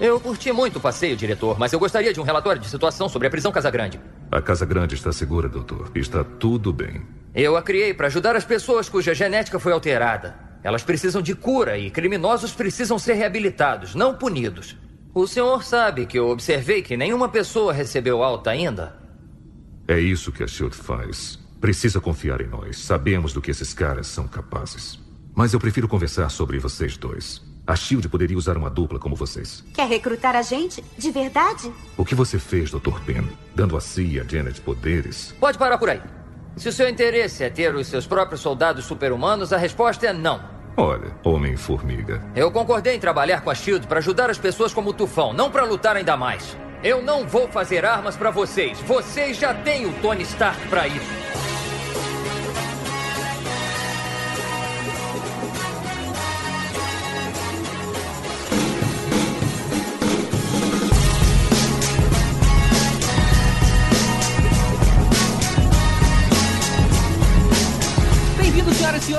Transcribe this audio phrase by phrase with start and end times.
[0.00, 3.28] Eu curti muito o passeio, diretor, mas eu gostaria de um relatório de situação sobre
[3.28, 4.00] a prisão Casa Grande.
[4.30, 5.90] A Casa Grande está segura, doutor.
[5.94, 7.02] Está tudo bem.
[7.34, 10.34] Eu a criei para ajudar as pessoas cuja genética foi alterada.
[10.64, 14.76] Elas precisam de cura e criminosos precisam ser reabilitados, não punidos.
[15.14, 18.96] O senhor sabe que eu observei que nenhuma pessoa recebeu alta ainda?
[19.86, 21.38] É isso que a Shield faz.
[21.60, 22.78] Precisa confiar em nós.
[22.78, 24.98] Sabemos do que esses caras são capazes.
[25.34, 27.40] Mas eu prefiro conversar sobre vocês dois.
[27.66, 29.64] A Shield poderia usar uma dupla como vocês.
[29.72, 30.84] Quer recrutar a gente?
[30.98, 31.72] De verdade?
[31.96, 33.00] O que você fez, Dr.
[33.06, 33.24] Penn?
[33.54, 35.34] Dando a si e a Janet poderes?
[35.40, 36.00] Pode parar por aí.
[36.56, 40.42] Se o seu interesse é ter os seus próprios soldados super-humanos, a resposta é não.
[40.76, 42.22] Olha, Homem-Formiga.
[42.36, 45.50] Eu concordei em trabalhar com a Shield para ajudar as pessoas como o Tufão, não
[45.50, 46.56] para lutar ainda mais.
[46.82, 48.78] Eu não vou fazer armas para vocês.
[48.80, 51.43] Vocês já têm o Tony Stark para isso.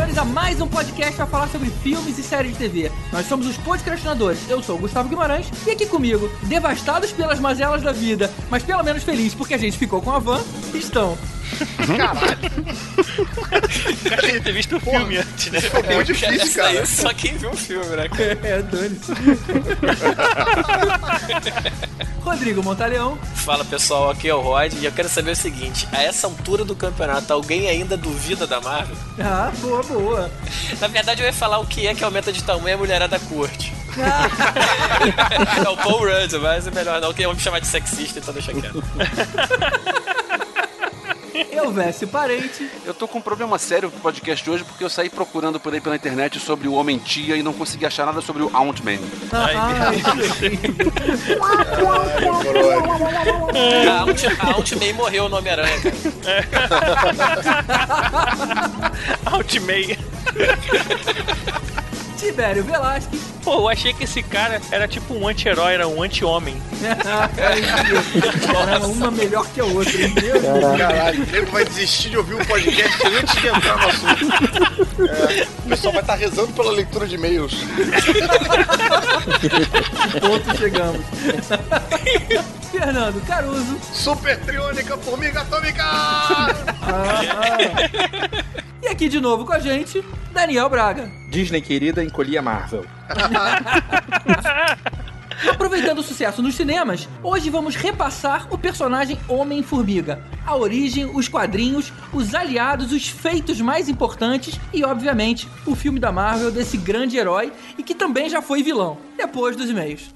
[0.06, 2.92] A mais um podcast para falar sobre filmes e séries de TV.
[3.12, 4.40] Nós somos os podcastinadores.
[4.48, 8.84] Eu sou o Gustavo Guimarães e aqui comigo, devastados pelas mazelas da vida, mas pelo
[8.84, 10.42] menos felizes porque a gente ficou com a van,
[10.76, 11.18] estão
[11.86, 12.38] Caralho.
[14.06, 15.62] O cara ter visto o filme antes, né?
[15.62, 16.80] Ficou muito difícil, cara.
[16.80, 18.10] Aí, só quem viu o filme, né?
[18.44, 19.00] É, dane
[22.22, 23.18] Rodrigo Montaleão.
[23.36, 26.66] Fala pessoal, aqui é o Rod e eu quero saber o seguinte: a essa altura
[26.66, 28.96] do campeonato, alguém ainda duvida da Marvel?
[29.20, 30.32] Ah, boa, boa.
[30.82, 33.72] Na verdade, eu ia falar o que é que aumenta de tamanho a mulherada curte.
[35.66, 38.20] é o Paul Rudd, mas é melhor não, que eu vou me chamar de sexista,
[38.20, 38.84] então deixa quieto.
[41.52, 42.70] Eu, Vécio Parente.
[42.86, 45.74] Eu tô com um problema sério pro podcast de hoje porque eu saí procurando por
[45.74, 49.00] aí pela internet sobre o Homem-Tia e não consegui achar nada sobre o Ant-Man.
[49.34, 49.92] Ah,
[53.90, 55.96] A Aunt, a Aunt May morreu no Homem-Aranha, cara.
[59.36, 60.00] Ultimate.
[62.18, 63.22] Tibério Velasquez.
[63.44, 66.60] Pô, eu achei que esse cara era tipo um anti-herói, era um anti-homem.
[68.52, 70.44] Caramba, uma melhor que a outra, Deus.
[70.78, 74.26] Caralho, o nego vai desistir de ouvir o podcast antes de entrar no assunto.
[75.12, 77.54] É, o pessoal vai estar rezando pela leitura de e-mails.
[80.20, 81.02] Ponto chegamos.
[82.72, 83.78] Fernando Caruso.
[83.94, 85.84] Super Triônica Formiga Atômica!
[88.86, 91.12] E aqui de novo com a gente, Daniel Braga.
[91.28, 92.86] Disney querida, encolhi a Marvel.
[95.50, 100.22] Aproveitando o sucesso nos cinemas, hoje vamos repassar o personagem Homem-Formiga.
[100.46, 106.12] A origem, os quadrinhos, os aliados, os feitos mais importantes e, obviamente, o filme da
[106.12, 109.00] Marvel desse grande herói e que também já foi vilão.
[109.18, 110.14] Depois dos e-mails.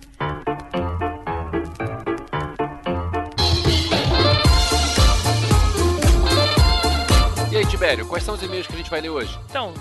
[7.79, 9.39] Tibério, quais são os e-mails que a gente vai ler hoje?
[9.49, 9.73] Então,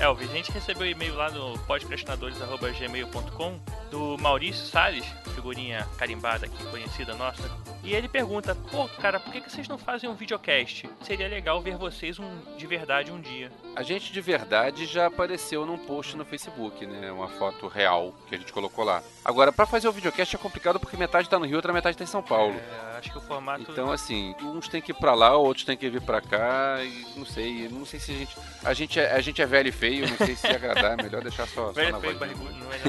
[0.00, 6.66] Elvis, a gente recebeu um e-mail lá no podcastinadores.gmail.com do Maurício Salles, figurinha carimbada aqui,
[6.66, 7.48] conhecida nossa.
[7.84, 10.88] E ele pergunta, pô, cara, por que que vocês não fazem um videocast?
[11.02, 13.52] Seria legal ver vocês um, de verdade um dia.
[13.76, 17.12] A gente de verdade já apareceu num post no Facebook, né?
[17.12, 19.04] Uma foto real que a gente colocou lá.
[19.24, 22.02] Agora, pra fazer o videocast é complicado porque metade tá no Rio, outra metade tá
[22.02, 22.56] em São Paulo.
[22.56, 23.70] É, acho que o formato...
[23.70, 27.06] Então, assim, uns tem que ir pra lá, outros tem que vir pra cá, e
[27.16, 27.35] não sei,
[27.70, 28.36] não sei se a gente.
[28.64, 31.22] A gente é, a gente é velho e feio, não sei se agradar, é melhor
[31.22, 32.30] deixar só, só Velho, na feio, voz.
[32.36, 32.80] não é.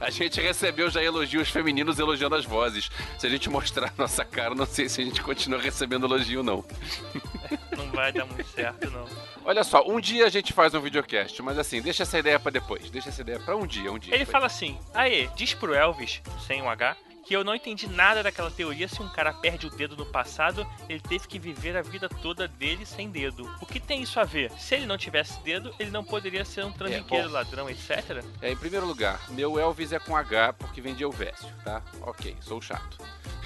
[0.00, 2.90] A gente recebeu já elogios femininos elogiando as vozes.
[3.18, 6.42] Se a gente mostrar a nossa cara, não sei se a gente continua recebendo elogio,
[6.42, 6.64] não.
[7.76, 9.06] Não vai dar muito certo, não.
[9.44, 12.50] Olha só, um dia a gente faz um videocast, mas assim, deixa essa ideia pra
[12.50, 12.90] depois.
[12.90, 14.14] Deixa essa ideia pra um dia, um dia.
[14.14, 18.22] Ele fala assim: Aê, diz pro Elvis, sem um H, que eu não entendi nada
[18.22, 21.82] daquela teoria se um cara perde o dedo no passado, ele teve que viver a
[21.82, 23.50] vida toda dele sem dedo.
[23.60, 24.52] O que tem isso a ver?
[24.52, 27.34] Se ele não tivesse dedo, ele não poderia ser um trambiqueiro, bom.
[27.34, 28.24] ladrão, etc?
[28.40, 31.82] É, em primeiro lugar, meu Elvis é com H porque vendia o Vécio, tá?
[32.02, 32.96] Ok, sou chato.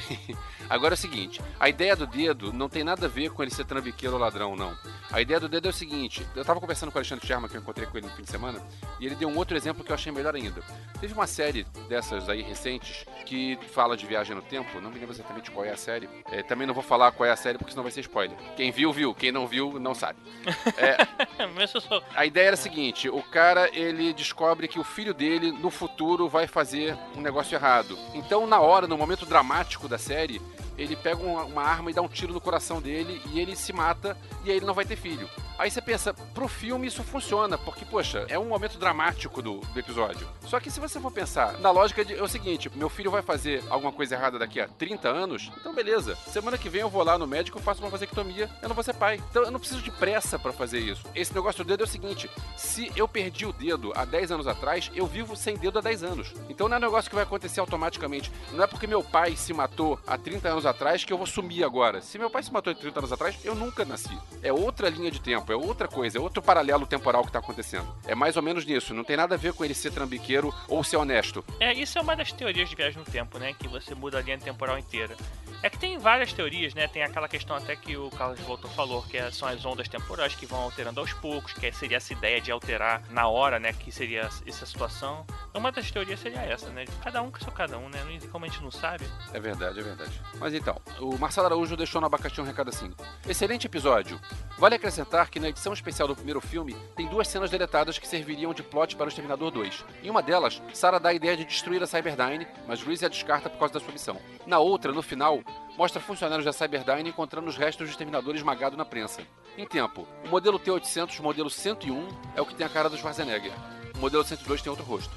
[0.68, 3.50] Agora é o seguinte, a ideia do dedo não tem nada a ver com ele
[3.50, 4.76] ser trambiqueiro ou ladrão, não.
[5.10, 7.56] A ideia do dedo é o seguinte, eu tava conversando com o Alexandre Sherman, que
[7.56, 8.62] eu encontrei com ele no fim de semana,
[9.00, 10.62] e ele deu um outro exemplo que eu achei melhor ainda.
[11.00, 15.14] Teve uma série dessas aí recentes que fala de viagem no tempo, não me lembro
[15.14, 16.08] exatamente qual é a série.
[16.30, 18.36] É, também não vou falar qual é a série porque senão vai ser spoiler.
[18.56, 19.14] Quem viu, viu.
[19.14, 20.18] Quem não viu, não sabe.
[21.80, 22.02] Sou.
[22.14, 26.28] A ideia era a seguinte: o cara ele descobre que o filho dele no futuro
[26.28, 27.96] vai fazer um negócio errado.
[28.14, 30.40] Então, na hora, no momento dramático da série,
[30.76, 33.72] ele pega uma, uma arma e dá um tiro no coração dele e ele se
[33.72, 35.28] mata e aí ele não vai ter filho.
[35.60, 39.78] Aí você pensa, pro filme isso funciona, porque, poxa, é um momento dramático do, do
[39.78, 40.26] episódio.
[40.46, 43.20] Só que se você for pensar, na lógica de, é o seguinte: meu filho vai
[43.20, 46.16] fazer alguma coisa errada daqui a 30 anos, então beleza.
[46.16, 48.94] Semana que vem eu vou lá no médico, faço uma vasectomia, eu não vou ser
[48.94, 49.20] pai.
[49.30, 51.04] Então eu não preciso de pressa para fazer isso.
[51.14, 54.46] Esse negócio do dedo é o seguinte: se eu perdi o dedo há 10 anos
[54.46, 56.32] atrás, eu vivo sem dedo há 10 anos.
[56.48, 58.32] Então não é um negócio que vai acontecer automaticamente.
[58.52, 61.64] Não é porque meu pai se matou há 30 anos atrás que eu vou sumir
[61.64, 62.00] agora.
[62.00, 64.16] Se meu pai se matou há 30 anos atrás, eu nunca nasci.
[64.42, 67.86] É outra linha de tempo, é outra coisa, é outro paralelo temporal que tá acontecendo.
[68.06, 68.94] É mais ou menos nisso.
[68.94, 71.44] Não tem nada a ver com ele ser trambiqueiro ou ser honesto.
[71.58, 73.52] É, isso é uma das teorias de viagem no tempo, né?
[73.58, 75.16] Que você muda a linha temporal inteira.
[75.62, 76.88] É que tem várias teorias, né?
[76.88, 80.34] Tem aquela questão até que o Carlos Voltor falou, que é- são as ondas temporais
[80.34, 83.72] que vão alterando aos poucos, que seria essa ideia de alterar na hora, né?
[83.74, 85.26] Que seria essa situação.
[85.52, 86.86] Uma das teorias seria essa, né?
[87.02, 87.98] Cada um que seu cada um, né?
[88.32, 89.04] Como a gente não sabe.
[89.34, 90.18] É verdade, é verdade.
[90.38, 92.90] Mas então, o Marcelo Araújo deixou no abacaxi um recado assim.
[93.28, 94.20] Excelente episódio.
[94.58, 98.54] Vale acrescentar que na edição especial do primeiro filme tem duas cenas deletadas que serviriam
[98.54, 99.84] de plot para o Exterminador 2.
[100.02, 103.50] Em uma delas, Sarah dá a ideia de destruir a Cyberdyne, mas Reese a descarta
[103.50, 104.16] por causa da sua missão.
[104.46, 105.40] Na outra, no final,
[105.76, 109.22] mostra funcionários da Cyberdyne encontrando os restos do Exterminador esmagado na prensa.
[109.56, 113.52] Em tempo, o modelo T-800, modelo 101, é o que tem a cara do Schwarzenegger.
[113.96, 115.14] O modelo 102 tem outro rosto.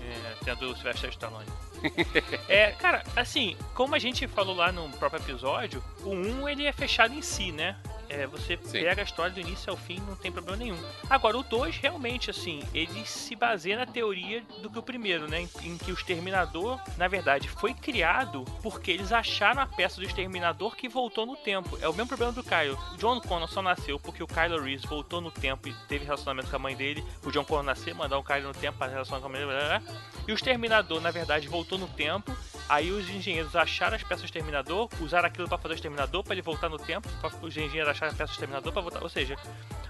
[0.00, 1.46] É, tendo o Sylvester Stallone.
[2.48, 6.72] é, cara, assim, como a gente falou lá no próprio episódio, o 1 ele é
[6.72, 7.76] fechado em si, né?
[8.08, 8.80] É, você Sim.
[8.82, 10.78] pega a história do início ao fim, não tem problema nenhum.
[11.08, 15.40] Agora, o 2, realmente, assim, ele se baseia na teoria do que o primeiro, né?
[15.40, 20.06] Em, em que o Exterminador, na verdade, foi criado porque eles acharam a peça do
[20.06, 21.78] Exterminador que voltou no tempo.
[21.80, 22.78] É o mesmo problema do Kylo.
[22.92, 26.48] O John Connor só nasceu porque o Kylo Reese voltou no tempo e teve relacionamento
[26.48, 27.04] com a mãe dele.
[27.24, 29.52] O John Connor nascer, mandar o Kylo no tempo para relacionar com a mãe dele.
[29.52, 30.00] blá, blá, blá.
[30.26, 32.36] E o Exterminador, na verdade, voltou no tempo.
[32.68, 36.34] Aí os engenheiros acharam as peças do Exterminador, usaram aquilo para fazer o Exterminador, para
[36.34, 37.08] ele voltar no tempo.
[37.20, 39.02] Pra os engenheiros acharam as peças do Exterminador para voltar.
[39.02, 39.36] Ou seja,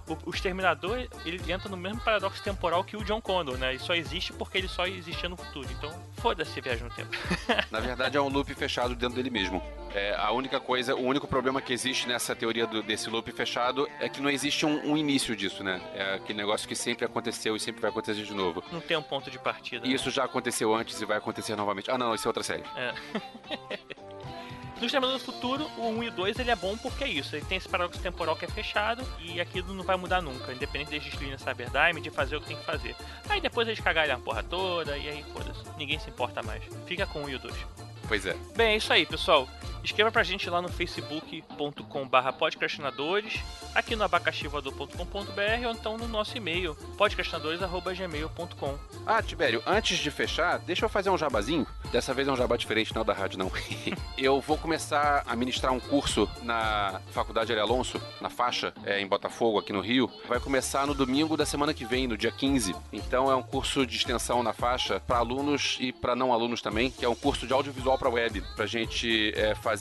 [0.08, 3.70] o, o Exterminador ele entra no mesmo paradoxo temporal que o John Connor, né?
[3.70, 5.68] Ele só existe porque ele só existia no futuro.
[5.70, 7.10] Então, foda-se viagem no tempo.
[7.70, 9.62] Na verdade, é um loop fechado dentro dele mesmo.
[9.94, 13.88] É, a única coisa, o único problema que existe nessa teoria do- desse loop fechado
[13.98, 15.80] é que não existe um, um início disso, né?
[15.94, 18.62] É aquele negócio que sempre aconteceu e sempre vai acontecer de novo.
[18.70, 19.86] Não tem um ponto de partida.
[19.86, 21.90] E isso já aconteceu antes e vai acontecer novamente.
[21.90, 22.64] Ah, não, isso é outra série.
[22.76, 22.92] É.
[24.78, 27.34] No Exterminador do Futuro, o 1 e o 2 ele é bom porque é isso.
[27.34, 30.90] Ele tem esse paradoxo temporal que é fechado e aquilo não vai mudar nunca, independente
[30.90, 32.94] deles destruírem a Cyberdyne, de fazer o que tem que fazer.
[33.28, 35.62] Aí depois eles cagarem a porra toda e aí foda-se.
[35.78, 36.62] Ninguém se importa mais.
[36.86, 37.54] Fica com o 1 e o 2.
[38.06, 38.36] Pois é.
[38.54, 39.48] Bem, é isso aí, pessoal.
[39.86, 43.40] Escreva pra gente lá no facebook.com.br podcastinadores,
[43.72, 48.78] aqui no abacaxivoador.com.br ou então no nosso e-mail, podcastinadores.gmail.com.
[49.06, 51.64] Ah, Tibério, antes de fechar, deixa eu fazer um jabazinho.
[51.92, 53.48] Dessa vez é um jabá diferente, não é da rádio, não.
[54.18, 59.06] eu vou começar a ministrar um curso na Faculdade Ari Alonso, na faixa, é, em
[59.06, 60.10] Botafogo, aqui no Rio.
[60.26, 62.74] Vai começar no domingo da semana que vem, no dia 15.
[62.92, 66.90] Então é um curso de extensão na faixa para alunos e para não alunos também,
[66.90, 69.75] que é um curso de audiovisual para web, pra gente é, fazer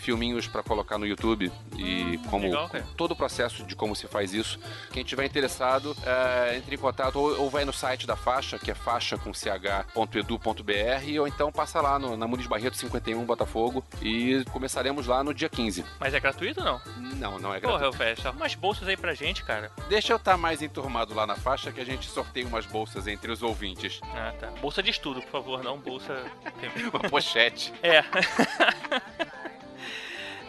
[0.00, 4.32] filminhos para colocar no YouTube e como legal, todo o processo de como se faz
[4.32, 4.58] isso.
[4.92, 8.70] Quem tiver interessado, é, entre em contato ou, ou vai no site da faixa, que
[8.70, 14.44] é faixa com ch.edu.br, ou então passa lá no, na Muniz Barreto 51, Botafogo, e
[14.52, 15.84] começaremos lá no dia 15.
[15.98, 16.80] Mas é gratuito ou não?
[17.16, 17.84] Não, não é Porra, gratuito.
[17.84, 18.30] eu fecho.
[18.30, 19.70] Umas bolsas aí pra gente, cara.
[19.88, 23.30] Deixa eu estar mais enturmado lá na faixa que a gente sorteia umas bolsas entre
[23.30, 24.00] os ouvintes.
[24.14, 24.48] Ah, tá.
[24.60, 26.22] Bolsa de estudo, por favor, não bolsa.
[26.92, 27.72] Uma pochete.
[27.82, 28.02] É.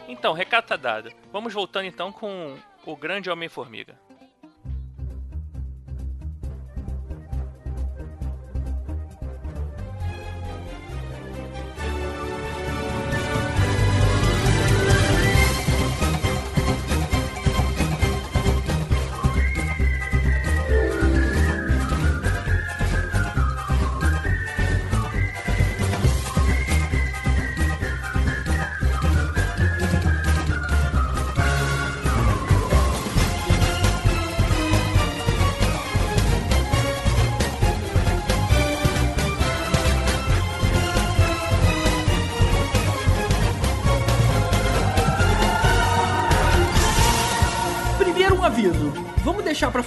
[0.07, 1.11] então, recado tá dado.
[1.31, 3.99] Vamos voltando então com o grande Homem-Formiga.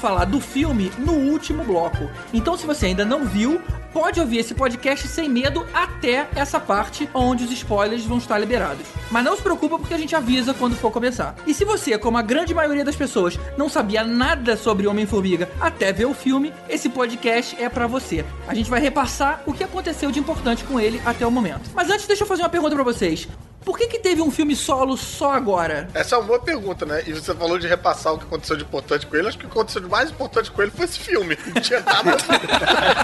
[0.01, 2.11] Falar do filme no último bloco.
[2.33, 3.61] Então, se você ainda não viu,
[3.93, 8.87] pode ouvir esse podcast sem medo até essa parte onde os spoilers vão estar liberados.
[9.11, 11.37] Mas não se preocupa porque a gente avisa quando for começar.
[11.47, 15.93] E se você, como a grande maioria das pessoas, não sabia nada sobre Homem-Formiga até
[15.93, 18.25] ver o filme, esse podcast é pra você.
[18.49, 21.71] A gente vai repassar o que aconteceu de importante com ele até o momento.
[21.75, 23.29] Mas antes, deixa eu fazer uma pergunta pra vocês.
[23.65, 25.89] Por que que teve um filme solo só agora?
[25.95, 27.03] Essa é uma boa pergunta, né?
[27.07, 29.29] E você falou de repassar o que aconteceu de importante com ele.
[29.29, 31.37] Acho que o que aconteceu de mais importante com ele foi esse filme.
[31.55, 32.17] Não tinha nada.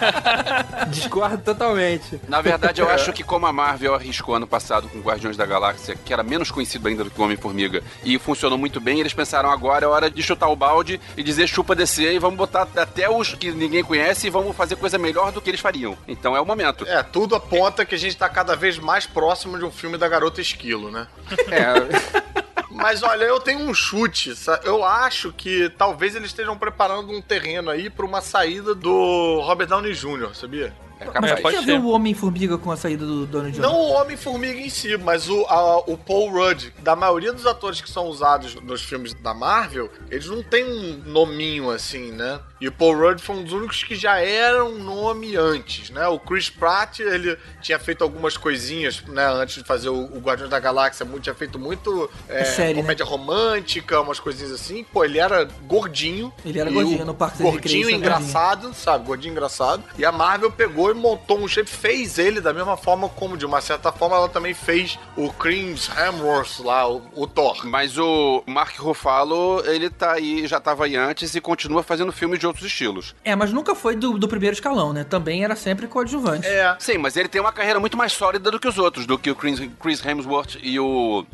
[0.89, 2.21] Discordo totalmente.
[2.29, 5.97] Na verdade, eu acho que como a Marvel arriscou ano passado com Guardiões da Galáxia,
[5.97, 9.51] que era menos conhecido ainda do que o Homem-Formiga, e funcionou muito bem, eles pensaram
[9.51, 13.09] agora é hora de chutar o balde e dizer chupa descer e vamos botar até
[13.11, 15.97] os que ninguém conhece e vamos fazer coisa melhor do que eles fariam.
[16.09, 16.87] Então é o momento.
[16.87, 20.09] É, tudo aponta que a gente tá cada vez mais próximo de um filme da
[20.09, 21.07] Garota Esquilo, né?
[21.50, 22.26] É,
[22.71, 24.35] Mas olha, eu tenho um chute.
[24.62, 29.67] Eu acho que talvez eles estejam preparando um terreno aí pra uma saída do Robert
[29.67, 30.75] Downey Jr., sabia?
[31.00, 31.41] É Mas capaz.
[31.41, 31.79] pode ver ser.
[31.81, 33.71] o Homem-Formiga com a saída do Donald Jones?
[33.71, 36.73] Não o Homem-Formiga em si, mas o, a- o Paul Rudd.
[36.83, 41.03] Da maioria dos atores que são usados nos filmes da Marvel, eles não têm um
[41.07, 42.41] nominho assim, né?
[42.61, 46.07] E o Paul Rudd foi um dos únicos que já era um nome antes, né?
[46.09, 49.26] O Chris Pratt, ele tinha feito algumas coisinhas, né?
[49.26, 52.81] Antes de fazer o, o Guardiões da Galáxia, muito- tinha feito muito é, Série, né?
[52.83, 54.85] comédia romântica, umas coisinhas assim.
[54.85, 56.33] Pô, ele era gordinho.
[56.45, 59.05] Ele era gordinho o no Parque da Gordinho Recreação, engraçado, sabe?
[59.07, 59.83] Gordinho engraçado.
[59.99, 63.47] E a Marvel pegou e montou um shape, fez ele da mesma forma como, de
[63.47, 67.64] uma certa forma, ela também fez o Chris Hemsworth lá, o, o Thor.
[67.64, 72.38] Mas o Mark Ruffalo, ele tá aí, já tava aí antes e continua fazendo filmes
[72.38, 73.14] de outros estilos.
[73.25, 75.05] É, mas nunca foi do, do primeiro escalão, né?
[75.05, 76.47] Também era sempre coadjuvante.
[76.47, 76.76] É.
[76.78, 79.31] Sim, mas ele tem uma carreira muito mais sólida do que os outros, do que
[79.31, 81.25] o Chris, Chris Hemsworth e o...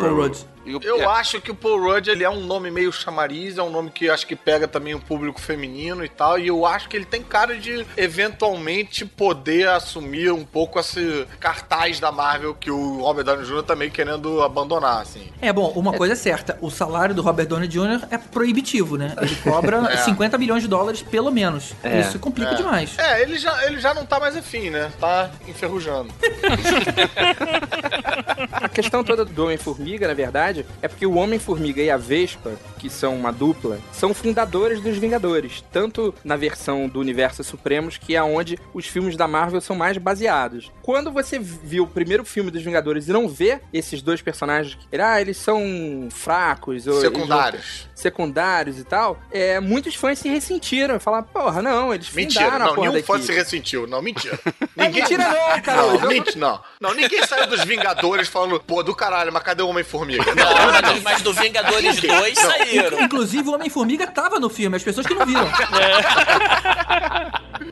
[0.00, 0.38] Paul Rudd.
[0.68, 1.04] E o- Eu é.
[1.06, 4.08] acho que o Paul Rudd ele é um nome meio chamariz, é um nome que
[4.08, 7.22] acho que pega também o público feminino e tal, e eu acho que ele tem
[7.22, 13.44] cara de eventualmente poder assumir um pouco esse cartaz da Marvel que o Robert Downey
[13.46, 13.62] Jr.
[13.62, 15.28] tá meio querendo abandonar, assim.
[15.40, 18.06] É, bom, uma coisa é certa, o salário do Robert Downey Jr.
[18.10, 19.14] é proibitivo, né?
[19.20, 19.96] Ele cobra É.
[19.98, 21.72] 50 milhões de dólares pelo menos.
[21.82, 22.00] É.
[22.00, 22.96] Isso complica demais.
[22.98, 24.92] É, ele já, ele já não tá mais afim, né?
[25.00, 26.12] Tá enferrujando.
[28.52, 32.88] A questão toda do Homem-Formiga, na verdade, é porque o Homem-Formiga e a Vespa, que
[32.90, 35.64] são uma dupla, são fundadores dos Vingadores.
[35.72, 39.96] Tanto na versão do Universo Supremos, que é onde os filmes da Marvel são mais
[39.98, 40.70] baseados.
[40.82, 44.96] Quando você viu o primeiro filme dos Vingadores e não vê esses dois personagens, que,
[45.00, 47.88] ah, eles são fracos, ou eles não- Secundários.
[47.94, 50.98] secundários e tal, é, muitos fãs se ressentiram.
[51.00, 53.86] Falaram, porra, não, eles Mentira, fundaram a não, porra nenhum fã se ressentiu.
[53.86, 54.38] Não, mentira.
[54.78, 55.82] É mentira não, cara.
[55.82, 56.60] Não, Eu- mentira, não.
[56.80, 60.32] Não, ninguém saiu dos Vingadores falando, pô, do caralho, mas cadê o Homem-Formiga?
[60.36, 60.44] Não,
[60.82, 63.00] Não, mas, do Vingadores 2 saíram.
[63.00, 65.48] Inclusive, o Homem-Formiga tava no filme, as pessoas que não viram.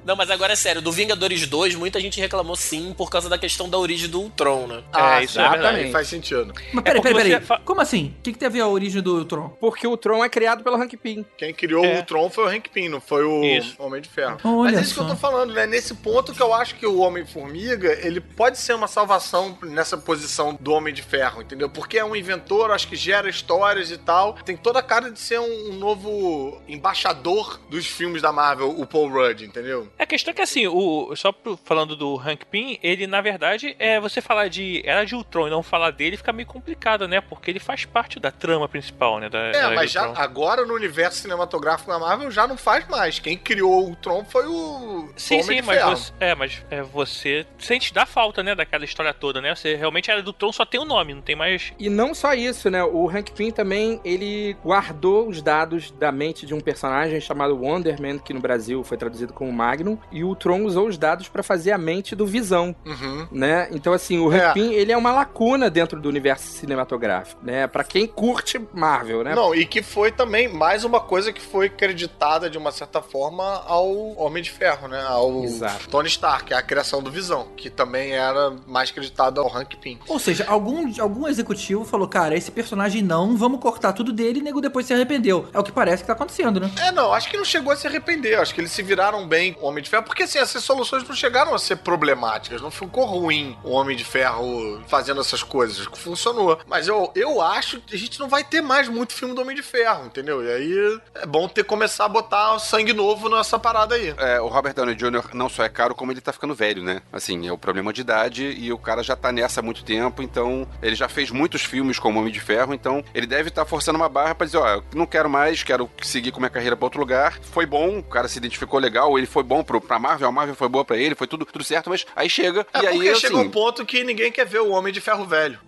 [0.07, 3.37] Não, mas agora é sério, do Vingadores 2, muita gente reclamou sim por causa da
[3.37, 4.83] questão da origem do Ultron, né?
[4.93, 5.91] Ah, É, isso é sim, verdade.
[5.91, 6.53] Faz sentido.
[6.73, 7.45] Mas peraí, porque peraí, peraí.
[7.45, 8.15] fa- Como assim?
[8.19, 9.49] O que, que tem a ver a origem do Tron?
[9.61, 11.25] Porque o Tron é criado pelo Hank Pym.
[11.37, 11.99] Quem criou É.
[11.99, 13.75] o Tron foi o Hank Pym, não foi o Isso.
[13.81, 14.39] Homem de Ferro.
[14.45, 15.11] Olha Mas é isso que eu só.
[15.11, 15.67] tô falando, né?
[15.67, 20.57] Nesse ponto que eu acho que o Homem-Formiga, ele pode ser uma salvação nessa posição
[20.61, 21.69] do Homem de Ferro, entendeu?
[21.69, 24.35] Porque é um inventor, acho que gera histórias e tal.
[24.45, 28.87] Tem toda a cara de ser um, um novo embaixador dos filmes da Marvel, o
[28.87, 29.89] Paul Rudd, entendeu?
[29.99, 31.35] A questão é que assim, o, só
[31.65, 35.51] falando do Hank Pym, ele na verdade é você falar de Era de Ultron e
[35.51, 37.21] não falar dele fica meio complicado, né?
[37.21, 39.29] Porque ele faz parte da trama principal, né?
[39.31, 40.23] Da, É, mas já Ultron.
[40.23, 43.19] agora no universo cinematográfico da Marvel já não faz mais.
[43.19, 45.91] Quem criou o Tron foi o Sim, Homem sim, de mas Ferro.
[45.97, 49.55] você, é, mas é, você sente da falta, né, daquela história toda, né?
[49.55, 51.73] Você realmente era do Tron, só tem o nome, não tem mais.
[51.79, 52.85] E não só isso, né?
[52.85, 58.19] O Hank Pym também, ele guardou os dados da mente de um personagem chamado Wonderman,
[58.19, 59.51] que no Brasil foi traduzido como
[59.87, 63.29] Magnum, e o Tron usou os dados pra fazer a mente do Visão, Uhum.
[63.31, 63.69] né?
[63.71, 64.53] Então, assim, o Hank É.
[64.53, 67.67] Pym, ele é uma lacuna dentro do universo cinematográfico, né?
[67.67, 69.35] Pra quem curte Marvel, né?
[69.35, 73.63] Não, e que foi também mais uma coisa que foi creditada de uma certa forma
[73.67, 73.89] ao
[74.19, 75.03] Homem de Ferro, né?
[75.07, 75.89] Ao Exato.
[75.89, 79.99] Tony Stark, a criação do Visão, que também era mais creditado ao Hank Pym.
[80.09, 84.43] Ou seja, algum, algum executivo falou, cara, esse personagem não, vamos cortar tudo dele e
[84.43, 85.49] o nego depois se arrependeu.
[85.53, 86.71] É o que parece que tá acontecendo, né?
[86.81, 88.39] É, não, acho que não chegou a se arrepender.
[88.39, 91.55] Acho que eles se viraram bem Homem de Ferro, porque assim, essas soluções não chegaram
[91.55, 92.63] a ser problemáticas.
[92.63, 95.87] Não ficou ruim o Homem de Ferro fazendo essas coisas.
[95.95, 96.59] Funcionou.
[96.67, 99.55] Mas eu, eu acho que a gente não vai ter mais muito filme do Homem
[99.55, 100.43] de Ferro, entendeu?
[100.43, 104.15] E aí é bom ter começar a botar sangue novo nessa parada aí.
[104.17, 105.35] É, o Robert Downey Jr.
[105.35, 107.03] não só é caro, como ele tá ficando velho, né?
[107.13, 110.23] Assim, é o problema de idade e o cara já tá nessa há muito tempo,
[110.23, 113.99] então ele já fez muitos filmes como Homem de Ferro, então ele deve estar forçando
[113.99, 116.87] uma barra pra dizer, ó, eu não quero mais, quero seguir com minha carreira pra
[116.87, 117.39] outro lugar.
[117.43, 120.55] Foi bom, o cara se identificou legal, ele foi bom pro, pra Marvel, a Marvel
[120.55, 123.09] foi boa pra ele, foi tudo, tudo certo, mas aí chega É e aí, porque
[123.11, 123.21] assim...
[123.21, 125.59] chega um ponto que ninguém quer ver o Homem de Ferro velho.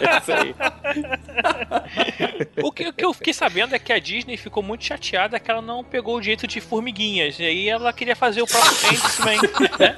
[0.00, 0.54] É isso aí.
[2.62, 5.50] O que, o que eu fiquei sabendo é que a Disney ficou muito chateada que
[5.50, 7.38] ela não pegou o direito de formiguinhas.
[7.38, 9.78] E aí ela queria fazer o próprio Ant-Man.
[9.78, 9.96] né?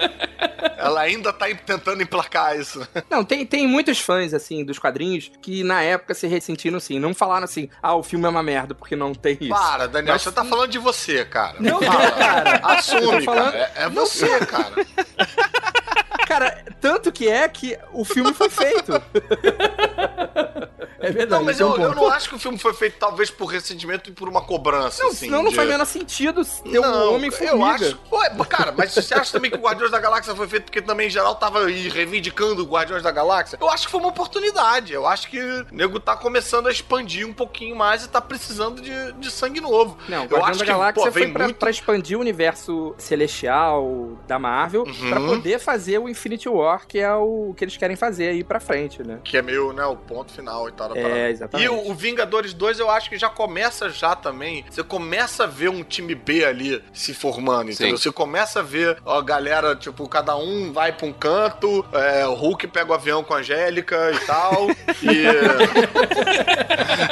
[0.77, 2.87] Ela ainda tá tentando emplacar isso.
[3.09, 6.99] Não, tem, tem muitos fãs, assim, dos quadrinhos que na época se ressentiram, assim.
[6.99, 9.49] Não falaram assim, ah, o filme é uma merda, porque não tem isso.
[9.49, 11.57] Para, Daniel, Mas você tá falando de você, cara.
[11.63, 12.11] Não, Fala.
[12.13, 12.61] cara.
[12.65, 13.73] Assume, falando- cara.
[13.77, 14.73] É, é você, cara.
[16.27, 18.93] Cara, tanto que é que o filme foi feito.
[21.03, 21.31] É verdade.
[21.31, 23.31] Não, mas esse é um eu, eu não acho que o filme foi feito talvez
[23.31, 25.27] por ressentimento e por uma cobrança, Não, assim.
[25.27, 27.57] senão não de- faz o menor sentido ter um Não, Homem-Formiga.
[27.57, 27.99] Eu acho.
[28.13, 31.07] Ué, cara, mas você acha também que o Guardiões da Galáxia foi feito porque também
[31.09, 33.59] em geral tava aí reivindicando o Guardiões da Galáxia?
[33.61, 34.93] Eu acho que foi uma oportunidade.
[34.93, 38.81] Eu acho que o nego tá começando a expandir um pouquinho mais e tá precisando
[38.81, 39.97] de, de sangue novo.
[40.09, 41.57] Não, eu Guardião acho da que, Galáxia pô, foi pra, muito.
[41.57, 45.11] pra expandir o universo celestial da Marvel Uhum.
[45.11, 48.61] pra poder fazer o Infinity War, que é o que eles querem fazer aí pra
[48.61, 49.19] frente, né?
[49.25, 51.31] Que é meio, né, o ponto final e tal da É, parada.
[51.31, 51.67] exatamente.
[51.67, 54.65] E o, o Vingadores 2 eu acho que já começa já também.
[54.71, 57.97] Você começa a ver um time B ali se formando, entendeu?
[57.97, 58.03] Sim.
[58.03, 62.35] Você começa a ver a galera, tipo, cada um vai pra um canto, é, o
[62.35, 64.69] Hulk pega o avião com a Angélica e tal.
[65.03, 65.23] e,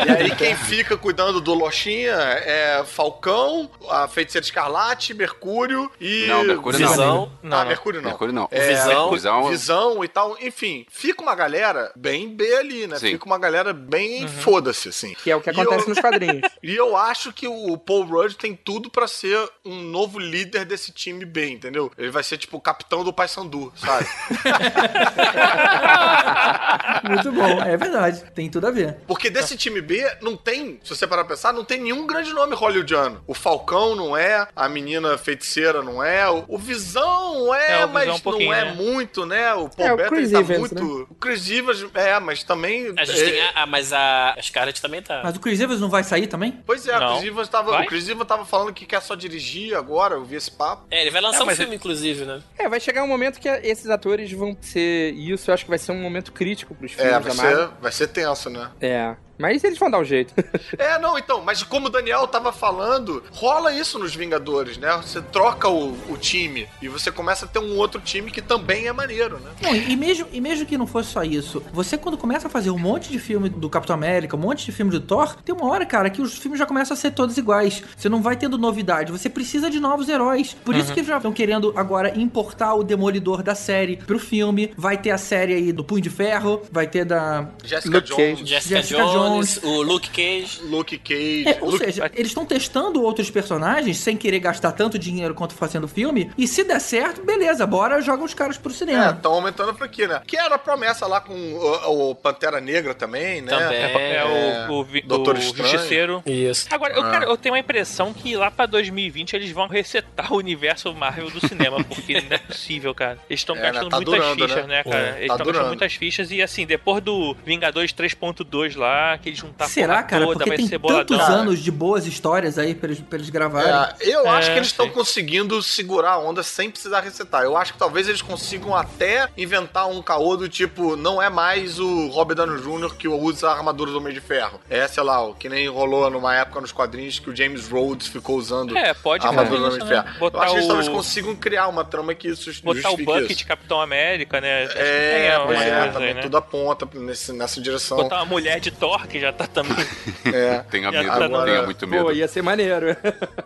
[0.06, 6.26] e aí quem fica cuidando do Lochinha é Falcão, a Feiticeira Escarlate, Mercúrio e.
[6.26, 6.88] Não, Mercúrio não.
[6.90, 7.32] Visão.
[7.42, 7.68] Não, ah, não.
[7.68, 8.08] Mercúrio não.
[8.10, 8.48] Mercúrio não.
[8.50, 9.10] É, Visão.
[9.10, 9.48] Visão.
[9.48, 10.36] Visão e tal.
[10.40, 12.98] Enfim, fica uma galera bem B ali, né?
[12.98, 13.12] Sim.
[13.12, 15.14] Fica uma galera bem foda-se, assim.
[15.22, 16.48] Que é o que E acontece eu- nos quadrinhos.
[16.62, 20.92] E eu acho que o Paul Rudd tem tudo pra ser um novo líder desse
[20.92, 21.90] time B, entendeu?
[21.96, 24.06] Ele vai ser tipo o capitão do Paysandu, sabe?
[27.08, 28.22] Muito bom, é verdade.
[28.34, 28.96] Tem tudo a ver.
[29.06, 32.32] Porque desse time B não tem, se você parar pra pensar, não tem nenhum grande
[32.32, 33.22] nome hollywoodiano.
[33.26, 37.92] O Falcão não é, a menina feiticeira não é, o, Visão é, É, o Visão
[37.92, 38.72] mas um pouquinho, não é né?
[38.72, 39.54] muito, né?
[39.54, 41.06] O Paul É, Bettany tá Evans, muito.
[41.10, 42.92] O Chris Evans, é, mas também.
[42.98, 45.20] A gente é, tem a, a- mas a Scarlett também tá.
[45.24, 46.60] Mas o Chris Evans não vai sair também?
[46.66, 47.16] Pois é, o Não.
[47.18, 47.84] Chris Evans tava, Vai?
[47.84, 50.86] o Chris Evans tava falando que quer só dirigir agora, eu vi esse papo.
[50.90, 52.42] É, ele vai lançar É, um mas filme, inclusive, né?
[52.58, 55.12] É, vai chegar um momento que esses atores vão ser.
[55.14, 57.68] E isso eu acho que vai ser um momento crítico pros filmes É, vai ser,
[57.80, 58.70] vai ser tenso, né?
[58.80, 59.14] É.
[59.40, 60.32] Mas eles vão dar um jeito.
[60.78, 64.96] É, não, então, mas como o Daniel tava falando, rola isso nos Vingadores, né?
[65.02, 68.86] Você troca o, o time e você começa a ter um outro time que também
[68.86, 69.50] é maneiro, né?
[69.62, 72.70] Não, e mesmo, e mesmo que não fosse só isso, você quando começa a fazer
[72.70, 75.70] um monte de filme do Capitão América, um monte de filme do Thor, tem uma
[75.70, 77.82] hora, cara, que os filmes já começam a ser todos iguais.
[77.96, 80.56] Você não vai tendo novidade, você precisa de novos heróis.
[80.64, 84.72] Por isso que eles já estão querendo agora importar o Demolidor da série pro filme.
[84.76, 88.48] Vai ter a série aí do Punho de Ferro, vai ter da Jessica Luke Jones.
[88.48, 89.29] Jessica, Jessica Jones, Jones.
[89.62, 90.60] O Luke Cage.
[90.62, 91.44] Luke Cage.
[91.48, 95.54] É, ou Luke- seja, eles estão testando outros personagens sem querer gastar tanto dinheiro quanto
[95.54, 96.30] fazendo filme.
[96.36, 99.10] E se der certo, beleza, bora joga os caras pro É, cinema.
[99.10, 100.22] estão aumentando a franquia, né?
[100.26, 103.50] Que era a promessa lá com o, o Pantera Negra também, né?
[103.50, 103.78] Também.
[103.78, 105.70] É, É, o, o, vi- Doutor o Estranho.
[105.70, 106.22] Justiceiro.
[106.26, 106.66] Isso.
[106.70, 107.10] Agora, eu, Ah.
[107.10, 111.30] cara, eu tenho a impressão que lá pra 2020 eles vão resetar o universo Marvel
[111.30, 113.18] do cinema, porque não é possível, cara.
[113.28, 113.64] Eles estão É, né?
[113.72, 114.76] gastando Tá muitas durando, fichas, né?
[114.76, 114.96] né, cara?
[114.96, 115.52] É, eles tá estão durando.
[115.52, 120.02] gastando muitas fichas e assim, depois do Vingadores 3.2 lá, que eles juntar a Será,
[120.02, 120.24] cara?
[120.24, 123.30] toda, Porque vai tem ser tantos anos de boas histórias aí pra eles, pra eles
[123.30, 123.94] gravarem.
[124.00, 127.42] É, eu acho É, que eles estão conseguindo segurar a onda sem precisar resetar.
[127.44, 131.78] Eu acho que talvez eles consigam até inventar um caô do tipo, não é mais
[131.78, 132.94] o Robert Downey Jr.
[132.96, 134.60] que usa a armadura do Homem de Ferro.
[134.68, 138.06] É, sei lá, o que nem rolou numa época nos quadrinhos que o James Rhodes
[138.08, 139.90] ficou usando É, pode a armadura do Homem de né?
[140.02, 140.08] Ferro.
[140.14, 142.96] Eu Botar acho que eles o- talvez consigam criar uma trama que isso Botar o
[142.96, 143.46] Bucket isso.
[143.46, 144.64] Capitão América, né?
[144.64, 146.22] Acho É, pois é, coisas também aí, né?
[146.22, 147.96] tudo aponta nesse, nessa direção.
[147.98, 149.76] Botar uma mulher de Thor, que já tá também.
[150.32, 150.58] É.
[150.70, 152.04] Tenha Já medo, tá no- tenha muito medo.
[152.04, 152.90] Pô, ia ser maneiro.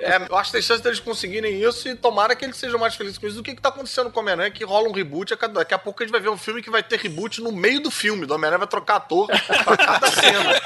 [0.00, 2.94] É, eu acho que tem chance deles conseguirem isso e tomara que eles sejam mais
[2.94, 5.32] felizes com isso do que, que tá acontecendo com o Homem-Aranha, que rola um reboot.
[5.32, 7.40] a cada- Daqui a pouco a gente vai ver um filme que vai ter reboot
[7.40, 8.26] no meio do filme.
[8.26, 9.28] Do Homem-Aranha vai trocar ator
[9.64, 10.54] pra cada cena.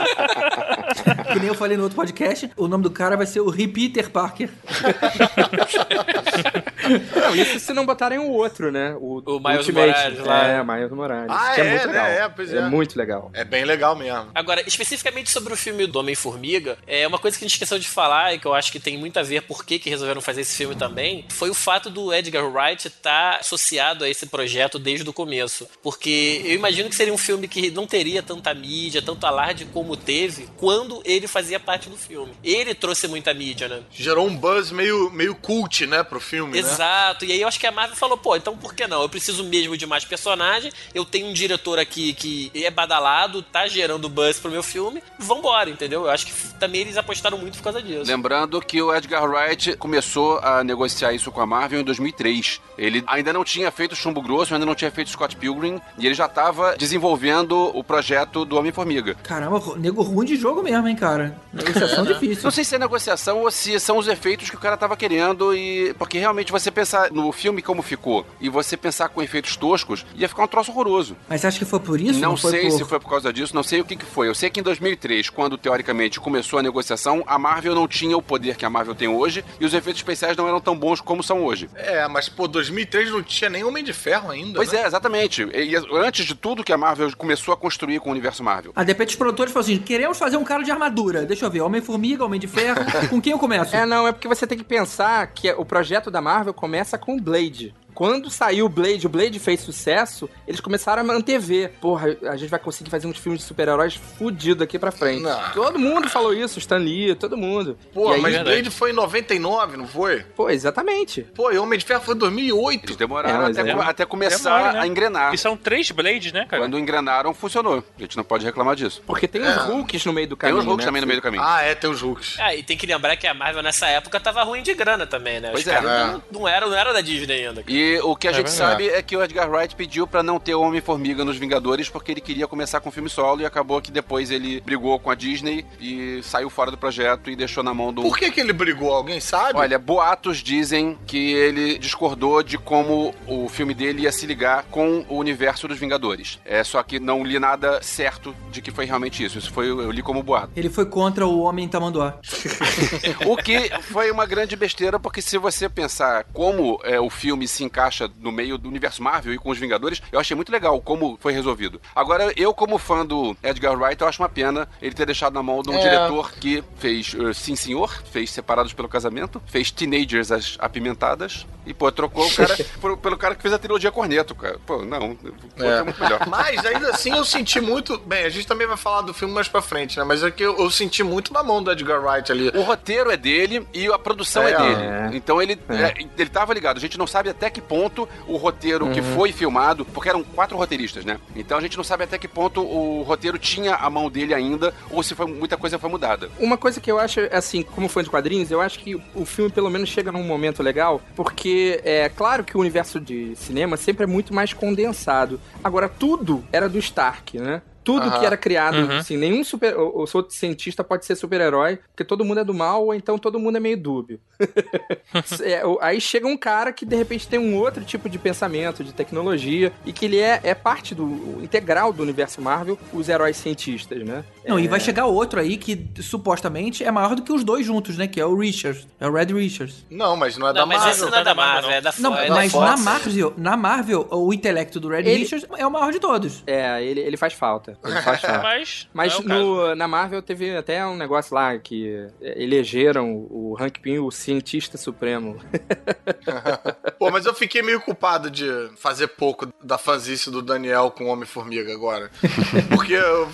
[1.32, 4.10] Que nem eu falei no outro podcast, o nome do cara vai ser o Repeater
[4.10, 4.48] Parker.
[6.88, 8.94] Não, isso se não botarem o outro, né?
[8.98, 9.88] O, O Miles Ultimate.
[9.88, 10.46] Morales lá.
[10.46, 11.30] É, Miles Morales.
[11.30, 11.92] Ah, que é, é, muito né?
[11.92, 12.06] legal.
[12.06, 12.68] É, pois é.
[12.68, 13.30] muito legal.
[13.34, 14.30] É bem legal mesmo.
[14.34, 17.88] Agora, especificamente sobre o filme do Homem-Formiga, é uma coisa que a gente esqueceu de
[17.88, 20.42] falar e que eu acho que tem muito a ver por que, que resolveram fazer
[20.42, 25.08] esse filme também, foi o fato do Edgar Wright estar associado a esse projeto desde
[25.08, 25.66] o começo.
[25.82, 29.96] Porque eu imagino que seria um filme que não teria tanta mídia, tanto alarde como
[29.96, 32.32] teve, quando ele fazia parte do filme.
[32.42, 33.80] Ele trouxe muita mídia, né?
[33.90, 36.68] Gerou um buzz meio, meio cult, né, pro filme, né?
[36.78, 39.02] Exato, e aí eu acho que a Marvel falou, pô, então por que não?
[39.02, 43.66] Eu preciso mesmo de mais personagem, eu tenho um diretor aqui que é badalado, tá
[43.66, 46.04] gerando buzz pro meu filme, vambora, entendeu?
[46.04, 48.04] Eu acho que também eles apostaram muito por causa disso.
[48.06, 52.60] Lembrando que o Edgar Wright começou a negociar isso com a Marvel em 2003.
[52.78, 56.14] Ele ainda não tinha feito Chumbo Grosso, ainda não tinha feito Scott Pilgrim, e ele
[56.14, 59.16] já estava desenvolvendo o projeto do Homem-Formiga.
[59.16, 61.36] Caramba, nego ruim de jogo mesmo, hein, cara.
[61.52, 62.44] Negociação difícil.
[62.44, 65.52] Não sei se é negociação ou se são os efeitos que o cara tava querendo,
[65.52, 69.56] e porque realmente você você pensar no filme como ficou e você pensar com efeitos
[69.56, 71.16] toscos, ia ficar um troço horroroso.
[71.28, 72.20] Mas você acha que foi por isso?
[72.20, 72.70] Não, foi sei por...
[72.70, 74.28] se foi por causa disso, não sei o que, que foi.
[74.28, 78.22] Eu sei que em 2003, quando teoricamente começou a negociação, a Marvel não tinha o
[78.22, 81.22] poder que a Marvel tem hoje e os efeitos especiais não eram tão bons como
[81.22, 81.70] são hoje.
[81.74, 84.54] É, mas pô, 2003 não tinha nem Homem de Ferro ainda.
[84.54, 84.82] Pois né?
[84.82, 85.48] é, exatamente.
[85.54, 88.72] E, e antes de tudo que a Marvel começou a construir com o universo Marvel.
[88.74, 91.24] Ah, de repente os produtores falaram assim: queremos fazer um cara de armadura.
[91.24, 92.80] Deixa eu ver, Homem-Formiga, Homem de Ferro.
[93.08, 93.74] com quem eu começo?
[93.78, 97.18] É, não, é porque você tem que pensar que o projeto da Marvel começa com
[97.18, 97.74] Blade.
[97.98, 101.72] Quando saiu o Blade, o Blade fez sucesso, eles começaram a antever.
[101.80, 105.20] Porra, a gente vai conseguir fazer uns filmes de super-heróis fudido aqui pra frente.
[105.24, 105.50] Não.
[105.50, 107.76] Todo mundo falou isso, Stan Lee, todo mundo.
[107.92, 110.20] Pô, aí- mas Blade foi em 99, não foi?
[110.36, 111.22] Pô, exatamente.
[111.34, 112.84] Pô, e Homem de Ferro foi em 2008.
[112.84, 114.78] Eles demoraram É, até, é- até começar Demora, né?
[114.78, 115.34] a engrenar.
[115.34, 116.62] E são três Blades, né, cara?
[116.62, 117.82] Quando engrenaram, funcionou.
[117.98, 119.02] A gente não pode reclamar disso.
[119.04, 120.60] Porque tem os Hulks no meio do Tem caminho.
[120.60, 120.88] os Hulks né?
[120.88, 121.42] também no meio do caminho.
[121.44, 122.36] Ah, é, tem os Hulks.
[122.38, 125.40] Ah, e tem que lembrar que a Marvel nessa época tava ruim de grana também,
[125.40, 125.48] né?
[125.48, 125.72] Os Pois é.
[125.74, 126.06] caras É.
[126.12, 127.64] não, não, era, não era da Disney ainda.
[127.66, 128.70] E o que a É gente verdade.
[128.70, 132.12] sabe é que o Edgar Wright pediu pra não ter o Homem-Formiga nos Vingadores porque
[132.12, 135.64] ele queria começar com filme solo e acabou que depois ele brigou com a Disney
[135.80, 138.02] e saiu fora do projeto e deixou na mão do.
[138.02, 138.92] Por que que ele brigou?
[138.92, 139.58] Alguém sabe?
[139.58, 145.04] Olha, boatos dizem que ele discordou de como o filme dele ia se ligar com
[145.08, 146.38] o universo dos Vingadores.
[146.44, 149.38] É só que não li nada certo de que foi realmente isso.
[149.38, 150.50] Isso foi eu li como boato.
[150.56, 152.18] Ele foi contra o Homem Tamanduá.
[153.26, 157.64] O que foi uma grande besteira, porque se você pensar como é, o filme se
[157.64, 157.77] encaixa
[158.20, 161.32] no meio do universo Marvel e com os Vingadores, eu achei muito legal como foi
[161.32, 161.80] resolvido.
[161.94, 165.42] Agora, eu, como fã do Edgar Wright, eu acho uma pena ele ter deixado na
[165.42, 165.78] mão de um É.
[165.80, 171.74] diretor que fez uh, Sim Senhor, fez Separados pelo Casamento, fez Teenagers as Apimentadas, e,
[171.74, 174.58] pô, trocou o cara por- pelo cara que fez a trilogia Corneto, cara.
[174.66, 175.28] Pô, não, pô,
[175.62, 175.78] É.
[175.78, 176.20] é muito melhor.
[176.28, 177.98] Mas ainda assim eu senti muito.
[177.98, 180.04] Bem, a gente também vai falar do filme mais pra frente, né?
[180.04, 182.48] Mas é que eu, eu senti muito na mão do Edgar Wright ali.
[182.54, 184.56] O roteiro é dele e a produção é, É.
[184.58, 185.16] dele.
[185.16, 186.76] Então ele, é, ele tava ligado.
[186.78, 190.56] A gente não sabe até que ponto o roteiro que foi filmado, porque eram quatro
[190.56, 191.18] roteiristas, né?
[191.36, 194.74] Então a gente não sabe até que ponto o roteiro tinha a mão dele ainda,
[194.90, 196.30] ou se foi, muita coisa foi mudada.
[196.38, 199.50] Uma coisa que eu acho, assim, como fã de quadrinhos, eu acho que o filme
[199.50, 204.04] pelo menos chega num momento legal, porque é claro que o universo de cinema sempre
[204.04, 205.40] é muito mais condensado.
[205.62, 207.62] Agora, tudo era do Stark, né?
[207.88, 208.18] Tudo Aham.
[208.20, 208.98] que era criado, Uhum.
[208.98, 209.74] assim, nenhum super.
[209.78, 213.16] O, o outro cientista pode ser super-herói, porque todo mundo é do mal, ou então
[213.16, 214.20] todo mundo é meio dúbio.
[215.42, 218.92] É, aí chega um cara que de repente tem um outro tipo de pensamento, de
[218.92, 224.04] tecnologia, e que ele é, é parte do integral do universo Marvel, os heróis cientistas,
[224.04, 224.22] né?
[224.46, 224.60] Não, É.
[224.62, 228.06] e vai chegar outro aí que supostamente é maior do que os dois juntos, né?
[228.06, 228.86] Que é o Richards.
[229.00, 229.84] É o Red Richards.
[229.90, 230.92] Não, mas não é da Não, mas Marvel.
[231.02, 232.64] esse não é da Marvel, é da Não, é da mas Fox.
[232.70, 236.42] na Marvel, na Marvel, o intelecto do Red Ele- Richards é o maior de todos.
[236.46, 237.77] É, ele, ele faz falta.
[238.42, 243.80] Mas, Mas é no, na Marvel teve até um negócio lá que elegeram o Hank
[243.80, 245.38] Pym o cientista supremo.
[246.98, 248.44] Pô, mas eu fiquei meio culpado de
[248.76, 252.10] fazer pouco da fanzice do Daniel com o Homem-Formiga agora.
[252.74, 253.28] Porque eu.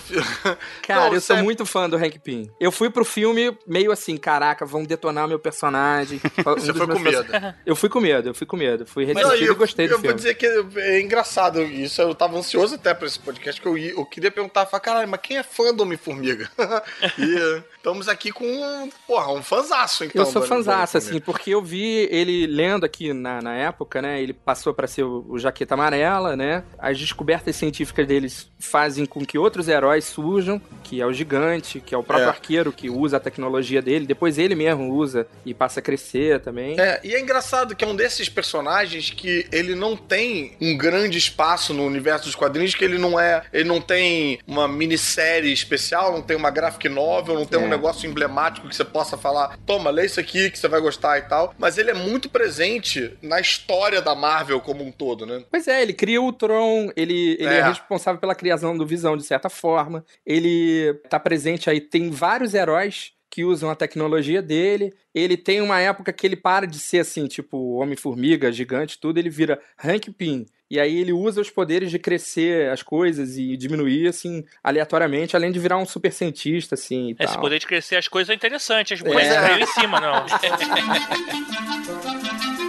[0.85, 2.49] Cara, Não, eu sou muito fã do Hank Pym.
[2.59, 6.21] Eu fui pro filme meio assim, caraca, vão detonar meu personagem.
[6.45, 7.25] Um Você foi com medo.
[7.65, 8.85] Eu fui com medo, eu fui com medo.
[8.85, 10.15] Fui eu, e gostei do eu vou filme.
[10.15, 10.45] dizer que
[10.79, 12.01] é engraçado isso.
[12.01, 15.07] Eu tava ansioso até pra esse podcast, que eu, ia- eu queria perguntar, falar, caralho,
[15.07, 16.49] mas quem é fã do Homem-Formiga?
[17.17, 20.23] e estamos aqui com, um, porra, um fanzaço, então.
[20.23, 24.19] Eu sou fanzaço, assim, porque eu vi ele lendo aqui na, na época, né?
[24.19, 26.63] Ele passou pra ser o, o Jaqueta Amarela, né?
[26.79, 31.93] As descobertas científicas deles fazem com que outros heróis surjam, que é o Gigante, que
[31.93, 32.29] é o próprio É.
[32.29, 34.07] arqueiro que usa a tecnologia dele.
[34.07, 36.79] Depois ele mesmo usa e passa a crescer também.
[36.79, 41.19] É, e é engraçado que é um desses personagens que ele não tem um grande
[41.19, 43.43] espaço no universo dos quadrinhos, que ele não é.
[43.53, 47.74] Ele não tem uma minissérie especial, não tem uma graphic novel, não tem um É.
[47.75, 51.23] negócio emblemático que você possa falar, toma, lê isso aqui que você vai gostar e
[51.23, 51.53] tal.
[51.57, 55.43] Mas ele é muito presente na história da Marvel como um todo, né?
[55.49, 57.59] Pois é, ele cria o Tron, ele, ele é.
[57.59, 57.67] É.
[57.67, 60.05] responsável pela criação do Visão, de certa forma.
[60.25, 64.93] Ele tá presente aí, tem vários heróis que usam a tecnologia dele.
[65.13, 69.29] Ele tem uma época que ele para de ser assim, tipo Homem-Formiga, gigante, tudo, ele
[69.29, 70.45] vira Hank Pym.
[70.69, 75.51] E aí ele usa os poderes de crescer as coisas e diminuir, assim, aleatoriamente, além
[75.51, 77.41] de virar um super cientista, assim, e Esse tal.
[77.41, 78.93] poder de crescer as coisas é interessante.
[78.93, 79.03] As É.
[79.03, 80.25] coisas meio em cima, não.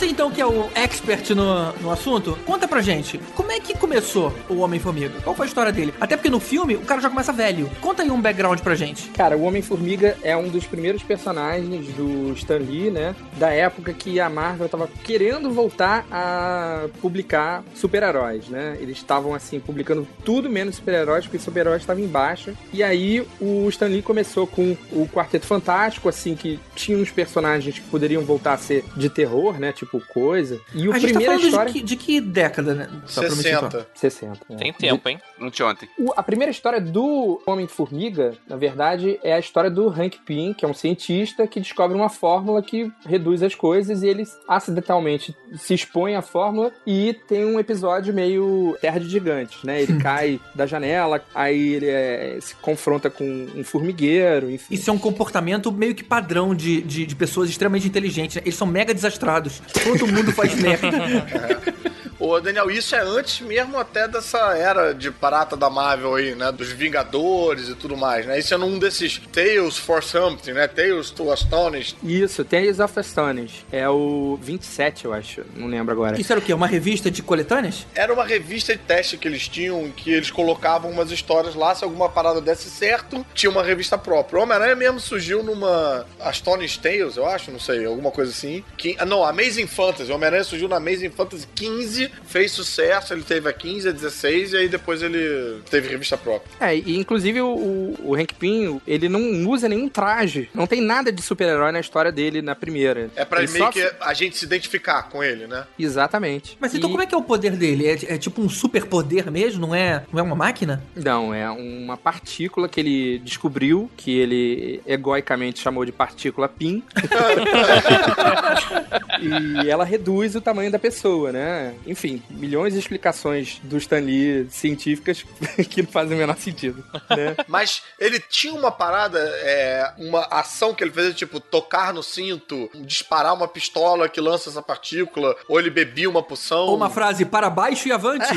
[0.00, 3.76] você então que é o expert no, no assunto, conta pra gente, como é que
[3.76, 5.20] começou o Homem-Formiga?
[5.20, 5.92] Qual foi a história dele?
[6.00, 7.70] Até porque no filme o cara já começa velho.
[7.82, 9.10] Conta aí um background pra gente.
[9.10, 13.14] Cara, o Homem-Formiga é um dos primeiros personagens do Stan Lee, né?
[13.36, 18.78] Da época que a Marvel tava querendo voltar a publicar super-heróis, né?
[18.80, 22.54] Eles estavam, assim, publicando tudo menos super-heróis, porque super-heróis estavam em baixa.
[22.72, 27.78] E aí o Stan Lee começou com o Quarteto Fantástico, assim, que tinha uns personagens
[27.78, 29.72] que poderiam voltar a ser de terror, né?
[29.72, 30.60] Tipo coisa.
[30.74, 31.72] E o a gente tá primeira história.
[31.72, 32.88] de, que, de que década, né?
[33.06, 33.70] Só pra me situar.
[33.70, 33.86] 60.
[33.94, 34.40] 60.
[34.50, 34.56] né?
[34.58, 35.18] Tem tempo, hein?
[35.38, 35.88] Não tinha ontem.
[35.98, 40.64] O- a primeira história do Homem-Formiga, na verdade, é a história do Hank Pym, que
[40.64, 45.74] é um cientista que descobre uma fórmula que reduz as coisas e ele acidentalmente se
[45.74, 49.80] expõe à fórmula e tem um episódio meio terra de gigantes, né?
[49.82, 53.24] Ele cai da janela, aí ele é, se confronta com
[53.56, 54.74] um formigueiro, enfim.
[54.74, 58.36] Isso é um comportamento meio que padrão de, de, de pessoas extremamente inteligentes.
[58.36, 58.42] né?
[58.44, 59.62] Eles são mega desastrados.
[59.84, 60.88] Todo mundo faz merda.
[62.20, 66.52] Ô, Daniel, isso é antes mesmo até dessa era de parata da Marvel aí, né?
[66.52, 68.38] Dos Vingadores e tudo mais, né?
[68.38, 70.68] Isso é num desses Tales for Something, né?
[70.68, 71.96] Tales to Astonish.
[72.04, 73.64] Isso, Tales of Astonish.
[73.72, 75.46] É o 27, eu acho.
[75.56, 76.20] Não lembro agora.
[76.20, 76.52] Isso era o quê?
[76.52, 77.86] Uma revista de coletâneas?
[77.94, 81.74] Era uma revista de teste que eles tinham, em que eles colocavam umas histórias lá,
[81.74, 84.38] se alguma parada desse certo, tinha uma revista própria.
[84.38, 88.62] O Homem-Aranha mesmo surgiu numa Astonish Tales, eu acho, não sei, alguma coisa assim.
[88.76, 90.10] Que, ah, não, Amazing Fantasy.
[90.10, 94.52] O Homem-Aranha surgiu na Amazing Fantasy 15, fez sucesso, ele teve a 15, a 16,
[94.52, 96.50] e aí depois ele teve revista própria.
[96.60, 100.48] É, e inclusive o, o, Hank Pym, ele não usa nenhum traje.
[100.54, 103.10] Não tem nada de super-herói na história dele na primeira.
[103.16, 105.64] É pra Ele meio só- que a gente se identificar com ele, né?
[105.78, 106.56] Exatamente.
[106.60, 107.86] Mas então E- como é que é o poder dele?
[107.86, 109.66] É, é tipo um super poder mesmo?
[109.66, 110.82] Não é, não é uma máquina?
[110.94, 116.82] Não, é uma partícula que ele descobriu, que ele egoicamente chamou de partícula PIN.
[119.20, 121.74] e ela reduz o tamanho da pessoa, né?
[121.86, 125.24] Enfim, milhões de explicações do Stan Lee científicas
[125.68, 127.36] que não fazem o menor sentido, né?
[127.48, 132.70] Mas ele tinha uma parada, é, uma ação que ele fazia, tipo, tocar no cinto,
[132.76, 136.66] disparar uma pistola que lança essa partícula, ou ele bebia uma poção.
[136.66, 138.34] Ou uma frase para baixo e avante?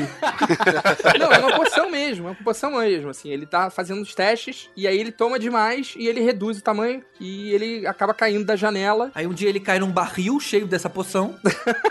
[1.20, 3.30] Não, é uma poção mesmo, é uma poção mesmo, assim.
[3.30, 7.04] Ele tá fazendo os testes e aí ele toma demais e ele reduz o tamanho
[7.20, 9.12] e ele acaba caindo da janela.
[9.14, 11.03] Aí um dia ele cai num barril cheio dessa poção.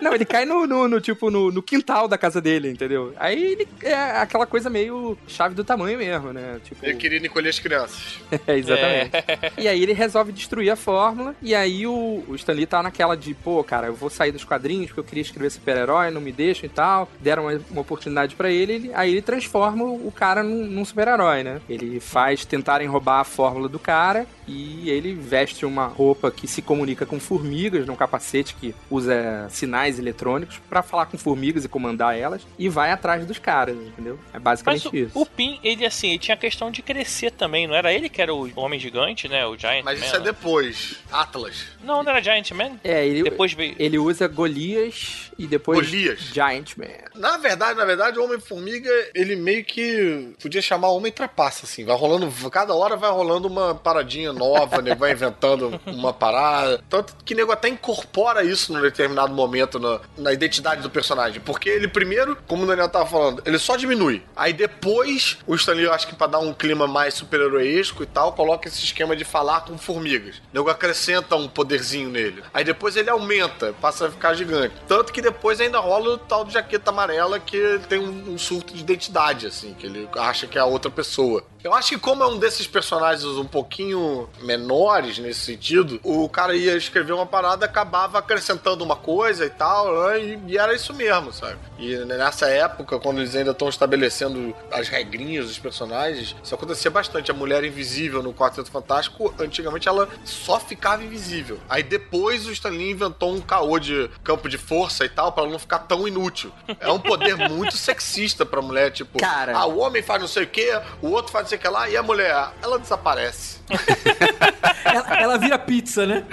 [0.00, 3.12] Não, ele cai no, no- no, tipo, no, no quintal da casa dele, entendeu?
[3.18, 6.60] Aí ele é aquela coisa meio chave do tamanho mesmo, né?
[6.64, 8.18] Tipo, Ele queria encolher as crianças.
[8.46, 9.10] é, exatamente.
[9.58, 13.16] E aí ele resolve destruir a fórmula e aí o, o Stan Lee tá naquela
[13.16, 16.32] de, pô, cara, eu vou sair dos quadrinhos porque eu queria escrever super-herói, não me
[16.32, 17.10] deixam e tal.
[17.20, 21.42] Deram uma, uma oportunidade pra ele, ele- aí ele transforma o cara num, num super-herói,
[21.42, 21.60] né?
[21.68, 26.62] Ele faz tentarem roubar a fórmula do cara e ele veste uma roupa que se
[26.62, 32.16] comunica com formigas, num capacete que usa sinais eletrônicos pra falar com formigas e comandar
[32.16, 34.18] elas e vai atrás dos caras, entendeu?
[34.32, 35.20] É Mas basicamente o, isso.
[35.20, 38.22] o Pin, ele assim, ele tinha a questão de crescer também, não era ele que
[38.22, 39.44] era o homem gigante, né?
[39.46, 40.24] O Giant Mas Man, isso é né?
[40.24, 40.96] depois.
[41.12, 41.66] Atlas.
[41.82, 42.78] Não, não era Giant Man?
[42.82, 43.74] É, ele, Depois veio.
[43.78, 46.20] ele usa Golias e depois Golias.
[46.20, 46.86] Giant Man.
[47.14, 51.84] Na verdade, na verdade, o Homem-Formiga, ele meio que podia chamar Homem Trapaça, assim.
[51.84, 54.94] Vai rolando, cada hora vai rolando uma paradinha nova, né?
[54.94, 56.82] Vai inventando uma parada.
[56.88, 61.40] Tanto que o nego até incorpora isso num determinado momento na, na identidade do personagem.
[61.40, 64.22] Porque ele primeiro, como o Daniel tava falando, ele só diminui.
[64.36, 68.32] Aí depois, o Stanley, eu acho que pra dar um clima mais super-heroísco e tal,
[68.32, 70.36] coloca esse esquema de falar com formigas.
[70.36, 72.42] O nego acrescenta um poderzinho nele.
[72.52, 74.74] Aí depois ele aumenta, passa a ficar gigante.
[74.86, 78.74] Tanto que depois ainda rola o tal de jaqueta amarela que tem um, um surto
[78.74, 81.44] de identidade, assim, que ele acha que é a outra pessoa.
[81.62, 86.54] Eu acho que como é um desses personagens um pouquinho menores nesse sentido, o cara
[86.54, 90.20] ia escrever uma parada, acabava acrescentando uma coisa e tal, né?
[90.20, 91.58] e, e era isso mesmo, sabe?
[91.76, 97.30] E nessa época, quando eles ainda estão estabelecendo as regrinhas dos personagens, isso acontecia bastante.
[97.30, 101.58] A mulher invisível no Quarteto Fantástico, antigamente ela só ficava invisível.
[101.68, 105.42] Aí depois o Stan Lee inventou um caô de campo de força e tal, pra
[105.42, 106.52] ela não ficar tão inútil.
[106.78, 109.56] É um poder muito sexista pra mulher, tipo, Cara.
[109.56, 110.70] ah, o homem faz não sei o que,
[111.02, 113.58] o outro faz não sei o que lá, e a mulher, ela desaparece.
[114.84, 116.24] ela, ela vira pizza, né?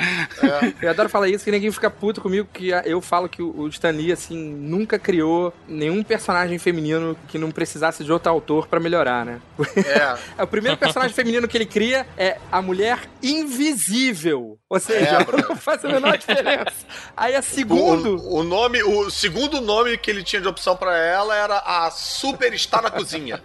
[0.81, 3.91] Eu adoro falar isso, que ninguém fica puto comigo, que eu falo que o Stan
[3.91, 9.25] Lee, assim, nunca criou nenhum personagem feminino que não precisasse de outro autor pra melhorar,
[9.25, 9.39] né?
[9.77, 10.17] É.
[10.43, 14.59] o primeiro personagem feminino que ele cria é a mulher invisível.
[14.67, 16.73] Ou seja, É, não faz a menor diferença.
[17.15, 18.17] Aí a segundo...
[18.17, 21.91] O, o nome, o segundo nome que ele tinha de opção pra ela era a
[21.91, 23.41] Super Está na Cozinha.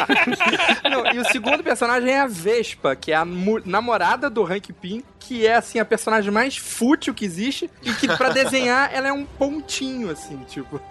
[0.90, 5.04] Não, e o segundo personagem é a Vespa, que é a namorada do Hank Pym,
[5.18, 9.12] que é, assim, a personagem mais fútil que existe e que, pra desenhar, ela é
[9.12, 10.80] um pontinho, assim, tipo...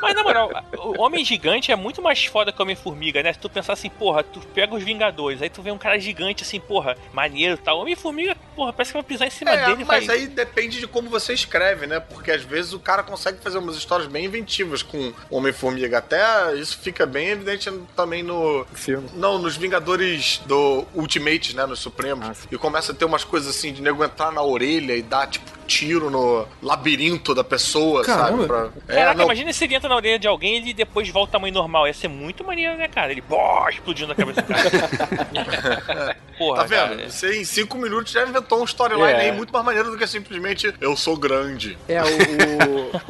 [0.00, 3.32] Mas na moral, o Homem Gigante é muito mais foda que o Homem-Formiga, né?
[3.32, 6.44] Se tu pensar assim, porra, tu pega os Vingadores, aí tu vê um cara gigante
[6.44, 7.87] assim, porra, maneiro e tal.
[7.88, 10.16] Homem-Formiga, porra, parece que vai pisar em cima É, dele mas vai...
[10.16, 12.00] aí depende de como você escreve, né?
[12.00, 15.98] Porque às vezes o cara consegue fazer umas histórias bem inventivas com Homem-Formiga.
[15.98, 18.66] Até isso fica bem evidente também no.
[18.74, 19.08] Filme.
[19.14, 21.64] Não, nos Vingadores do Ultimate, né?
[21.66, 22.26] Nos Supremos.
[22.28, 25.28] Ah, e começa a ter umas coisas assim de nego entrar na orelha e dar,
[25.28, 28.46] tipo, tiro no labirinto da pessoa, Caramba.
[28.46, 28.46] sabe?
[28.46, 28.94] Pra...
[28.94, 31.28] É, Caraca, não, imagina se ele entra na orelha de alguém e ele depois volta
[31.28, 31.86] ao tamanho normal.
[31.86, 33.12] Ia ser muito maneiro, né, cara?
[33.12, 36.16] Ele, bó, explodindo na cabeça do cara.
[36.38, 36.96] porra, Tá vendo?
[36.96, 37.10] cara.
[37.10, 39.20] Você em cinco minutos já inventou um storyline É.
[39.30, 41.76] aí muito mais maneiro do que simplesmente eu sou grande.
[41.88, 42.06] É, o,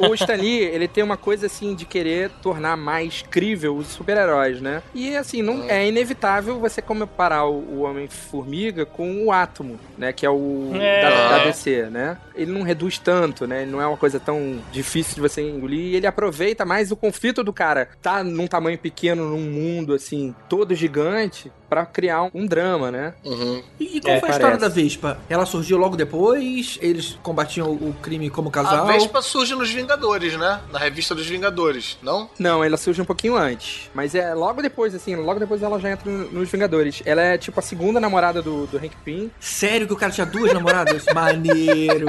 [0.05, 3.87] o, o Stan Lee, ele tem uma coisa assim de querer tornar mais crível os
[3.87, 4.81] super-heróis, né?
[4.93, 10.11] E assim, não, é inevitável você comparar o, o Homem-Formiga com o Átomo, né?
[10.13, 11.01] Que é o É.
[11.01, 11.45] da, da É.
[11.47, 12.17] DC, né?
[12.35, 13.63] Ele não reduz tanto, né?
[13.63, 15.79] Ele não é uma coisa tão difícil de você engolir.
[15.79, 20.33] E ele aproveita mais o conflito do cara tá num tamanho pequeno, num mundo assim,
[20.47, 23.13] todo gigante, pra criar um, um drama, né?
[23.23, 23.61] Uhum.
[23.79, 24.75] E, e qual É, foi a história parece.
[24.75, 25.19] da Vespa?
[25.29, 26.77] Ela surgiu logo depois?
[26.81, 28.87] Eles combatiam o crime como casal?
[28.87, 30.59] A Vespa surge nos Vingadores, né?
[30.71, 32.29] Na revista dos Vingadores, não?
[32.39, 33.89] Não, ela surge um pouquinho antes.
[33.93, 37.01] Mas é logo depois, assim, logo depois ela já entra nos Vingadores.
[37.05, 39.29] Ela é tipo a segunda namorada do, do Hank Pym.
[39.39, 41.05] Sério que o cara tinha duas namoradas?
[41.13, 42.07] Maneiro.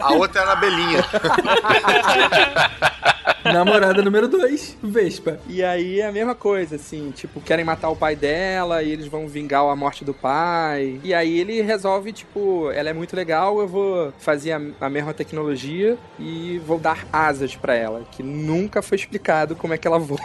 [0.00, 1.04] A outra era a Belinha.
[3.44, 5.38] Namorada número dois, Vespa.
[5.48, 9.06] E aí é a mesma coisa, assim, tipo, querem matar o pai dela e eles
[9.06, 11.00] vão vingar a morte do pai.
[11.02, 15.12] E aí ele resolve, tipo, ela é muito legal, eu vou fazer a, a mesma
[15.12, 19.98] tecnologia e vou dar asas pra ela, que nunca foi explicado como é que ela
[19.98, 20.20] voa.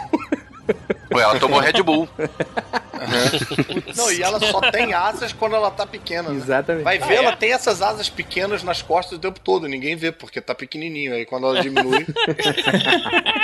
[1.14, 2.08] Ué, ela tomou Red Bull.
[3.96, 6.36] Não, e ela só tem asas quando ela tá pequena, né?
[6.36, 6.84] Exatamente.
[6.84, 9.66] Vai ver, ela tem essas asas pequenas nas costas o tempo todo.
[9.68, 11.14] Ninguém vê, porque tá pequenininho.
[11.14, 12.06] Aí quando ela diminui...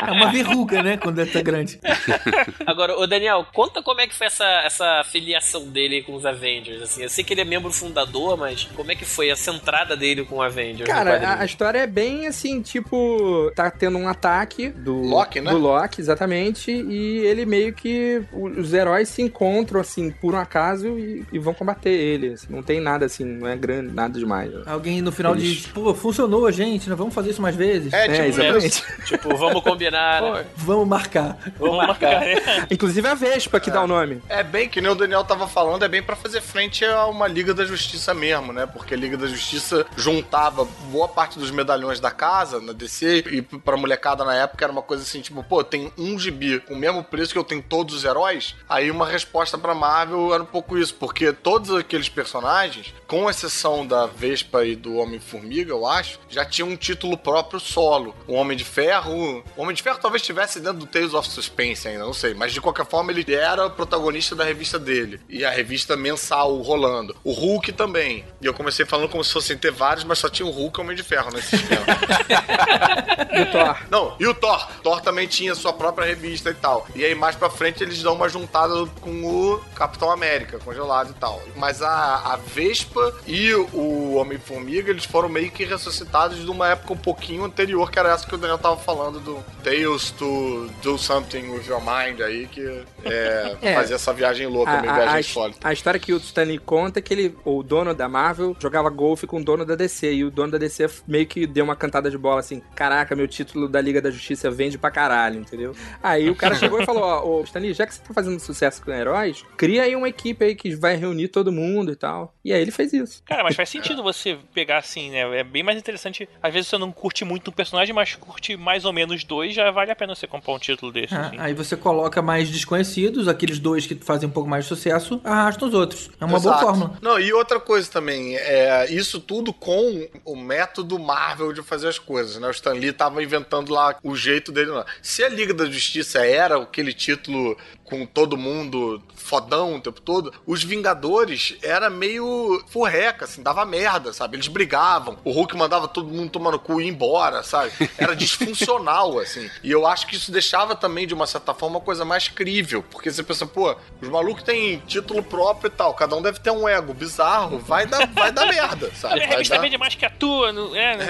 [0.07, 0.97] É uma verruga, né?
[0.99, 1.79] Quando é tá grande.
[2.67, 6.83] Agora, ô Daniel, conta como é que foi essa, essa filiação dele com os Avengers,
[6.83, 7.03] assim.
[7.03, 10.25] Eu sei que ele é membro fundador, mas como é que foi essa entrada dele
[10.25, 10.87] com o Avengers?
[10.89, 15.51] Cara, a, a história é bem assim, tipo, tá tendo um ataque do Loki, né?
[15.51, 19.44] Do Loki, exatamente, e ele meio que o- os heróis se encontram
[19.81, 22.35] assim por um acaso e, e vão combater ele.
[22.35, 22.47] assim.
[22.51, 24.51] não tem nada assim, não é grande, nada demais.
[24.67, 26.95] Alguém no final Eles- diz, pô, funcionou, gente, né?
[26.97, 27.93] Vamos fazer isso mais vezes.
[27.93, 28.67] É, É, tipo exatamente.
[28.67, 28.85] isso.
[29.05, 30.47] Tipo, vamos combinar, né?
[30.57, 31.37] Vamos marcar.
[31.59, 32.23] Vamos marcar.
[32.71, 34.23] Inclusive a Vespa que dá o nome.
[34.29, 37.27] É bem, que nem o Daniel tava falando, é bem pra fazer frente a uma
[37.29, 38.67] Liga da Justiça mesmo, né?
[38.67, 43.43] Porque a Liga da Justiça juntava boa parte dos medalhões da casa, na DC, e
[43.43, 46.79] pra molecada na época era uma coisa assim, tipo, pô, tem um gibi com o
[46.79, 48.55] mesmo preço que eu tenho todos os heróis.
[48.69, 49.25] Aí uma resposta
[49.61, 54.77] pra Marvel era um pouco isso, porque todos aqueles personagens, com exceção da Vespa e
[54.77, 58.15] do Homem-Formiga, eu acho, já tinham um título próprio solo.
[58.29, 59.43] O Homem de Ferro.
[59.57, 62.33] O Homem de Ferro talvez estivesse dentro do Tales of Suspense ainda, não sei.
[62.33, 65.21] Mas de qualquer forma, ele era o protagonista da revista dele.
[65.29, 67.17] E a revista mensal rolando.
[67.25, 68.25] O Hulk também.
[68.41, 70.81] E eu comecei falando como se fossem ter vários, mas só tinha o Hulk e
[70.81, 71.85] o Homem de Ferro nesse esquema.
[73.35, 73.77] E o Thor.
[73.91, 74.69] Não, e o Thor?
[74.83, 76.87] Thor também tinha sua própria revista e tal.
[76.95, 81.15] E aí mais pra frente eles dão uma juntada com o Capitão América, congelado e
[81.15, 81.43] tal.
[81.57, 86.93] Mas a, a Vespa e o Homem-Formiga, eles foram meio que ressuscitados de uma época
[86.93, 90.99] um pouquinho anterior, que era essa que o Daniel tava falando do Tales to Do
[90.99, 93.75] Something With Your Mind aí, que é, É.
[93.75, 95.59] fazia essa viagem louca, A, meio a- viagem sólida.
[95.63, 99.27] a história que o Stanley conta é que ele, o dono da Marvel jogava golfe
[99.27, 100.13] com o dono da DC.
[100.13, 103.27] E o dono da DC meio que deu uma cantada de bola assim: Caraca, meu
[103.29, 105.75] título da Liga da Justiça vende pra caralho, entendeu?
[106.03, 108.83] Aí o cara chegou e falou: Ó, ô, Stanley, já que você tá fazendo sucesso
[108.83, 112.35] com heróis, cria aí uma equipe aí que vai reunir todo mundo e tal.
[112.45, 113.23] E aí ele fez isso.
[113.25, 115.39] Cara, mas faz sentido você pegar assim, né?
[115.39, 116.29] É bem mais interessante.
[116.43, 119.71] Às vezes você não curte muito um personagem, mas curte mais ou menos dois, já
[119.71, 121.15] vale a pena você comprar um título desse.
[121.15, 121.37] Ah, assim.
[121.39, 125.69] aí você coloca mais desconhecidos, aqueles dois que fazem um pouco mais de sucesso, arrastam
[125.69, 126.11] os outros.
[126.21, 126.67] É uma boa Exato.
[126.67, 126.99] fórmula.
[127.01, 131.99] Não, e outra coisa também, é isso tudo com o método Marvel de fazer as
[131.99, 132.49] coisas, né?
[132.49, 134.71] O Stan Lee tava inventando lá o jeito dele.
[135.01, 140.33] Se a Liga da Justiça era aquele título com todo mundo fodão o tempo todo,
[140.47, 144.37] os Vingadores era meio furreca, assim, dava merda, sabe?
[144.37, 147.71] Eles brigavam, o Hulk mandava todo mundo tomar no cu e ir embora, sabe?
[147.97, 149.49] Era disfuncional, assim.
[149.63, 152.83] E eu acho que isso deixava também, de uma certa forma, uma coisa mais crível,
[152.91, 156.51] porque você pensa, pô, os malucos têm título próprio e tal, cada um deve ter
[156.51, 159.21] um ego bizarro, vai dar, vai dar merda, A sabe?
[159.21, 159.61] Vai revista dar...
[159.61, 160.97] vende mais que a tua, não é?
[160.97, 161.07] né?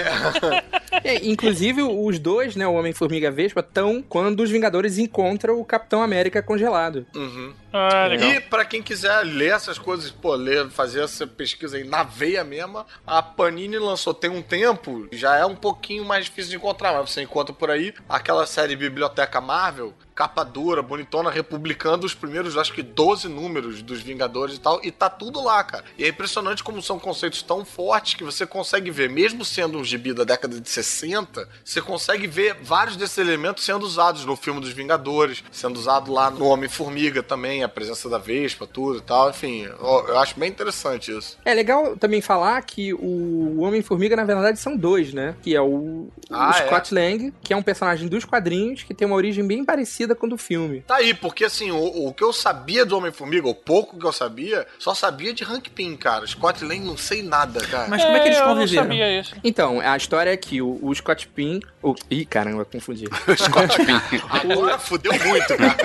[1.03, 5.59] É, inclusive, os dois, né, o Homem-Formiga e a Vespa, estão quando os Vingadores encontram
[5.59, 6.74] o Capitão América congelado.
[7.14, 7.55] Uhum.
[7.72, 8.31] Ah, legal.
[8.31, 12.45] E pra quem quiser ler essas coisas, pô, ler, fazer essa pesquisa aí na veia
[12.45, 16.93] mesmo, a Panini lançou tem um tempo, já é um pouquinho mais difícil de encontrar,
[16.93, 22.57] mas você encontra por aí aquela série Biblioteca Marvel, capa dura, bonitona, republicando os primeiros,
[22.57, 25.85] acho que 12 números dos Vingadores e tal, e tá tudo lá, cara.
[25.99, 29.85] E é impressionante como são conceitos tão fortes que você consegue ver, mesmo sendo um
[29.85, 34.61] gibi da década de 60, você consegue ver vários desses elementos sendo usados no filme
[34.61, 39.31] dos Vingadores, sendo usado lá no Homem-Formiga também, a presença da Vespa, tudo e tal.
[39.31, 41.39] Enfim, eu, acho bem interessante isso.
[41.45, 45.35] É legal também falar que o Homem-Formiga, na verdade, são dois, né?
[45.43, 46.67] Que é o, Ah, o é?
[46.67, 50.27] Scott Lang, que é um personagem dos quadrinhos que tem uma origem bem parecida com
[50.27, 50.81] a do filme.
[50.81, 54.13] Tá aí, porque assim, o, o que eu sabia do Homem-Formiga, o pouco que eu
[54.13, 56.27] sabia, só sabia de Hank Pym, cara.
[56.27, 57.87] Scott Lang não sei nada, cara.
[57.89, 58.83] Mas como é que eles eu não conviveram?
[58.85, 59.35] sabia isso.
[59.45, 61.61] Então, a história é que o, o Scott Pym...
[61.81, 63.05] O, ih, caramba, confundi.
[64.31, 65.77] Agora fudeu muito, cara.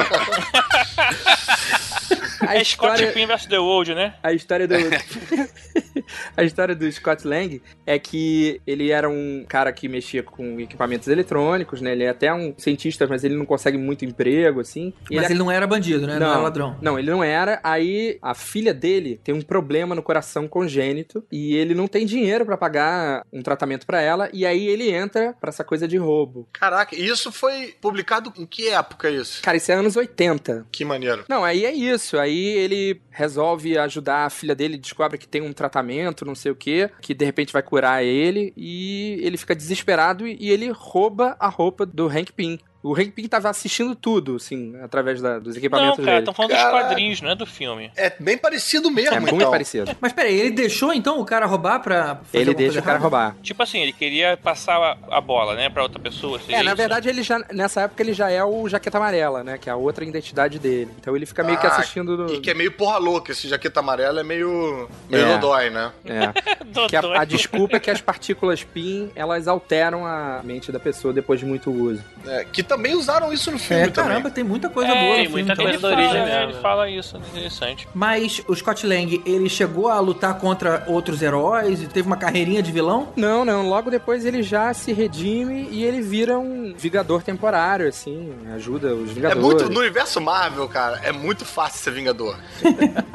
[2.41, 3.11] A É Scott história...
[3.11, 4.15] Pym vs The World, né?
[4.23, 4.75] A história do.
[6.37, 11.07] a história do Scott Lang é que ele era um cara que mexia com equipamentos
[11.07, 11.91] eletrônicos, né?
[11.91, 14.93] Ele é até um cientista, mas ele não consegue muito emprego, assim.
[15.09, 16.19] E Mas ele ele não era bandido, né?
[16.19, 16.77] Não, era ladrão.
[16.81, 17.59] Não, ele não era.
[17.63, 22.45] Aí a filha dele tem um problema no coração congênito e ele não tem dinheiro
[22.45, 24.29] pra pagar um tratamento pra ela.
[24.33, 26.47] E aí ele entra pra essa coisa de roubo.
[26.51, 29.41] Caraca, e isso foi publicado em que época isso?
[29.41, 30.67] Cara, isso é anos 80.
[30.71, 31.25] Que maneiro.
[31.29, 32.17] Não, aí é isso.
[32.17, 36.55] Aí ele resolve ajudar a filha dele, descobre que tem um tratamento, não sei o
[36.55, 41.35] que, que de repente vai curar ele, e ele fica desesperado e, e ele rouba
[41.39, 42.59] a roupa do Hank Pym.
[42.81, 46.19] O Hank Pym tava assistindo tudo, assim, através da- dos Não, equipamentos cara, dele.
[46.19, 46.71] estão falando Caraca.
[46.77, 47.91] dos quadrinhos, não é do filme.
[47.97, 49.51] É bem parecido mesmo, É muito então.
[49.51, 49.91] parecido.
[49.99, 52.15] Mas peraí, ele deixou então o cara roubar pra.
[52.15, 53.03] fazer Ele deixa coisa o cara errada?
[53.03, 53.35] roubar.
[53.43, 56.39] Tipo assim, ele queria passar a, a bola, né, pra outra pessoa.
[56.39, 56.77] seria É, na isso?
[56.77, 59.57] verdade, ele já, nessa época, ele já é o Jaqueta Amarela, né?
[59.57, 60.89] Que é a outra identidade dele.
[60.99, 62.15] Então ele fica meio que Ah, assistindo.
[62.15, 64.87] do- E que é meio porra louca, esse jaqueta amarela é meio.
[65.09, 65.33] meio É.
[65.35, 65.91] dodói, né?
[66.05, 66.27] É.
[66.63, 66.87] Dodói.
[66.89, 71.13] Que a, a desculpa é que as partículas PIN, elas alteram a mente da pessoa
[71.13, 72.01] depois de muito uso.
[72.25, 74.09] É, que também usaram isso no filme É, também.
[74.11, 75.43] caramba, tem muita coisa É, boa no tem filme.
[75.43, 75.65] muita então.
[75.65, 76.51] coisa Ele da fala, origem é, mesmo.
[76.53, 77.87] ele fala isso, interessante.
[77.93, 82.61] Mas o Scott Lang, ele chegou a lutar contra outros heróis e teve uma carreirinha
[82.63, 83.09] de vilão?
[83.15, 83.67] Não, não.
[83.67, 88.31] Logo depois ele já se redime e ele vira um Vingador temporário, assim.
[88.55, 89.43] Ajuda os É Vingadores.
[89.43, 89.69] muito.
[89.69, 92.37] No universo Marvel, cara, é muito fácil ser Vingador.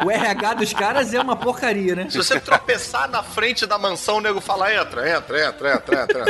[0.04, 2.06] O RH dos caras é uma porcaria, né?
[2.10, 6.24] Se você tropeçar na frente da mansão, o nego fala: entra, entra, entra, entra, entra.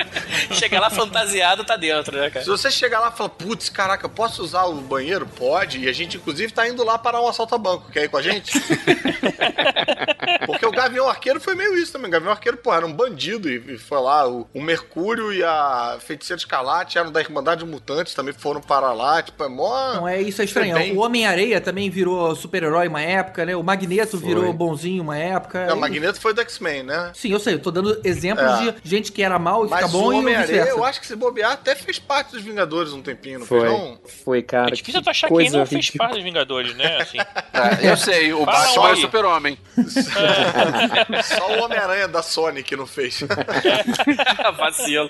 [0.54, 2.44] Chegar lá fantasiado, tá dentro, né, cara?
[2.60, 5.26] Você chegar lá e falar, putz, caraca, posso usar o banheiro?
[5.26, 5.78] Pode.
[5.78, 7.90] E a gente, inclusive, tá indo lá parar um assalto a banco.
[7.90, 8.52] Quer ir com a gente?
[10.46, 12.08] Porque o Gavião Arqueiro foi meio isso também.
[12.08, 14.28] O Gavião Arqueiro, pô, era um bandido e, foi lá.
[14.28, 19.22] O, o Mercúrio e a Feiticeira Escarlate eram da Irmandade Mutantes, também foram para lá.
[19.22, 19.94] Tipo, é mó.
[19.94, 20.74] Não é isso é estranho.
[20.74, 23.56] Bem- O Homem-Areia também virou super-herói uma época, né?
[23.56, 24.28] O Magneto Foi.
[24.28, 25.66] virou bonzinho uma época.
[25.66, 27.10] Não, o E- Magneto foi do X-Men, né?
[27.14, 28.72] Sim, eu sei, eu tô dando exemplos É.
[28.72, 31.06] de gente que era mal e Mas fica bom o e Homem-Areia, eu acho que
[31.06, 33.60] se bobear, até fez parte dos Vingadores um tempinho, não Foi.
[33.60, 33.98] fez não?
[34.24, 34.68] Foi, cara.
[34.68, 36.96] é difícil que tu achar quem não fez parte dos Vingadores, né?
[36.96, 39.58] Assim, É, eu sei, o Batman é o super-homem.
[41.24, 43.20] Só o Homem-Aranha da Sony que não fez.
[44.56, 45.08] Vacilo.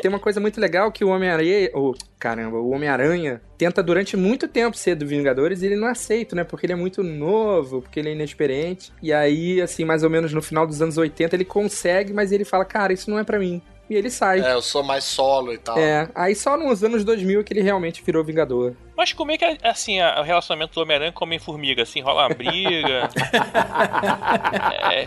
[0.00, 1.70] Tem uma coisa muito legal que o Homem-Aranha.
[1.74, 6.34] Oh, caramba, o Homem-Aranha tenta durante muito tempo ser do Vingadores e ele não aceita,
[6.34, 6.44] né?
[6.44, 8.92] Porque ele é muito novo, porque ele é inexperiente.
[9.02, 12.44] E aí, assim, mais ou menos no final dos anos 80, ele consegue, mas ele
[12.44, 13.60] fala, cara, isso não é pra mim.
[13.90, 14.40] E ele sai.
[14.40, 15.78] É, eu sou mais solo e tal.
[15.78, 18.74] É, aí só nos anos 2000 que ele realmente virou Vingador.
[18.96, 21.82] mas como é que é assim a- o relacionamento do Homem-Aranha com o Homem-Formiga?
[21.84, 23.08] Assim, rola uma briga?
[24.92, 25.04] é,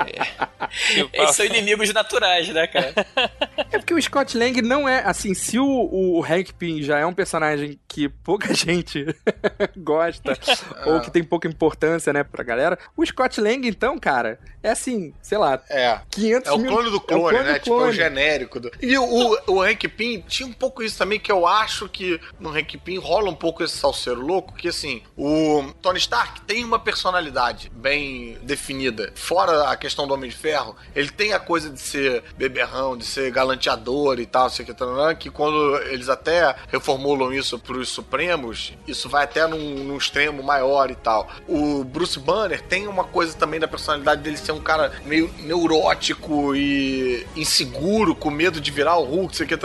[0.93, 2.93] tipo, Eles são inimigos naturais, né, cara?
[3.71, 7.05] É porque o Scott Lang não é, assim, se o, o Hank Pym já é
[7.05, 9.05] um personagem que pouca gente
[9.77, 10.37] gosta,
[10.85, 15.13] ou que tem pouca importância, né, pra galera, o Scott Lang, então, cara, é assim,
[15.21, 15.99] sei lá, É.
[16.11, 16.71] 500 É o mil...
[16.71, 17.53] clone do é o clone, clone né?
[17.53, 17.93] do Tipo, é o clone.
[17.93, 18.59] genérico.
[18.59, 18.71] Do...
[18.81, 22.19] E o, o, o Hank Pym tinha um pouco isso também, que eu acho que
[22.39, 26.63] no Hank Pym rola um pouco esse salseiro louco, que assim, o Tony Stark tem
[26.63, 29.11] uma personalidade bem definida.
[29.15, 33.05] Fora a questão do Homem de Ferro, ele tem a coisa de ser beberrão, de
[33.05, 34.73] ser galanteador e tal, sei que,
[35.19, 40.89] que quando eles até reformulam isso pros Supremos, isso vai até num, num extremo maior
[40.89, 41.27] e tal.
[41.47, 46.55] O Bruce Banner tem uma coisa também da personalidade dele ser um cara meio neurótico
[46.55, 49.61] e inseguro, com medo de virar o Hulk, sei que.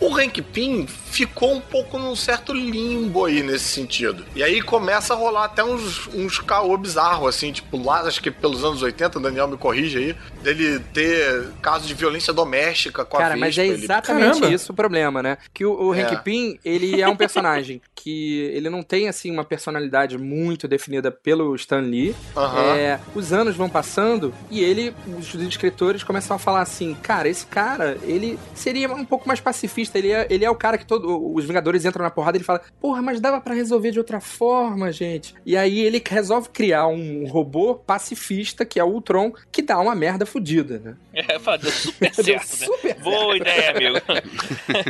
[0.00, 4.24] O Hank Pym ficou um pouco num certo limbo aí nesse sentido.
[4.34, 8.30] E aí começa a rolar até uns, uns caô bizarro, assim, tipo, lá, acho que
[8.30, 13.18] pelos anos 80, o Daniel me corrige aí, dele ter casos de violência doméstica com
[13.18, 14.48] Cara, Cara, mas é ele- exatamente Caramba.
[14.54, 15.38] isso o problema, né?
[15.52, 16.02] Que o, o É.
[16.02, 21.10] Hank Pym, ele é um personagem que ele não tem, assim, uma personalidade muito definida
[21.10, 22.14] pelo Stan Lee.
[22.36, 22.76] Aham.
[22.76, 27.44] É, os anos vão passando e ele, os escritores começam a falar assim, cara, esse
[27.46, 31.34] cara, ele seria um pouco mais pacifista, ele é, ele é o cara que todo,
[31.34, 34.20] os Vingadores entram na porrada e ele fala, porra, mas dava pra resolver de outra
[34.20, 35.34] forma, gente.
[35.44, 39.94] E aí ele resolve criar um robô pacifista, que é o Ultron, que dá uma
[39.94, 40.94] merda fodida, né?
[41.12, 42.66] É, fala, deu super Deu certo, né?
[42.66, 43.96] super Boa ideia, amigo.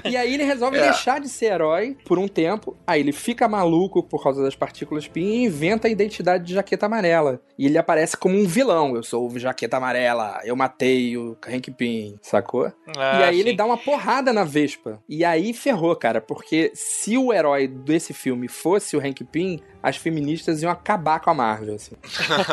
[0.05, 0.83] E aí ele resolve É.
[0.83, 2.77] deixar de ser herói por um tempo.
[2.87, 6.87] Aí ele fica maluco por causa das partículas PIN e inventa a identidade de Jaqueta
[6.87, 7.41] Amarela.
[7.59, 8.95] E ele aparece como um vilão.
[8.97, 12.73] Eu sou o Jaqueta Amarela, eu matei o Hank Pym, sacou?
[12.97, 13.57] Ah, e aí ele sim.
[13.57, 15.03] dá uma porrada na Vespa.
[15.09, 19.97] E aí ferrou, cara, porque se o herói desse filme fosse o Hank Pym, as
[19.97, 21.97] feministas iam acabar com a Marvel, assim.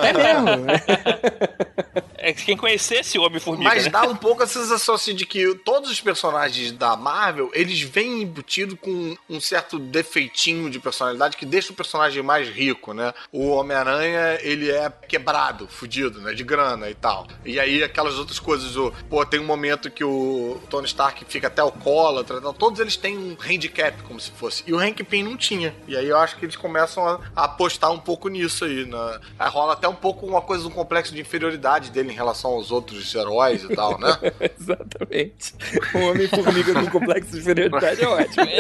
[0.01, 0.82] é mesmo, né?
[2.19, 3.89] É que quem conhecesse o Homem-Formiga, Mas né?
[3.89, 8.23] dá um pouco a sensação assim de que todos os personagens da Marvel, eles vêm
[8.23, 13.13] embutidos com um certo defeitinho de personalidade que deixa o personagem mais rico, né?
[13.32, 16.34] O Homem-Aranha, ele é quebrado, fudido, né?
[16.34, 17.28] De grana e tal.
[17.45, 21.47] E aí aquelas outras coisas, o, pô, tem um momento que o Tony Stark fica
[21.47, 22.51] até alcoólatra, tal.
[22.53, 24.63] todos eles têm um handicap, como se fosse.
[24.67, 25.73] E o Hank Pym não tinha.
[25.88, 29.20] E aí eu acho que eles começam a, a apostar um pouco nisso aí, né?
[29.38, 32.72] Aí rola até um pouco uma coisa do complexo de inferioridade dele em relação aos
[32.72, 34.18] outros heróis e tal, né?
[34.59, 35.53] Exatamente.
[35.93, 38.47] O Homem-Formiga com complexo de inferioridade é ótimo.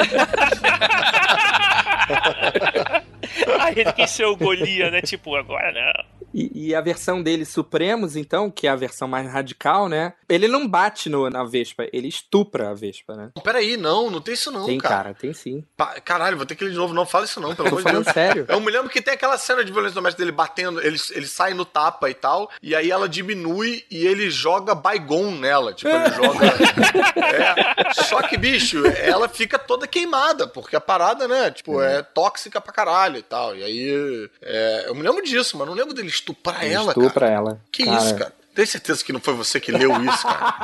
[3.59, 5.01] Aí ele quis ser o Golia, né?
[5.01, 6.16] Tipo, agora não.
[6.33, 10.13] E, e a versão dele, Supremos, então, que é a versão mais radical, né?
[10.27, 13.29] Ele não bate no, na Vespa, ele estupra a Vespa, né?
[13.43, 14.95] Peraí, não, não tem isso não, tem, cara.
[14.95, 15.63] cara, tem sim.
[15.75, 16.93] Pa- Caralho, vou ter que ler de novo.
[16.93, 18.07] Não fala isso não, pelo amor de Deus.
[18.07, 18.45] sério.
[18.49, 21.53] Eu me lembro que tem aquela cena de violência doméstica dele batendo, ele, ele sai
[21.53, 25.73] no tapa e tal, e aí ela diminui e ele joga Baigon nela.
[25.73, 26.45] Tipo, ele joga.
[27.15, 27.93] É.
[28.03, 32.73] Só que, bicho, ela fica toda queimada, porque a parada, né, tipo, é tóxica pra
[32.73, 33.55] caralho e tal.
[33.55, 34.29] E aí.
[34.41, 37.31] é, eu me lembro disso, mas não lembro dele estuprar Ele ela, estupra cara.
[37.31, 37.61] ela.
[37.71, 38.33] Que isso, cara?
[38.57, 40.55] Tem certeza que não foi você que leu isso, cara?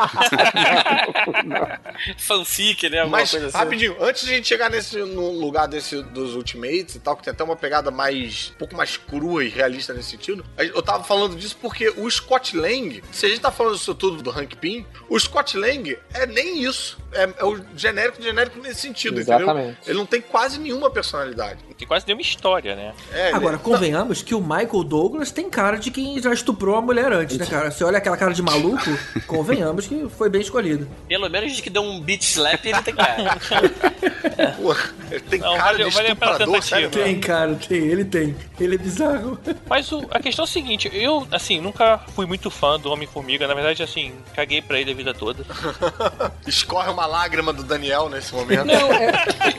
[2.18, 3.02] Fanfic, né?
[3.02, 3.58] Alguma Mas, coisa assim.
[3.58, 7.22] rapidinho, antes de a gente chegar nesse no lugar desse dos Ultimates e tal, que
[7.24, 8.52] tem até uma pegada mais.
[8.56, 12.58] um pouco mais crua e realista nesse sentido, eu tava falando disso porque o Scott
[12.58, 16.26] Lang, se a gente tá falando disso tudo do Hank Pym, o Scott Lang é
[16.26, 16.98] nem isso.
[17.12, 19.60] É, é o genérico genérico nesse sentido, Exatamente.
[19.60, 19.76] entendeu?
[19.86, 21.60] Ele não tem quase nenhuma personalidade.
[21.78, 22.94] Que quase deu uma história, né?
[23.12, 26.82] É, ele- Agora, convenhamos que o Michael Douglas tem cara de quem já estuprou a
[26.82, 27.72] mulher antes, né, cara?
[27.72, 28.84] Você olha aquela cara de maluco,
[29.28, 30.88] convenhamos que foi bem escolhido.
[31.08, 33.38] Pelo menos de que deu um beat slap, ele tem cara.
[34.58, 34.76] Pô,
[35.12, 36.90] ele tem Não, cara valeu- de pela estuprador, sério.
[36.90, 38.36] Tem, cara, tem, ele tem.
[38.60, 39.38] Ele é bizarro.
[39.68, 43.48] Mas o- a questão é o seguinte, eu, assim, nunca fui muito fã do Homem-Formiga.
[43.48, 45.46] Na verdade, assim, caguei pra ele a vida toda.
[46.48, 48.66] Escorre uma lágrima do Daniel nesse momento.
[48.66, 49.12] Não, é,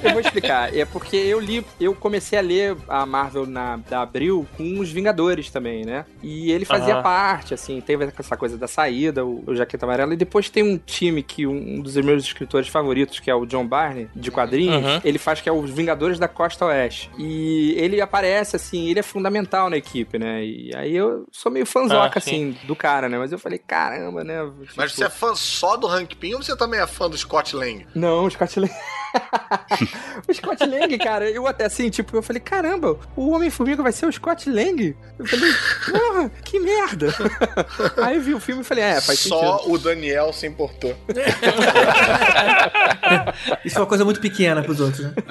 [0.02, 0.74] eu vou explicar.
[0.74, 4.90] É porque eu li, eu comecei a ler a Marvel na, da Abril com os
[4.92, 6.04] Vingadores também, né?
[6.22, 7.02] E ele fazia Aham.
[7.02, 10.76] parte, assim, teve essa coisa da saída, o, o Jaqueta Amarela, e depois tem um
[10.76, 14.74] time que um, um dos meus escritores favoritos, que é o John Barney, de quadrinhos,
[14.84, 15.00] Uhum.
[15.02, 17.10] ele faz que é os Vingadores da Costa Oeste.
[17.18, 20.44] E ele aparece, assim, ele é fundamental na equipe, né?
[20.44, 22.50] E aí eu sou meio fãzoca, Ah, sim.
[22.52, 23.16] assim, do cara, né?
[23.18, 24.42] Mas eu falei, caramba, né?
[24.76, 27.16] Mas Tipo, você é fã só do Hank Pym ou você também é fã do
[27.16, 27.86] Scott Lang?
[27.94, 28.72] Não, o Scott Lang.
[30.28, 34.06] o Scott Lang, cara, eu até assim, tipo, eu falei, caramba, o Homem-Formiga vai ser
[34.06, 34.96] o Scott Lang?
[35.18, 35.52] Eu falei,
[35.90, 37.08] porra, que merda.
[38.02, 39.72] Aí eu vi o filme e falei, é, faz Só sentido.
[39.74, 40.94] o Daniel se importou.
[43.64, 45.14] Isso é uma coisa muito pequena pros outros, né?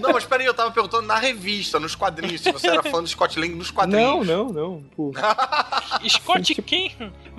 [0.00, 3.08] Não, mas peraí, eu tava perguntando na revista, nos quadrinhos, se você era fã do
[3.08, 4.26] Scott Lang nos Não, quadrinhos.
[4.26, 4.82] não, não.
[4.96, 5.12] Pô.
[6.08, 6.90] Scott quem?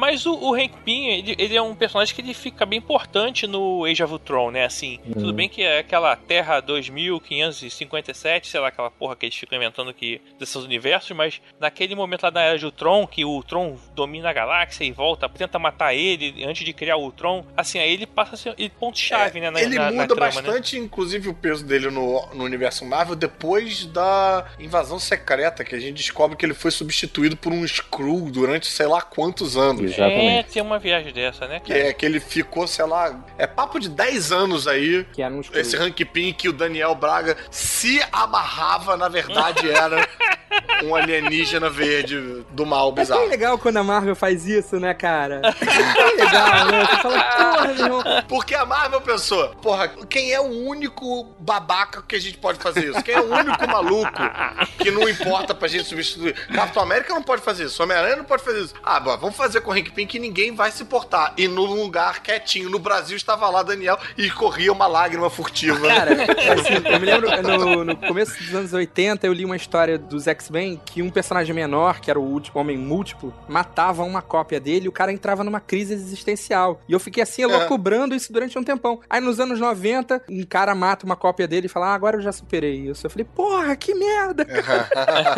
[0.01, 3.45] Mas o, o Hank Pym, ele, ele é um personagem que ele fica bem importante
[3.45, 4.65] no Age of Ultron, né?
[4.65, 9.55] Assim, tudo bem que é aquela Terra 2557, sei lá, aquela porra que eles ficam
[9.59, 13.77] inventando que desses universos, mas naquele momento lá da Era de Ultron, que o Ultron
[13.95, 17.93] domina a galáxia e volta, tenta matar ele antes de criar o Ultron, assim, aí
[17.93, 19.51] ele passa a ser ele ponto-chave, né?
[19.51, 20.41] Na, Ele na- na muda trama, né?
[20.41, 25.79] bastante, inclusive, o peso dele no, no universo Marvel depois da invasão secreta, que a
[25.79, 29.90] gente descobre que ele foi substituído por um Skrull durante sei lá quantos anos.
[29.99, 31.59] É, tem uma viagem dessa, né?
[31.59, 35.05] Que é que ele ficou, sei lá, é papo de 10 anos aí.
[35.13, 40.07] Que era um Esse Hank Pym que o Daniel Braga se amarrava, na verdade, era
[40.83, 43.27] um alienígena verde do mal É bizarro.
[43.27, 45.41] legal quando a Marvel faz isso, né, cara?
[45.61, 46.85] É legal, né?
[46.85, 48.03] Você fala, porra, meu irmão.
[48.27, 52.89] Porque a Marvel pensou, porra, quem é o único babaca que a gente pode fazer
[52.89, 53.03] isso?
[53.03, 54.11] Quem é o único maluco
[54.77, 56.33] que não importa pra gente substituir?
[56.47, 58.73] Capitão América não pode fazer isso, Homem-Aranha não pode fazer isso.
[58.83, 61.33] Ah, bom, vamos fazer com o Hank Pym que ninguém vai se importar.
[61.37, 65.87] E no lugar quietinho, no Brasil, estava lá Daniel e corria uma lágrima furtiva.
[65.87, 69.97] Cara, assim, eu me lembro no, no começo dos anos 80, eu li uma história
[69.97, 74.59] dos X-Men que um personagem menor, que era o último homem múltiplo, matava uma cópia
[74.59, 76.81] dele e o cara entrava numa crise existencial.
[76.87, 78.99] E eu fiquei assim, loucubrando isso durante um tempão.
[79.09, 82.21] Aí nos anos 90, um cara mata uma cópia dele e fala: Ah, agora eu
[82.21, 83.05] já superei isso.
[83.05, 84.45] Eu falei, porra, que merda!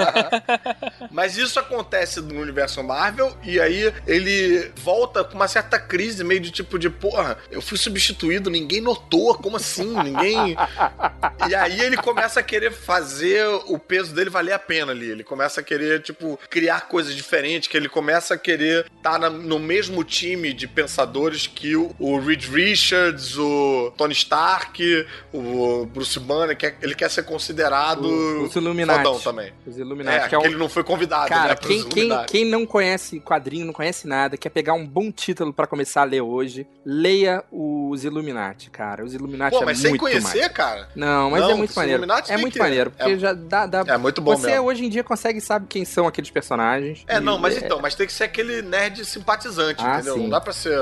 [1.11, 6.39] Mas isso acontece no universo Marvel e aí ele volta com uma certa crise, meio
[6.39, 9.93] de tipo de, porra, eu fui substituído, ninguém notou, como assim?
[10.01, 10.55] Ninguém.
[11.49, 15.09] e aí ele começa a querer fazer o peso dele valer a pena ali.
[15.09, 19.29] Ele começa a querer, tipo, criar coisas diferentes, que ele começa a querer estar na-
[19.29, 26.19] no mesmo time de pensadores que o, o Reed Richards, o Tony Stark, o Bruce
[26.19, 29.03] Banner, que é- ele quer ser considerado O- os Illuminati.
[29.03, 29.51] fodão também.
[29.65, 31.55] Os Illuminati, É, que é um- ele não foi convidado, Cara, né?
[31.55, 35.67] quem, quem, quem não conhece quadrinho, não conhece nada, quer pegar um bom título pra
[35.67, 39.03] começar a ler hoje, leia os Illuminati, cara.
[39.03, 40.51] Os Illuminati Pô, é mas sem muito conhecer, mais.
[40.53, 40.89] cara?
[40.95, 41.99] Não, mas Não, é muito maneiro.
[42.03, 44.65] Illuminati É muito que- maneiro, porque é- já dá, dá- É muito bom Você mesmo.
[44.67, 47.03] hoje em dia consegue saber quem são aqueles personagens.
[47.07, 50.15] É, E- não, mas então, mas tem que ser aquele nerd simpatizante, Ah, entendeu?
[50.15, 50.23] sim.
[50.23, 50.77] Não dá pra ser.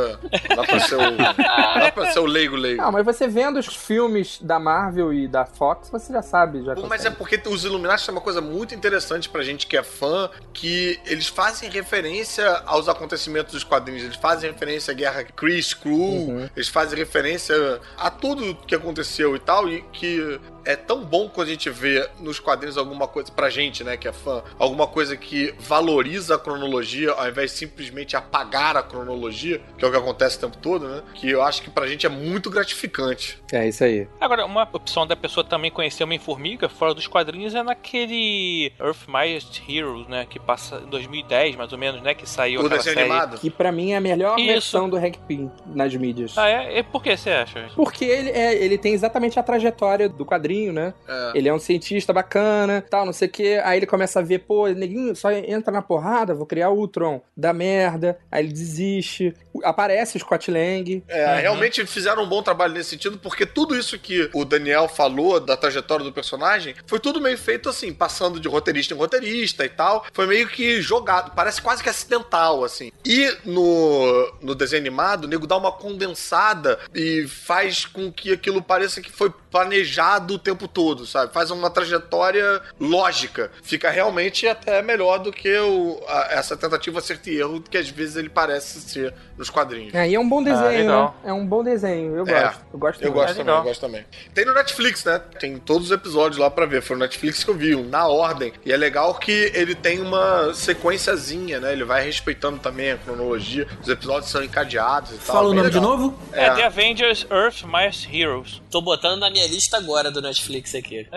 [0.49, 0.99] Não dá pra ser o.
[1.17, 2.81] dá pra ser o leigo leigo.
[2.81, 6.75] Não, mas você vendo os filmes da Marvel e da Fox, você já sabe, já
[6.75, 9.83] Pô, Mas é porque os Illuminati é uma coisa muito interessante pra gente que é
[9.83, 15.59] fã, que eles fazem referência aos acontecimentos dos quadrinhos, eles fazem referência à guerra Kree,
[15.59, 15.91] Skrull,
[16.29, 16.49] Uhum.
[16.55, 21.47] eles fazem referência a tudo que aconteceu e tal, e que é tão bom quando
[21.47, 25.15] a gente vê nos quadrinhos alguma coisa, pra gente, né, que é fã, alguma coisa
[25.17, 29.97] que valoriza a cronologia, ao invés de simplesmente apagar a cronologia, que é o que
[29.97, 33.39] acontece o tempo todo, né, que eu acho que pra gente é muito gratificante.
[33.51, 34.07] É isso aí.
[34.19, 39.61] Agora, uma opção da pessoa também conhecer Homem-Formiga fora dos quadrinhos é naquele Earth Mightiest
[39.67, 40.25] Heroes, né?
[40.29, 42.13] Que passa em 2010, mais ou menos, né?
[42.13, 43.09] Que saiu O aquela desenho série.
[43.09, 43.37] animado.
[43.39, 44.47] Que pra mim é a melhor Isso.
[44.47, 46.37] versão do Hank Pym nas mídias.
[46.37, 46.79] Ah, é?
[46.79, 47.69] E por que você acha?
[47.75, 50.93] Porque ele, é, ele tem exatamente a trajetória do quadrinho, né?
[51.07, 51.31] É.
[51.35, 53.61] Ele é um cientista bacana, tal, não sei o quê.
[53.63, 57.21] Aí ele começa a ver, pô, neguinho só entra na porrada, vou criar o Ultron.
[57.35, 58.17] Dá merda.
[58.31, 59.33] Aí ele desiste.
[59.63, 61.03] Aparece o Scott Lang.
[61.07, 65.39] É, realmente fizeram um bom trabalho nesse sentido, porque tudo isso que o Daniel falou
[65.39, 69.69] da trajetória do personagem foi tudo meio feito assim, passando de roteirista em roteirista e
[69.69, 70.05] tal.
[70.13, 72.91] Foi meio que jogado, parece quase que acidental, assim.
[73.05, 78.61] E no, no desenho animado, o nego dá uma condensada e faz com que aquilo
[78.61, 81.33] pareça que foi planejado o tempo todo, sabe?
[81.33, 83.51] Faz uma trajetória lógica.
[83.61, 87.89] Fica realmente até melhor do que o, a- essa tentativa acerto e erro que às
[87.89, 89.93] vezes ele parece ser nos quadrinhos.
[89.93, 90.77] É, e é um bom desenho, né?
[90.77, 91.15] legal.
[91.25, 92.15] É um bom desenho.
[92.15, 92.61] Eu É, gosto.
[92.71, 94.05] Eu gosto Eu gosto É também, eu gosto também.
[94.35, 95.19] Tem no Netflix, né?
[95.39, 96.83] Tem todos os episódios lá pra ver.
[96.83, 98.53] Foi no Netflix que eu vi, um na ordem.
[98.63, 101.71] E é legal que ele tem uma sequenciazinha, né?
[101.73, 103.67] Ele vai respeitando também a cronologia.
[103.81, 105.35] Os episódios são encadeados e tal.
[105.35, 105.97] Fala o nome de legal.
[105.97, 106.19] novo?
[106.31, 106.53] É, É.
[106.55, 108.61] The Avengers Earth Mightiest Heroes.
[108.69, 111.07] Tô botando na minha lista agora do Netflix aqui.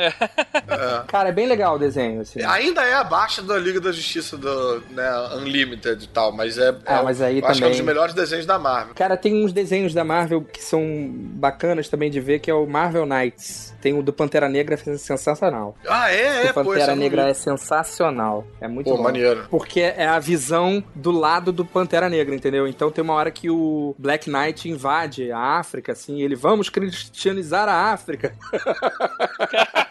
[1.15, 2.43] Cara, é bem legal o desenho, assim.
[2.43, 6.75] Ainda é abaixo da Liga da Justiça do né, Unlimited e tal, mas é.
[6.85, 8.97] Ah, é- mas aí eu Acho que é um dos também- melhores desenhos da Marvel.
[8.97, 10.83] Cara, tem uns desenhos da Marvel que são
[11.15, 13.73] bacanas também de ver, que é o Marvel Knights.
[13.81, 15.77] Tem o do Pantera Negra, é sensacional.
[15.87, 18.45] Ah, é, é, o Pantera não Negra é sensacional.
[18.61, 19.03] É muito Pô, bom.
[19.05, 19.47] maneiro.
[19.49, 22.67] Porque é a visão do lado do Pantera Negra, entendeu?
[22.67, 27.69] Então tem uma hora que o Black Knight invade a África, assim, ele vamos cristianizar
[27.69, 28.35] a África.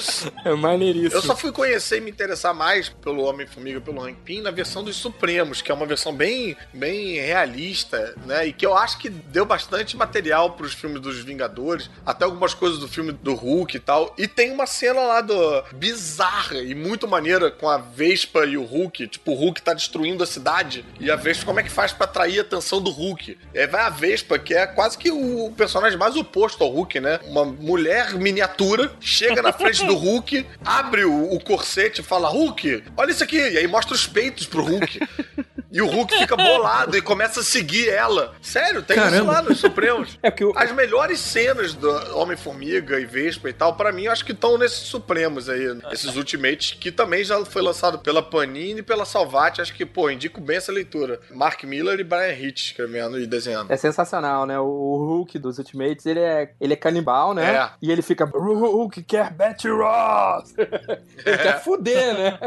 [0.44, 1.14] é maneiríssimo.
[1.14, 4.82] Eu só fui conhecer e me interessar mais pelo Homem-Formiga, pelo Hank Pym, na versão
[4.82, 8.46] dos Supremos, que é uma versão bem, bem realista, né?
[8.46, 12.78] E que eu acho que deu bastante material pros filmes dos Vingadores, até algumas coisas
[12.78, 14.14] do filme do Hulk e tal.
[14.16, 18.64] E tem uma cena lá do bizarra e muito maneira com a Vespa e o
[18.64, 19.06] Hulk.
[19.08, 22.04] Tipo, o Hulk tá destruindo a cidade e a Vespa, como é que faz pra
[22.04, 23.38] atrair a atenção do Hulk?
[23.54, 27.20] É, vai a Vespa, que é quase que o personagem mais oposto ao Hulk, né?
[27.24, 32.84] Uma mulher miniatura chega na frente do Hulk, abre o, o corsete e fala: Hulk,
[32.96, 33.36] olha isso aqui.
[33.36, 35.00] E aí mostra os peitos pro Hulk.
[35.72, 38.34] E o Hulk fica bolado e começa a seguir ela.
[38.42, 39.32] Sério, tem isso Caramba.
[39.32, 40.18] lá nos Supremos.
[40.22, 44.12] É porque o, As melhores cenas do Homem-Formiga e Vespa e tal, pra mim, eu
[44.12, 45.78] acho que estão nesses Supremos aí.
[45.92, 49.60] Esses Ultimates, que também já foi lançado pela Panini e pela Salvat.
[49.60, 51.20] Acho que, pô, indico bem essa leitura.
[51.30, 53.70] Mark Miller e Brian Hitch escrevendo e desenhando.
[53.70, 54.58] É sensacional, né?
[54.58, 57.54] O, Hulk dos Ultimates, ele é, ele é canibal, né?
[57.54, 57.70] É.
[57.80, 60.54] E ele fica, Hulk quer Betty Ross!
[60.58, 62.38] ele quer fuder, né?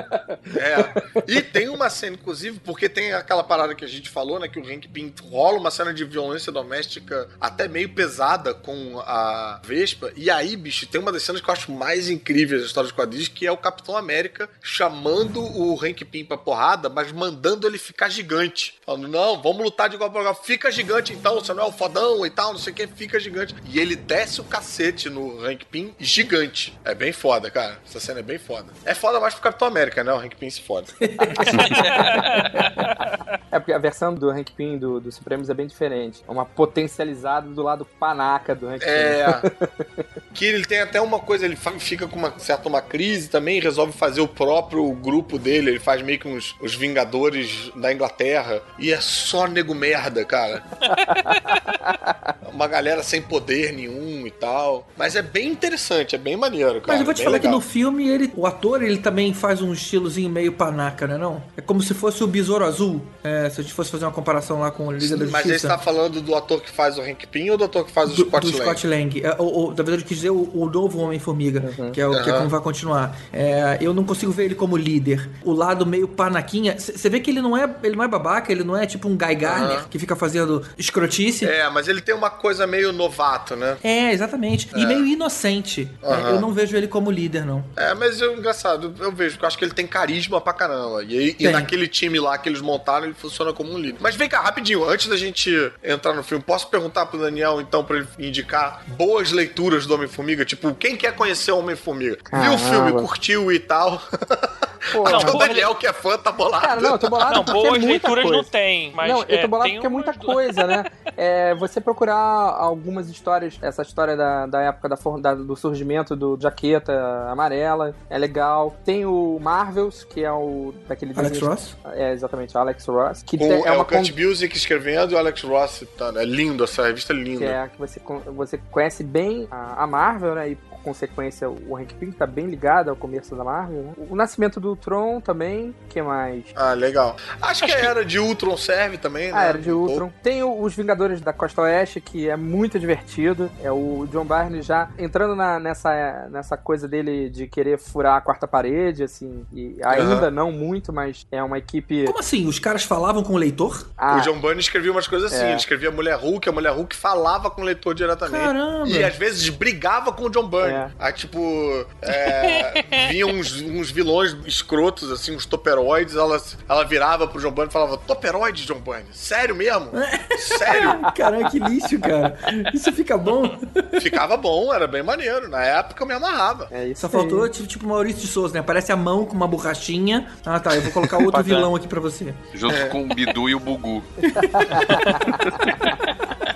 [0.55, 1.23] É.
[1.27, 4.47] E tem uma cena, inclusive, porque tem aquela parada que a gente falou, né?
[4.47, 9.61] Que o Hank Pym rola uma cena de violência doméstica até meio pesada com a
[9.63, 10.11] Vespa.
[10.15, 12.95] E aí, bicho, tem uma das cenas que eu acho mais incríveis da história dos
[12.95, 17.77] quadrinhos, que é o Capitão América chamando o Hank Pym pra porrada, mas mandando ele
[17.77, 18.79] ficar gigante.
[18.86, 20.43] Falando, não, vamos lutar de igual pra igual.
[20.43, 23.19] Fica gigante então, você não é o fodão e tal, não sei o que, fica
[23.19, 23.55] gigante.
[23.65, 26.77] E ele desce o cacete no Hank Pym gigante.
[26.84, 27.80] É bem foda, cara.
[27.86, 28.74] Essa cena é bem foda.
[28.84, 30.11] É foda mais pro Capitão América, né?
[30.11, 30.88] O Hank Pym se foda.
[33.51, 36.24] É porque a versão do Hank Pym do, do Supremos é bem diferente.
[36.28, 38.89] É uma potencializada do lado panaca do Hank Pym.
[38.89, 39.41] É.
[40.34, 43.93] que ele tem até uma coisa, ele fica com uma certa uma crise também, resolve
[43.93, 48.59] fazer o próprio grupo dele, ele faz meio que uns, os Vingadores da Inglaterra.
[48.80, 50.63] E é só nego merda, cara.
[52.51, 54.88] uma galera sem poder nenhum e tal.
[54.97, 57.03] Mas é bem interessante, é bem maneiro, cara.
[57.04, 57.51] Mas eu vou te falar legal.
[57.51, 61.41] que no filme, ele, o ator, ele também faz um estilozinho meio panaca, né não?
[61.56, 64.60] É como se fosse o Besouro Azul, é, se a gente fosse fazer uma comparação
[64.60, 65.68] lá com o Liga da Mas aí você Justiça.
[65.68, 68.16] tá falando do ator que faz o Hank Pym ou do ator que faz o
[68.16, 68.64] do, Scott do Lang?
[68.64, 69.22] Scott Lang.
[69.24, 72.24] É, o, o, na verdade, eu quis dizer o, o novo Homem-Formiga, que, é, o,
[72.24, 73.18] que é como vai continuar.
[73.32, 75.30] É, eu não consigo ver ele como líder.
[75.43, 76.78] O lado meio panaquinha.
[76.80, 79.18] Você vê que ele não é ele não é babaca, ele não é tipo um
[79.18, 79.86] Guy Garner Aham.
[79.89, 81.45] que fica fazendo escrotice.
[81.45, 83.78] É, mas ele tem uma coisa meio novato, né?
[83.84, 84.70] É, exatamente.
[84.76, 85.89] E meio inocente.
[86.01, 87.65] É, eu não vejo ele como líder, não.
[87.75, 91.03] É, mas eu, engraçado, eu vejo, porque eu acho que ele tem carisma pra caramba.
[91.03, 93.97] E, aí- e naquele time lá que eles montaram, ele funciona como um líder.
[93.99, 95.51] Mas vem cá, rapidinho, antes da gente
[95.83, 100.45] entrar no filme, posso perguntar pro Daniel, então, pra ele indicar boas leituras do Homem-Formiga?
[100.45, 102.17] Tipo, quem quer conhecer o Homem-Formiga?
[102.31, 104.01] Viu o filme, curtiu e tal?
[104.91, 106.65] Pô, Não, o Daniel, que é fã, tá bolado.
[106.67, 108.38] Cara, não, eu tô bolado Não, porque é boas muita leituras coisa.
[108.38, 110.86] não tem, mas não, eu é, tô bolado tem porque é muita coisa, né?
[111.15, 116.38] É, você procurar algumas histórias, essa história da, da época da, da- do surgimento do
[116.39, 116.93] Jaqueta
[117.29, 118.75] Amarela, é legal.
[118.84, 121.77] Tem o Marvels, que é o daquele Alex desenho- Ross?
[121.93, 123.23] É, exatamente, Alex Ross.
[123.23, 125.84] Que Com, tem- é, é uma o Kurt con- Busiek escrevendo e o Alex Ross.
[125.97, 127.39] Tá, é lindo, essa revista é linda.
[127.39, 128.01] que é que você,
[128.36, 130.49] você conhece bem a, a Marvel, né?
[130.49, 133.93] E consequência o Hank Pym tá bem ligado ao começo da Marvel, né?
[134.09, 136.43] O nascimento do Tron também, que mais?
[136.55, 137.15] Ah, legal.
[137.41, 139.38] Acho, que a era de Ultron serve também, né?
[139.38, 140.11] Ah, era de Ultron.
[140.21, 143.49] Tem o- os Vingadores da Costa Oeste, que é muito divertido.
[143.61, 148.21] É o John Barney já entrando na- nessa, nessa coisa dele de querer furar a
[148.21, 149.45] quarta parede, assim.
[149.53, 150.31] E ainda Aham.
[150.31, 152.05] não muito, mas é uma equipe.
[152.05, 152.47] Como assim?
[152.47, 153.88] Os caras falavam com o leitor?
[153.97, 155.47] Ah, O John Byrne escrevia umas coisas assim, É.
[155.49, 158.43] ele escrevia Mulher Hulk, a Mulher Hulk falava com o leitor diretamente.
[158.43, 158.88] Caramba!
[158.89, 160.72] E às vezes brigava com o John Byrne.
[160.72, 160.72] É.
[160.99, 167.39] Aí, tipo, é, vinham uns, uns vilões escrotos, assim, uns toperoides, ela, ela virava pro
[167.41, 169.05] John Byrne e falava, toperoide, John Byrne?
[169.11, 169.89] Sério mesmo?
[170.38, 170.99] Sério?
[171.15, 172.38] Caramba, que lixo, cara.
[172.74, 173.57] Isso fica bom.
[174.01, 175.49] Ficava bom, era bem maneiro.
[175.49, 176.67] Na época eu me amarrava.
[176.71, 177.13] é isso Só aí.
[177.13, 178.59] faltou tipo, tipo Maurício de Souza, né?
[178.59, 180.28] Aparece a mão com uma borrachinha.
[180.45, 180.76] Ah, tá.
[180.76, 182.34] Eu vou colocar outro vilão aqui pra você.
[182.53, 184.03] Junto com o Bidu e o Bugu.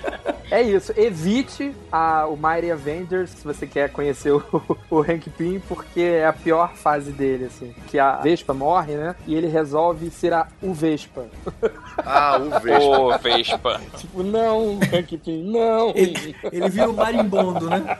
[0.50, 0.92] É isso.
[0.96, 4.42] Evite a, o Mighty Avengers se você quer conhecer o,
[4.90, 7.74] o Hank Pym, porque é a pior fase dele, assim.
[7.88, 9.14] Que a Vespa morre, né?
[9.26, 11.26] E ele resolve ser a, o Vespa.
[12.04, 12.98] Ah, o Vespa.
[12.98, 13.80] Ô, Vespa.
[13.98, 15.90] Tipo, não, Hank Pym, não.
[15.94, 17.98] Ele, ele vira o marimbondo, né?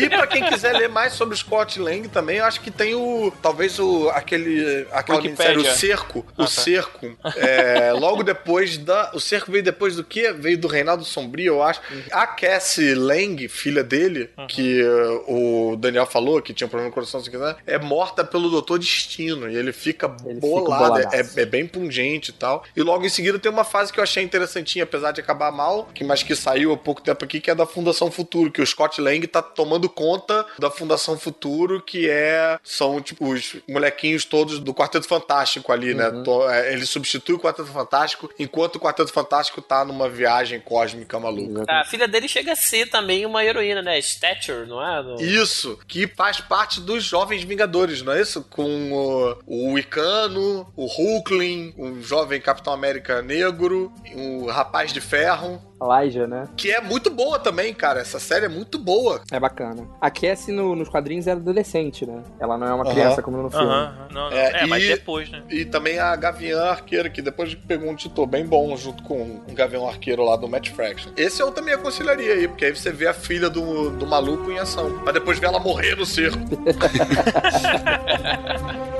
[0.00, 2.94] E pra quem quiser ler mais sobre o Scott Lang também, eu acho que tem
[2.94, 3.30] o.
[3.42, 4.08] Talvez o.
[4.10, 4.86] aquele.
[4.90, 6.24] aquela minissérie, o Cerco.
[6.30, 6.50] Ah, o tá.
[6.50, 7.16] Cerco.
[7.36, 9.10] é, logo depois da.
[9.14, 10.32] O Cerco veio depois do quê?
[10.32, 11.80] Veio do Reinaldo Sombrio, eu acho.
[12.10, 16.94] A Cassie Lang, filha dele, que uh, o Daniel falou, que tinha um problema no
[16.94, 19.48] coração, se quiser, é morta pelo Doutor Destino.
[19.50, 20.98] E ele fica Ele fica bolado.
[20.98, 21.40] é, boladaço.
[21.40, 22.64] é bem pungente e tal.
[22.76, 25.88] E logo em seguida tem uma fase que eu achei interessantinha, apesar de acabar mal,
[25.94, 28.66] que mas que saiu há pouco tempo aqui, que é da Fundação Futuro, que o
[28.66, 34.58] Scott Lang tá tomando conta da Fundação Futuro, que é são tipo os molequinhos todos
[34.58, 36.10] do Quarteto Fantástico ali, né?
[36.24, 41.17] To- é, Ele substitui o Quarteto Fantástico, enquanto o Quarteto Fantástico tá numa viagem cósmica
[41.20, 41.64] maluca.
[41.68, 43.98] A filha dele chega a ser também uma heroína, né?
[43.98, 45.02] Stature, não é?
[45.02, 48.42] No- Isso, que faz parte dos Jovens Vingadores, não é isso?
[48.50, 55.62] Com o, o Wicano, o Hulkling, um jovem Capitão América negro, o Rapaz de Ferro.
[55.80, 56.44] Elijah, né?
[56.56, 58.00] Que é muito boa também, cara.
[58.00, 59.20] Essa série é muito boa.
[59.30, 59.86] É bacana.
[60.00, 62.22] A Cassie no- nos quadrinhos era adolescente, né?
[62.40, 63.66] Ela não é uma criança como no filme.
[63.66, 64.36] Aham, não, não.
[64.36, 65.42] É, É, mas e- depois, né?
[65.48, 69.52] E também a Gavião Arqueira, que depois pegou um título bem bom junto com o
[69.52, 71.12] Gavião Arqueiro lá do Matt Fraction.
[71.16, 74.58] Esse eu também aconselharia aí, porque aí você vê a filha do, do maluco em
[74.58, 74.98] ação.
[75.00, 76.38] Pra depois ver ela morrer no cerco.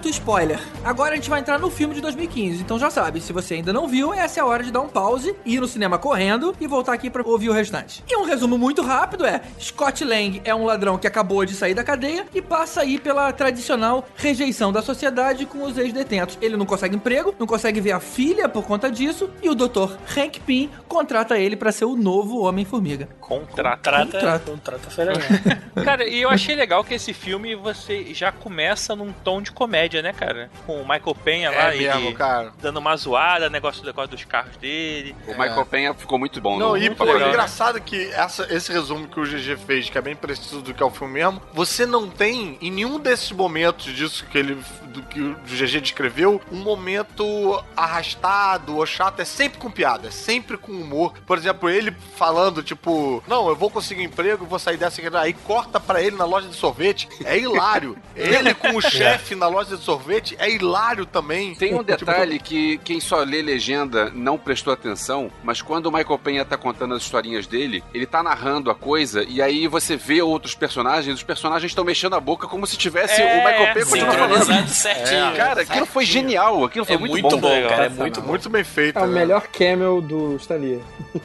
[0.00, 0.58] momento spoiler.
[0.82, 2.62] Agora a gente vai entrar no filme de 2015.
[2.62, 4.88] Então já sabe, se você ainda não viu, essa é a hora de dar um
[4.88, 8.02] pause, ir no cinema correndo e voltar aqui pra ouvir o restante.
[8.08, 11.74] E um resumo muito rápido é: Scott Lang é um ladrão que acabou de sair
[11.74, 16.38] da cadeia e passa aí pela tradicional rejeição da sociedade com os ex-detentos.
[16.40, 19.96] Ele não consegue emprego, não consegue ver a filha por conta disso, e o Dr.
[20.16, 23.08] Hank Pym contrata ele pra ser o novo Homem-Formiga.
[23.20, 24.40] Contrata.
[24.44, 25.12] Contrata fera.
[25.84, 29.89] Cara, e eu achei legal que esse filme você já começa num tom de comédia,
[30.00, 30.50] né, cara?
[30.66, 32.52] Com o Michael Penha lá, É mesmo, ele cara.
[32.60, 35.14] dando uma zoada, negócio, negócio dos carros dele.
[35.26, 36.58] O Michael Penha ficou muito bom.
[36.58, 37.28] Não, no- e muito pô, legal, né?
[37.28, 40.82] engraçado que essa, esse resumo que o GG fez, que é bem preciso do que
[40.82, 44.56] é o filme mesmo, você não tem em nenhum desses momentos disso que ele
[44.90, 50.10] do que o GG descreveu, um momento arrastado ou chato, é sempre com piada, é
[50.10, 51.12] sempre com humor.
[51.26, 55.00] Por exemplo, ele falando, tipo, não, eu vou conseguir um emprego, vou sair dessa.
[55.20, 57.96] Aí corta pra ele na loja de sorvete, é hilário.
[58.16, 61.54] Ele com o chefe na loja de sorvete é hilário também.
[61.54, 65.92] Tem um Tipo, detalhe que quem só lê legenda não prestou atenção, mas quando o
[65.92, 69.96] Michael Penha tá contando as historinhas dele, ele tá narrando a coisa e aí você
[69.96, 73.72] vê outros personagens, os personagens estão mexendo a boca como se tivesse É, o Michael
[73.74, 74.40] Penha continuando falando.
[74.40, 75.36] Sincronizado certinho.
[75.36, 77.40] Cara, aquilo foi genial, aquilo foi É muito, muito bom.
[77.62, 77.84] bom, cara.
[77.86, 78.98] É muito muito bem feito.
[78.98, 79.20] É o né?
[79.20, 80.80] melhor camel do Stan Lee.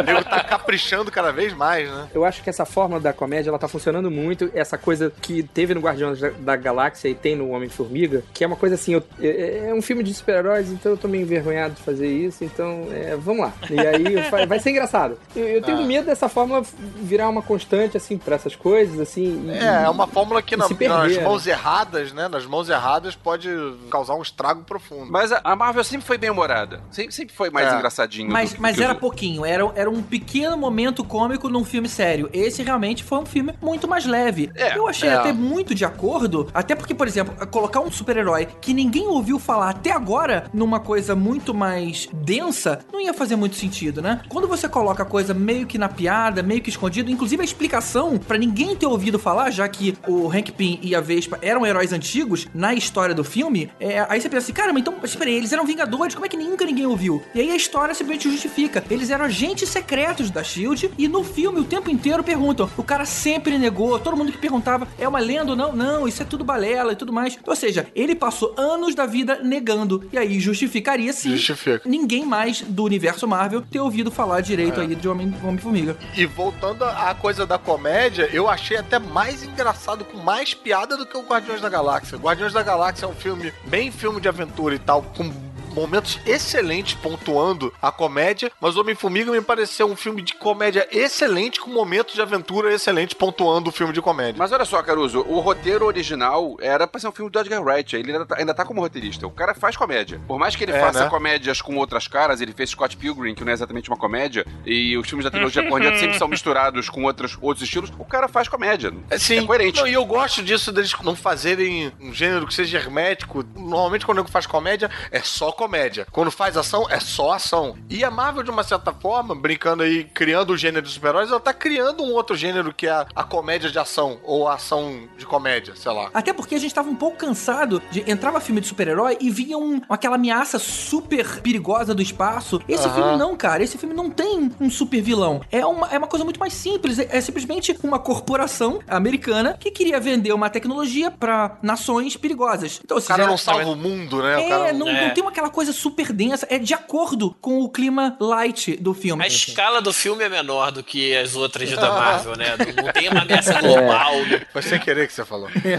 [0.00, 2.08] O nego tá caprichando cada vez mais, né?
[2.14, 4.50] Eu acho que essa forma da comédia, ela tá funcionando muito.
[4.54, 8.46] Essa coisa que teve no Guardiões da, da Galáxia e tem no Homem-Formiga, que é
[8.46, 11.74] uma coisa assim, eu- é, é um filme de super-heróis, então eu tô meio envergonhado
[11.74, 13.52] de fazer isso, então é, vamos lá.
[13.70, 14.04] E aí
[14.46, 15.18] vai, ser engraçado.
[15.34, 15.86] Eu, eu tenho Ah.
[15.86, 16.62] medo dessa fórmula
[16.96, 19.46] virar uma constante, assim, pra essas coisas, assim.
[19.48, 21.22] e- É, é uma fórmula que na- perder, nas né?
[21.22, 22.28] mãos erradas, né?
[22.28, 23.48] Nas mãos erradas pode
[23.90, 25.10] causar um estrago profundo.
[25.10, 26.80] Mas a, Marvel sempre foi bem humorada.
[26.90, 27.76] Sempre, sempre foi mais É.
[27.76, 28.30] engraçadinho.
[28.30, 29.00] Mas, mas era outros.
[29.00, 32.28] pouquinho, era, era um pequeno momento cômico num filme sério.
[32.32, 34.50] Esse realmente foi um filme muito mais leve.
[34.54, 35.14] É, Eu achei é.
[35.14, 39.70] até muito de acordo, até porque, por exemplo, colocar um super-herói que ninguém ouviu falar
[39.70, 44.22] até agora numa coisa muito mais densa, não ia fazer muito sentido, né?
[44.28, 48.18] Quando você coloca a coisa meio que na piada, meio que escondido, inclusive a explicação
[48.18, 51.92] pra ninguém ter ouvido falar, já que o Hank Pym e a Vespa eram heróis
[51.92, 55.52] antigos na história do filme, é, aí você pensa assim, caramba, então, mas peraí, eles
[55.52, 57.22] eram vingadores, como é que nunca ninguém ouviu?
[57.34, 58.84] E aí a história simplesmente justifica.
[58.90, 62.68] Eles eram agentes secretos da SHIELD e no filme o tempo inteiro perguntam.
[62.76, 65.72] O cara sempre negou, todo mundo que perguntava, é uma lenda ou não?
[65.72, 67.36] Não, isso é tudo balela e tudo mais.
[67.46, 70.08] Ou seja, ele passou anos da vida negando.
[70.12, 71.82] E aí justificaria sim Justifica.
[71.88, 75.96] ninguém mais do universo Marvel ter ouvido falar direito aí de Homem- Homem-Formiga.
[76.16, 81.04] E voltando à coisa da comédia, eu achei até mais engraçado, com mais piada do
[81.04, 82.16] que o Guardiões da Galáxia.
[82.18, 85.30] Guardiões da Galáxia é um filme, bem filme de aventura e tal, com
[85.72, 91.70] momentos excelentes pontuando a comédia, mas Homem-Formiga me pareceu um filme de comédia excelente com
[91.70, 94.34] momentos de aventura excelentes pontuando o filme de comédia.
[94.38, 97.96] Mas olha só, Caruso, o roteiro original era pra ser um filme do Edgar Wright.
[97.96, 99.26] Ele ainda tá, ainda tá como roteirista.
[99.26, 100.20] O cara faz comédia.
[100.26, 101.10] Por mais que ele É, faça né?
[101.10, 104.96] comédias com outras caras, ele fez Scott Pilgrim, que não é exatamente uma comédia, e
[104.96, 107.92] os filmes da trilogia Cornetto sempre são misturados com outros, outros estilos.
[107.98, 108.92] O cara faz comédia.
[109.10, 109.80] É, Sim, É coerente.
[109.80, 113.44] Não, e eu gosto disso deles não fazerem um gênero que seja hermético.
[113.56, 115.61] Normalmente, quando o nego faz comédia, é só comédia.
[116.10, 117.76] Quando faz ação, é só ação.
[117.88, 121.40] E a Marvel, de uma certa forma, brincando aí, criando o gênero de super-heróis, ela
[121.40, 125.08] tá criando um outro gênero que é a, a comédia de ação, ou a ação
[125.16, 126.10] de comédia, sei lá.
[126.14, 129.56] Até porque a gente tava um pouco cansado de entrava filme de super-herói e vinha
[129.58, 132.60] um, aquela ameaça super perigosa do espaço.
[132.68, 132.94] Esse Aham.
[132.94, 133.62] filme não, cara.
[133.62, 135.40] Esse filme não tem um super vilão.
[135.50, 136.98] É uma, é uma coisa muito mais simples.
[136.98, 142.80] É, é simplesmente uma corporação americana que queria vender uma tecnologia pra nações perigosas.
[142.84, 144.36] Então, O cara não salva o mundo, né?
[144.36, 145.06] O É, não, É.
[145.08, 146.46] não tem aquela coisa super densa.
[146.50, 149.22] É de acordo com o clima light do filme.
[149.22, 152.56] A escala do filme é menor do que as outras da Marvel, né?
[152.76, 154.12] Não tem uma ameaça global.
[154.52, 155.48] Foi sem querer que você falou.
[155.64, 155.78] É,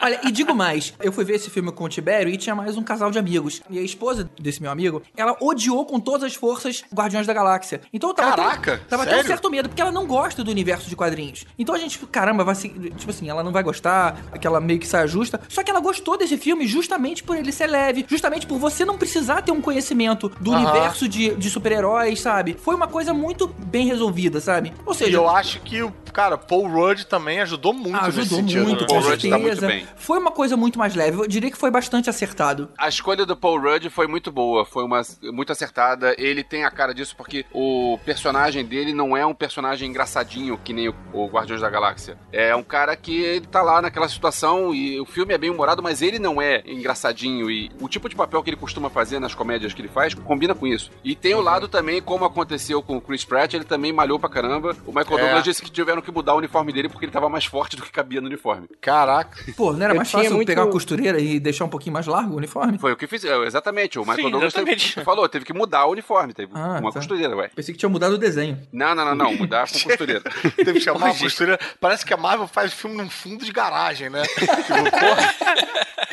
[0.02, 2.76] Olha, e digo mais, eu fui ver esse filme com o Tibério e tinha mais
[2.76, 3.60] um casal de amigos.
[3.68, 7.82] E a esposa desse meu amigo, ela odiou com todas as forças Guardiões da Galáxia.
[7.92, 9.28] Então eu tava Caraca, tendo, tava tendo sério?
[9.28, 11.44] certo medo, porque ela não gosta do universo de quadrinhos.
[11.58, 14.86] Então a gente, caramba, vai se, tipo assim, ela não vai gostar, aquela meio que
[14.86, 15.40] saia justa.
[15.48, 18.96] Só que ela gostou desse filme justamente por ele ser leve, justamente por você não
[18.96, 20.60] precisar ter um conhecimento do Aham.
[20.62, 22.56] universo de, de super-heróis, sabe?
[22.58, 24.72] Foi uma coisa muito bem resolvida, sabe?
[24.86, 28.20] Ou E seja, eu acho que o cara, Paul Rudd também ajudou muito Ah, nesse
[28.20, 28.62] ajudou sentido.
[28.64, 28.86] muito, né?
[28.86, 29.66] Paul com Rudd tá muito certeza.
[29.66, 29.86] bem.
[29.96, 31.18] Foi uma coisa muito mais leve.
[31.18, 32.68] Eu diria que foi bastante acertado.
[32.78, 36.14] A escolha do Paul Rudd foi muito boa, foi uma muito acertada.
[36.18, 40.72] Ele tem a cara disso porque o personagem dele não é um personagem engraçadinho que
[40.72, 42.16] nem o, o Guardiões da Galáxia.
[42.32, 45.82] É um cara que ele tá lá naquela situação e o filme é bem humorado,
[45.82, 49.34] mas ele não é engraçadinho e o tipo de papel que ele costuma fazer nas
[49.34, 50.90] comédias que ele faz combina com isso.
[51.04, 54.28] E tem o lado também, como aconteceu com o Chris Pratt, ele também malhou pra
[54.28, 54.76] caramba.
[54.86, 55.22] O Michael É.
[55.22, 57.82] Douglas disse que tiveram que mudar o uniforme dele porque ele tava mais forte do
[57.82, 58.68] que cabia no uniforme.
[58.80, 59.38] Caraca.
[59.56, 62.34] Pô, não era mais fácil muito- pegar uma costureira e deixar um pouquinho mais largo
[62.34, 62.78] o uniforme?
[62.78, 63.98] Foi o que fizeram, exatamente.
[63.98, 66.98] O Michael Sim, Douglas teve- falou, teve que mudar o uniforme, teve Ah, uma tá.
[66.98, 67.50] costureira, ué.
[67.54, 68.58] Pensei que tinha mudado o desenho.
[68.72, 70.22] Não, não, não, não, mudar com costureira.
[70.56, 71.58] Teve que chamar uma costureira.
[71.80, 74.22] Parece que a Marvel faz filme num fundo de garagem, né?
[74.38, 75.34] Tipo, porra.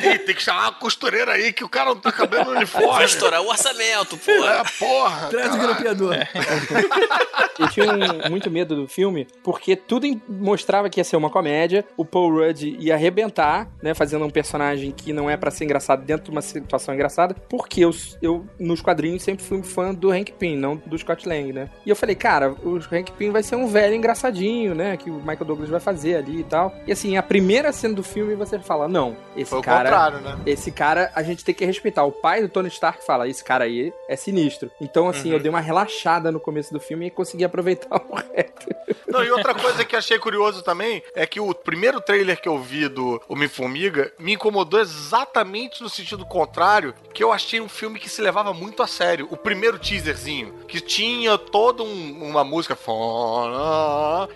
[0.00, 2.88] Ih, tem que chamar uma costureira aí que o cara não tá cabendo no uniforme.
[2.88, 4.30] Vai estourar o orçamento, pô.
[4.30, 5.26] É, porra.
[5.28, 6.14] Traz o grampeador.
[7.58, 11.84] Eu tinha um- muito medo do filme, porque tudo mostrava que ia ser uma comédia,
[11.96, 16.04] o Paul Rudd ia arrebentar, né, fazendo um personagem que não é pra ser engraçado
[16.04, 17.90] dentro de uma situação engraçada, porque eu,
[18.22, 21.68] eu, nos quadrinhos, sempre fui um fã do Hank Pym, não do Scott Lang, né?
[21.84, 25.14] E eu falei, cara, o Hank Pym vai ser um velho engraçadinho, né, que o
[25.14, 26.72] Michael Douglas vai fazer ali e tal.
[26.86, 29.90] E assim, a primeira cena do filme você fala, não, esse Foi o cara...
[29.90, 30.38] contrário, né?
[30.46, 32.04] Esse cara a gente tem que respeitar.
[32.04, 34.70] O pai do Tony Stark fala: esse cara aí é sinistro.
[34.80, 38.68] Então, assim, eu dei uma relaxada no começo do filme e consegui aproveitar o resto.
[39.06, 42.58] Não, e outra coisa que achei curioso também é que o primeiro trailer que eu
[42.58, 48.08] vi do Homem-Formiga me incomodou exatamente no sentido contrário, que eu achei um filme que
[48.08, 49.26] se levava muito a sério.
[49.30, 52.76] O primeiro teaserzinho, que tinha toda um- uma música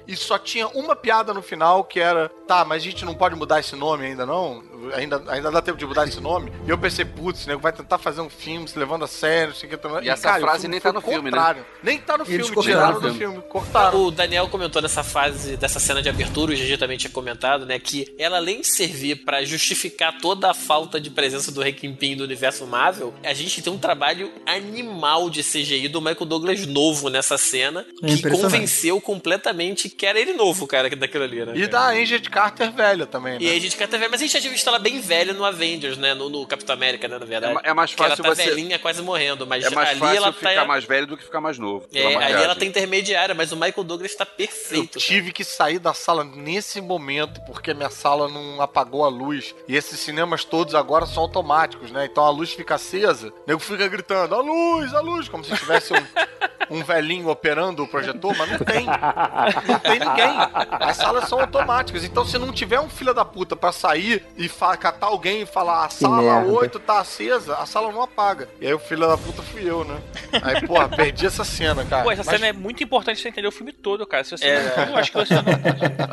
[0.06, 3.34] e só tinha uma piada no final que era, tá, mas a gente não pode
[3.36, 4.62] mudar esse nome ainda não?
[4.94, 6.52] Ainda, ainda dá tempo de mudar esse nome?
[6.66, 9.68] E eu pensei, putz, nego vai tentar fazer um filme se levando a sério, sei
[9.68, 9.78] que.
[10.02, 11.36] E essa o frase filme nem tá no filme, né?
[11.36, 11.66] contrário.
[11.82, 13.18] Nem tá no E eles filme, tiraram o do filme.
[13.18, 14.04] filme, cortaram.
[14.04, 17.78] O Daniel comentou nessa fase, dessa cena de abertura, o GG também tinha comentado, né?
[17.78, 21.62] Que ela, além de servir pra justificar toda a falta de presença do
[21.98, 26.66] Pym do universo Marvel, a gente tem um trabalho animal de CGI do Michael Douglas
[26.66, 31.52] novo nessa cena, É que convenceu completamente que era ele novo, cara, daquilo ali, né?
[31.54, 33.38] E da Agent Carter velha também, né?
[33.40, 35.32] E a gente quer até ver, mas a gente já tinha visto ela bem velha
[35.32, 36.14] no Avengers, né?
[36.14, 37.18] No, no Capitão América, né?
[37.18, 37.58] Na verdade.
[37.64, 39.98] É é mais Que ela fácil tá você- velhinha, quase morrendo, mas É mais ali
[40.00, 40.64] fácil ela ficar tá.
[40.64, 41.86] mais velho do que ficar mais novo.
[41.92, 44.98] É, ali ela tá intermediária, mas o Michael Douglas tá Eu perfeito.
[44.98, 45.04] cara.
[45.06, 49.54] tive que sair da sala nesse momento porque minha sala não apagou a luz.
[49.68, 52.06] E esses cinemas todos agora são automáticos, né?
[52.10, 55.54] Então a luz fica acesa, o nego fica gritando: a luz, a luz, como se
[55.56, 58.86] tivesse um, um velhinho operando o projetor, mas não tem.
[58.86, 60.32] Não tem ninguém.
[60.80, 62.04] As salas são automáticas.
[62.04, 65.84] Então se não tiver um filho da puta pra sair e catar alguém e falar
[65.84, 66.52] a sala merda.
[66.52, 68.48] 8 tá acesa, a sala não apaga.
[68.60, 70.00] E aí o filho da puta fui eu, né?
[70.42, 72.04] Aí, porra, perdi essa cena, cara.
[72.04, 74.24] Pô, essa Mas- cena é muito importante pra você entender o filme todo, cara.
[74.24, 74.74] Se você É.
[74.76, 75.42] não viu, acho que você não.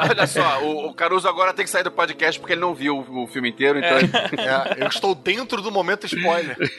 [0.09, 2.97] Olha só, o, o Caruso agora tem que sair do podcast porque ele não viu
[2.97, 3.97] o, o filme inteiro, então.
[3.97, 6.57] ele- É, eu estou dentro do momento spoiler.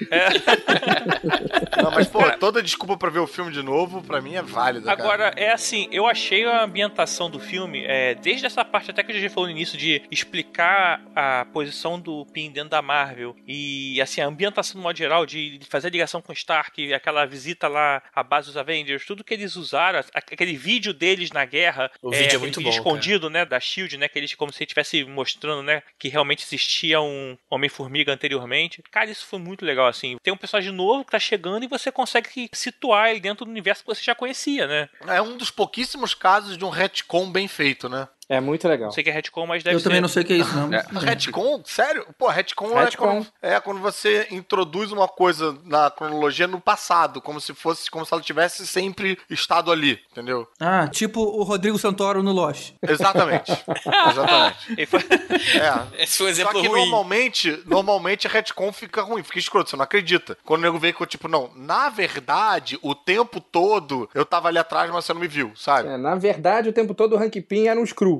[1.83, 4.87] Não, mas, pô, toda desculpa pra ver o filme de novo, pra mim é válida.
[4.87, 5.01] cara.
[5.03, 9.13] Agora, é assim, eu achei a ambientação do filme, é, desde essa parte até que
[9.13, 11.60] a gente falou no início, de explicar a posição
[12.03, 15.91] do Pin dentro da Marvel e, assim, a ambientação no modo geral, de fazer a
[15.91, 20.01] ligação com o Stark, aquela visita lá à base dos Avengers, tudo que eles usaram,
[20.15, 23.61] aquele vídeo deles na guerra, O vídeo é aquele muito vídeo bom, escondido, né, da
[23.61, 28.83] SHIELD, né, que eles como se estivesse mostrando, né, que realmente existia um Homem-Formiga anteriormente.
[28.91, 30.17] Cara, isso foi muito legal, assim.
[30.23, 33.83] Tem um personagem novo que tá chegando e você consegue situar ele dentro do universo
[33.83, 34.89] que você já conhecia, né?
[35.07, 38.09] É um dos pouquíssimos casos de um retcon bem feito, né?
[38.31, 38.87] É muito legal.
[38.87, 39.85] Não sei que é retcon, mas deve Eu ser.
[39.89, 40.73] também não sei o que é isso, não.
[40.73, 40.85] É.
[41.05, 41.61] Retcon?
[41.65, 42.07] Sério?
[42.17, 43.05] Pô, retcon, Retcon.
[43.05, 47.91] É, quando, é quando você introduz uma coisa na cronologia no passado, como se fosse,
[47.91, 50.47] como se ela tivesse sempre estado ali, entendeu?
[50.61, 52.73] Ah, tipo o Rodrigo Santoro no Lost.
[52.81, 53.51] Exatamente.
[54.11, 54.87] Exatamente.
[54.87, 55.01] Foi-
[55.61, 55.81] É.
[56.05, 56.81] Esse foi um Só exemplo que ruim.
[56.83, 60.39] normalmente, normalmente a retcon fica ruim, fica escroto, você não acredita.
[60.45, 64.59] Quando o nego vem com tipo, não, na verdade, o tempo todo eu tava ali
[64.59, 65.89] atrás, mas você não me viu, sabe?
[65.89, 68.20] É, na verdade, o tempo todo o Hank Pym era um screw.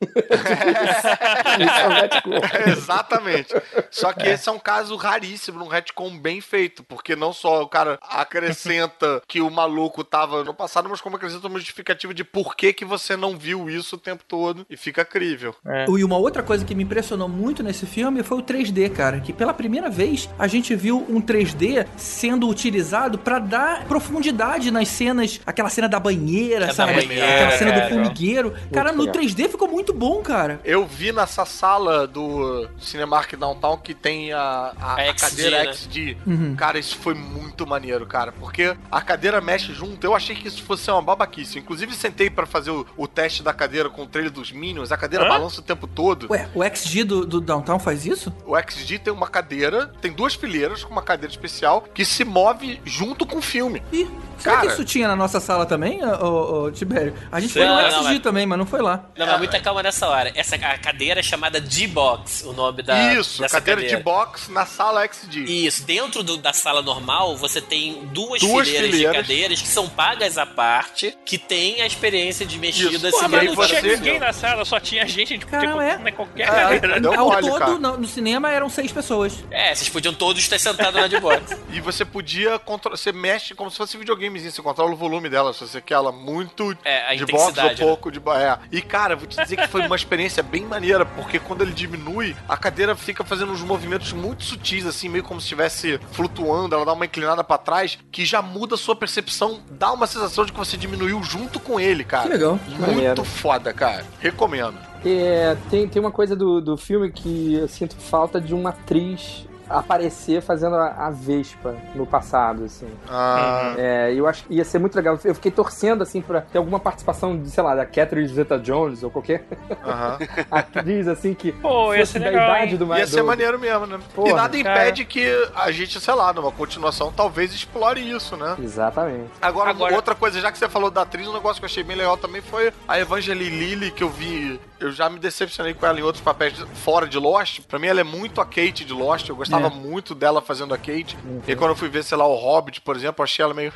[1.80, 2.40] é um retcon.
[2.70, 3.54] Exatamente.
[3.90, 7.68] Só que esse é um caso raríssimo, um retcon bem feito, porque não só o
[7.68, 12.56] cara acrescenta que o maluco tava no passado, mas como acrescenta uma justificativa de por
[12.56, 15.54] que, que você não viu isso o tempo todo e fica crível.
[15.88, 19.20] E uma outra coisa que me impressionou muito nesse filme foi o 3D, cara.
[19.20, 24.88] Que pela primeira vez a gente viu um 3D sendo utilizado pra dar profundidade nas
[24.88, 26.94] cenas, aquela cena da banheira, É da sabe?
[26.94, 28.54] banheira, aquela cena do formigueiro.
[28.72, 29.22] Cara, no legal.
[29.22, 30.60] 3D ficou muito bom, cara.
[30.64, 35.64] Eu vi nessa sala do Cinemark Downtown que tem a, a, A a XD, cadeira
[35.64, 35.72] né?
[35.72, 36.16] XD.
[36.26, 36.54] Uhum.
[36.56, 40.04] Cara, isso foi muito maneiro, cara, porque a cadeira mexe junto.
[40.04, 41.58] Eu achei que isso fosse uma babaquice.
[41.58, 44.92] Inclusive, sentei pra fazer o, o teste da cadeira com o trailer dos Minions.
[44.92, 45.28] A cadeira Hã?
[45.28, 46.26] balança o tempo todo.
[46.30, 48.32] Ué, o XG do, do Downtown faz isso?
[48.46, 52.80] O XG tem uma cadeira, tem duas fileiras com uma cadeira especial que se move
[52.84, 53.82] junto com o filme.
[53.92, 54.66] Ih, será Cara.
[54.66, 57.14] que isso tinha na nossa sala também, ô, ô, Tibério?
[57.30, 59.04] A gente Sei foi no não, mas- também, mas não foi lá.
[59.16, 60.32] Não, mas muita calma nessa hora.
[60.34, 64.66] Essa a cadeira é chamada D-Box, o nome da isso, dessa cadeira, de box na
[64.66, 65.40] sala XG.
[65.44, 69.12] Isso, dentro do- da sala normal, você tem duas, Duas fileiras, fileiras.
[69.16, 73.24] de cadeiras que são pagas à parte, que tem a experiência de mexida assim.
[73.24, 76.08] E mas não você- tinha ninguém na sala, só tinha gente, a gente podia Caramba,
[76.08, 76.12] é.
[76.12, 77.16] qualquer É, cadeira.
[77.18, 77.70] Ao mole, todo, cara.
[77.78, 79.32] no, no cinema eram seis pessoas.
[79.50, 81.58] É, vocês podiam todos ter sentado na D-Box.
[81.72, 82.96] E você podia controlar.
[82.96, 86.10] Você mexe como se fosse videogamezinho, você controla o volume dela, se você quer ela
[86.10, 87.74] muito É, a de box ou né?
[87.76, 88.58] pouco de é.
[88.72, 92.36] E cara, vou te dizer que foi uma experiência bem maneira, porque quando ele diminui,
[92.48, 96.84] a cadeira fica fazendo uns movimentos muito sutis, assim, meio como se estivesse flutuando, ela
[96.84, 100.52] dá uma inclinada pra trás, que já muda a sua percepção, dá uma sensação de
[100.52, 102.24] que você diminuiu junto com ele, cara.
[102.24, 102.58] Que legal.
[102.66, 103.24] Muito Maneiro.
[103.24, 104.04] foda, cara.
[104.18, 104.78] Recomendo.
[105.04, 109.46] É, tem, tem uma coisa do, do filme que eu sinto falta de uma atriz
[109.78, 112.88] aparecer fazendo a, a Vespa no passado, assim.
[113.08, 115.18] Ah, É, eu acho que ia ser muito legal.
[115.24, 119.10] Eu fiquei torcendo, assim, pra ter alguma participação de, sei lá, da Catherine Zeta-Jones ou
[119.10, 119.44] qualquer
[119.86, 120.18] aham.
[120.50, 122.76] atriz, assim, que Pô, ia fosse ser da legal, idade hein?
[122.76, 123.98] do Ia do- ser maneiro mesmo, né?
[124.00, 124.82] e Porra, nada cara.
[124.82, 128.56] impede que a gente, sei lá, numa continuação, talvez explore isso, né?
[128.62, 129.30] Exatamente.
[129.40, 131.82] Agora, Agora- outra coisa, já que você falou da atriz, um negócio que eu achei
[131.84, 134.58] bem legal também foi a Evangeline Lilly, que eu vi.
[134.80, 137.60] Eu já me decepcionei com ela em outros papéis fora de Lost.
[137.68, 139.28] Pra mim, ela é muito a Kate de Lost.
[139.28, 139.70] Eu gostava É.
[139.70, 141.16] muito dela fazendo a Kate.
[141.46, 143.72] E aí, quando eu fui ver, sei lá, o Hobbit, por exemplo, achei ela meio.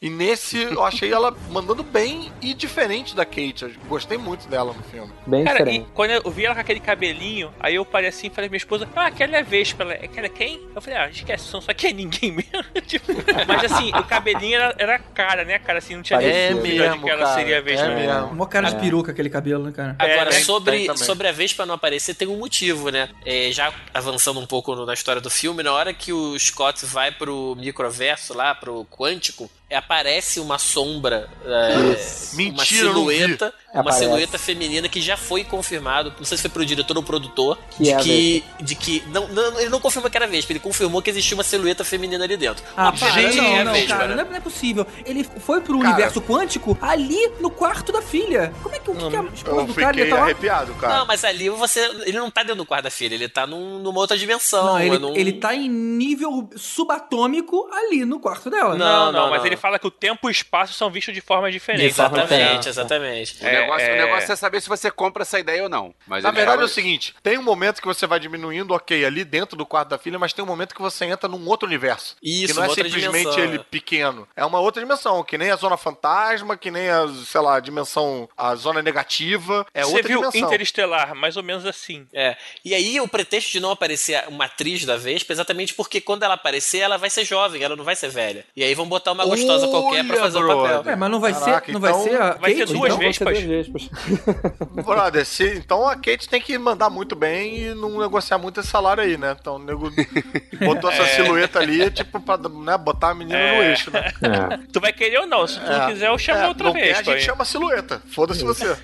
[0.00, 0.06] "É".
[0.06, 3.62] E nesse, eu achei ela mandando bem e diferente da Kate.
[3.64, 5.12] Eu gostei muito dela no filme.
[5.26, 5.88] Bem Cara, e diferente.
[5.92, 8.58] quando eu vi ela com aquele cabelinho, aí eu parei assim e falei pra minha
[8.58, 10.60] esposa, ah, aquela é Vespa, ela, aquela é quem?
[10.74, 12.48] Eu falei, ah, esquece, só só que é ninguém mesmo.
[12.86, 13.12] Tipo,
[13.46, 15.78] mas assim, o cabelinho era, era cara, né, cara?
[15.78, 16.38] Assim, não tinha Parecia.
[16.42, 17.34] nem É dúvida de que ela cara.
[17.34, 17.86] seria a Vespa.
[17.86, 18.34] É mesmo.
[18.34, 19.96] Mó cara de peruca aquele cabelo, né, cara?
[19.98, 23.08] Agora, É, sobre, sobre a Vespa não aparecer, tem um motivo, né?
[23.26, 26.86] É, já avançando um pouco no- na história do filme, na hora que o Scott
[26.86, 31.94] vai pro microverso lá, pro quântico, é, aparece uma sombra, é, uma
[32.34, 34.04] Mentira, silhueta, uma Aparece.
[34.04, 37.82] silhueta feminina que já foi confirmado, não sei se foi pro diretor ou produtor, Que
[37.84, 41.00] de, é que, de que não, não, ele não confirmou que era Vespa, ele confirmou
[41.02, 42.64] que existia uma silhueta feminina ali dentro.
[42.76, 44.14] Ah, para, que não, é não, Vespa, cara, né?
[44.16, 44.86] não é, não é possível.
[45.04, 45.90] Ele foi pro Cara.
[45.94, 48.52] universo quântico ali no quarto da filha.
[48.62, 50.98] Como é que, o que, que a esposa do cara tá arrepiado, cara.
[50.98, 51.80] Não, mas ali você.
[52.06, 54.64] Ele não tá dentro do guarda-filha, ele tá num, numa outra dimensão.
[54.64, 58.74] Não, ele, é num- ele tá em nível subatômico ali no quarto dela.
[58.76, 59.46] Não, Não, não, não, mas não.
[59.46, 61.84] ele fala que o tempo e o espaço são vistos de forma diferente.
[61.86, 63.36] Exatamente, exatamente.
[63.42, 65.94] O, negócio, É, o negócio é saber se você compra essa ideia ou não.
[66.06, 69.24] Mas Na verdade é o seguinte, tem um momento que você vai diminuindo, ok, ali
[69.24, 72.16] dentro do quarto da filha, mas tem um momento que você entra num outro universo.
[72.22, 73.64] Isso, que não é simplesmente dimensão, ele é.
[73.70, 74.28] pequeno.
[74.36, 77.60] É uma outra dimensão, que nem a zona fantasma, que nem a, sei lá, a
[77.60, 79.66] dimensão, a zona negativa.
[79.74, 80.40] É Você outra viu dimensão.
[80.48, 82.06] Interestelar, mais ou menos assim.
[82.12, 82.36] É.
[82.64, 86.22] E aí o pretexto de não aparecer uma atriz da Vespa é exatamente porque quando
[86.22, 88.44] ela aparecer, ela vai ser jovem, ela não vai ser velha.
[88.56, 90.76] E aí vão botar uma gostosa Olha, qualquer pra fazer o brother.
[90.78, 90.92] papel.
[90.92, 92.98] É, mas não vai Caraca, ser, não vai então ser a vai ser duas então?
[92.98, 93.38] Vespas.
[93.48, 93.88] Vespas.
[94.84, 98.68] Brother, se- então a Kate tem que mandar muito bem e não negociar muito esse
[98.68, 99.34] salário aí, né?
[99.40, 99.90] Então o nego
[100.64, 103.70] botou essa silhueta ali, tipo, pra né, botar a menina no É.
[103.70, 104.12] eixo, né?
[104.22, 104.58] É.
[104.72, 105.46] Tu vai querer ou não?
[105.46, 105.86] Se tu não É.
[105.92, 106.86] quiser, eu chamo É, outra não vez.
[107.00, 108.02] quer, a gente chama silhueta.
[108.14, 108.76] Foda-se você.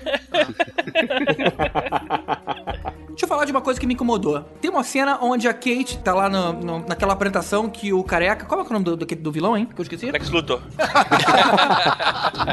[3.09, 4.41] Deixa eu falar de uma coisa que me incomodou.
[4.61, 8.45] Tem uma cena onde a Kate tá lá no- no- naquela apresentação que o careca.
[8.45, 9.65] Qual é o nome do, do, do vilão, hein?
[9.73, 10.11] Que eu esqueci?
[10.11, 10.61] Lex Luthor.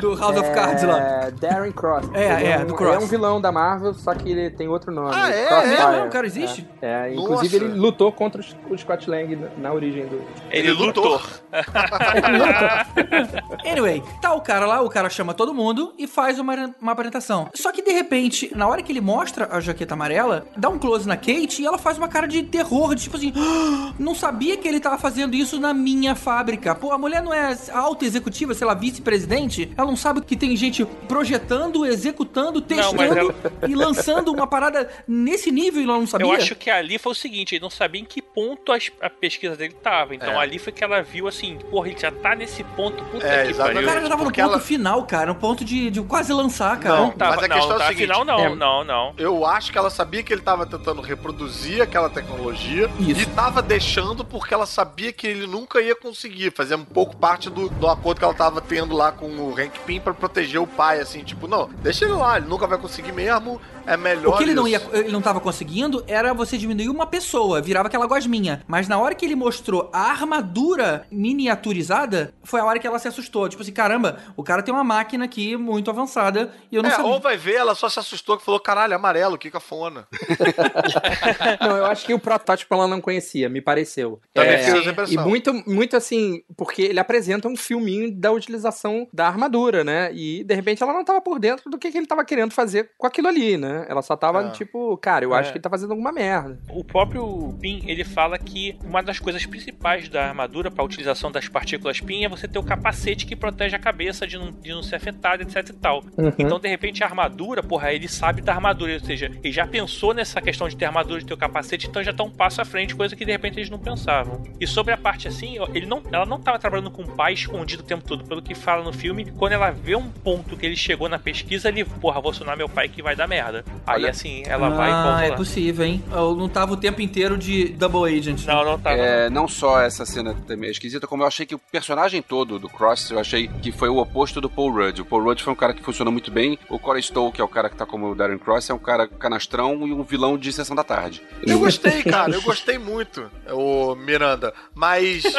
[0.00, 0.98] Do House of Cards lá.
[0.98, 2.01] É, Darren Cross.
[2.14, 2.94] É, Ele é, um, do Cross.
[2.94, 5.11] Ele é um vilão da Marvel, só que ele tem outro nome.
[5.14, 5.46] Ah, é?
[5.46, 5.74] Crossfire.
[5.82, 6.07] É mesmo?
[6.07, 6.68] O cara existe?
[6.80, 7.72] É, é, inclusive Nossa.
[7.72, 10.16] ele lutou contra os- o Scott Lang na, na origem do.
[10.50, 11.12] Ele, Ele lutou.
[11.12, 11.20] lutou.
[13.64, 17.48] Anyway, tá o cara lá, o cara chama todo mundo e faz uma, uma apresentação.
[17.55, 21.07] Só que de repente, na hora que ele mostra a jaqueta amarela, dá um close
[21.07, 24.57] na Kate e ela faz uma cara de terror, de tipo assim, "Ah, não sabia
[24.57, 26.74] que ele tava fazendo isso na minha fábrica.
[26.74, 29.72] Pô, a mulher não é alta executiva, sei lá, vice-presidente?
[29.76, 33.34] Ela não sabe que tem gente projetando, executando, testando mas ela-
[33.68, 36.26] e lançando uma parada nesse nível e ela não sabia?
[36.26, 39.57] Eu acho que ali foi o seguinte, ele não sabia em que ponto a pesquisa
[39.57, 40.14] dele tava.
[40.14, 40.36] Então É.
[40.36, 43.55] ali foi que ela viu assim, porra, ele já tá nesse ponto, puta É, que
[43.55, 43.80] pariu.
[43.80, 46.78] O cara já tava no ponto ela- final, cara, no ponto de, de quase lançar,
[46.78, 46.97] cara.
[46.97, 49.14] Não, Tava, Mas a não, questão é o seguinte, afinal não, é- não, não.
[49.18, 53.20] Eu acho que ela sabia que ele tava tentando reproduzir aquela tecnologia Isso.
[53.20, 56.53] e tava deixando porque ela sabia que ele nunca ia conseguir.
[56.53, 59.78] Fazia um pouco parte do, do acordo que ela tava tendo lá com o Hank
[59.86, 63.12] Pym pra proteger o pai, assim, tipo, não, deixa ele lá, ele nunca vai conseguir
[63.12, 64.89] mesmo, é melhor O que ele não, ia, isso.
[64.95, 68.62] ele não tava conseguindo era você diminuir uma pessoa, virava aquela gosminha.
[68.66, 73.09] Mas na hora que ele mostrou a armadura miniaturizada, foi a hora que ela se
[73.09, 73.49] assustou.
[73.49, 76.93] Tipo assim, caramba, o cara tem uma máquina aqui muito avançada e eu não É,
[76.95, 77.11] sabia.
[77.11, 80.07] ou vai ver, ela só se assustou que falou, caralho, amarelo, que cafona.
[81.61, 84.21] Não, eu acho que o protótipo ela não conhecia, me pareceu.
[84.33, 85.29] Também É, fiz essa e impressão.
[85.29, 90.11] muito, muito assim, porque ele apresenta um filminho da utilização da armadura, né?
[90.14, 92.90] E de repente ela não tava por dentro do que, que ele tava querendo fazer
[92.96, 93.84] com aquilo ali, né?
[93.88, 94.50] Ela só tava É.
[94.50, 95.38] tipo, cara, eu É.
[95.40, 96.58] acho que ele tá fazendo alguma merda.
[96.70, 101.32] O próprio PIN, ele fala que uma das coisas principais da armadura para a utilização
[101.32, 104.70] das partículas PIN é você ter o capacete que protege a cabeça de não, de
[104.72, 106.04] não ser afetado, etc e tal.
[106.16, 106.32] Uhum.
[106.38, 110.12] Então, de repente, a armadura, porra, ele sabe da armadura, ou seja, ele já pensou
[110.14, 112.64] nessa questão de ter armadura, de ter o capacete, então já tá um passo à
[112.64, 114.42] frente, coisa que de repente eles não pensavam.
[114.61, 117.82] E sobre a parte assim, ele não, ela não tava trabalhando com o pai escondido
[117.82, 120.76] o tempo todo, pelo que fala no filme, quando ela vê um ponto que ele
[120.76, 123.64] chegou na pesquisa, ele, porra, vou acionar meu pai que vai dar merda.
[123.87, 125.37] Aí Olha- assim, ela vai e ah, volta é lá.
[125.37, 126.03] possível, hein?
[126.11, 128.45] Eu não tava o tempo inteiro de Double Agent.
[128.47, 128.97] Não, não tava.
[128.97, 132.59] É, não só essa cena também é esquisita, como eu achei que o personagem todo
[132.59, 135.01] do Cross, eu achei que foi o oposto do Paul Rudd.
[135.01, 136.59] O Paul Rudd foi um cara que funcionou muito bem.
[136.68, 138.79] O Corey Stowe, que é o cara que tá como o Darren Cross, é um
[138.79, 141.22] cara canastrão e um vilão de sessão da tarde.
[141.47, 145.22] Eu gostei, cara, eu gostei muito, o Miranda, mas...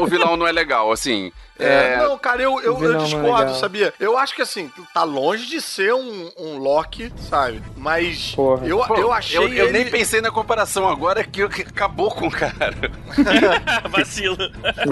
[0.00, 1.32] o vilão não é legal, assim.
[1.58, 3.92] É, É, não, cara, eu, eu, eu é discordo, sabia?
[4.00, 7.62] Eu acho que assim, tá longe de ser um, um Loki, sabe?
[7.76, 8.66] Mas Porra.
[8.66, 9.38] eu, pô, eu achei.
[9.38, 12.74] eu, eu ele- nem pensei na comparação agora que, que acabou com o cara.
[13.90, 14.36] Vacilo.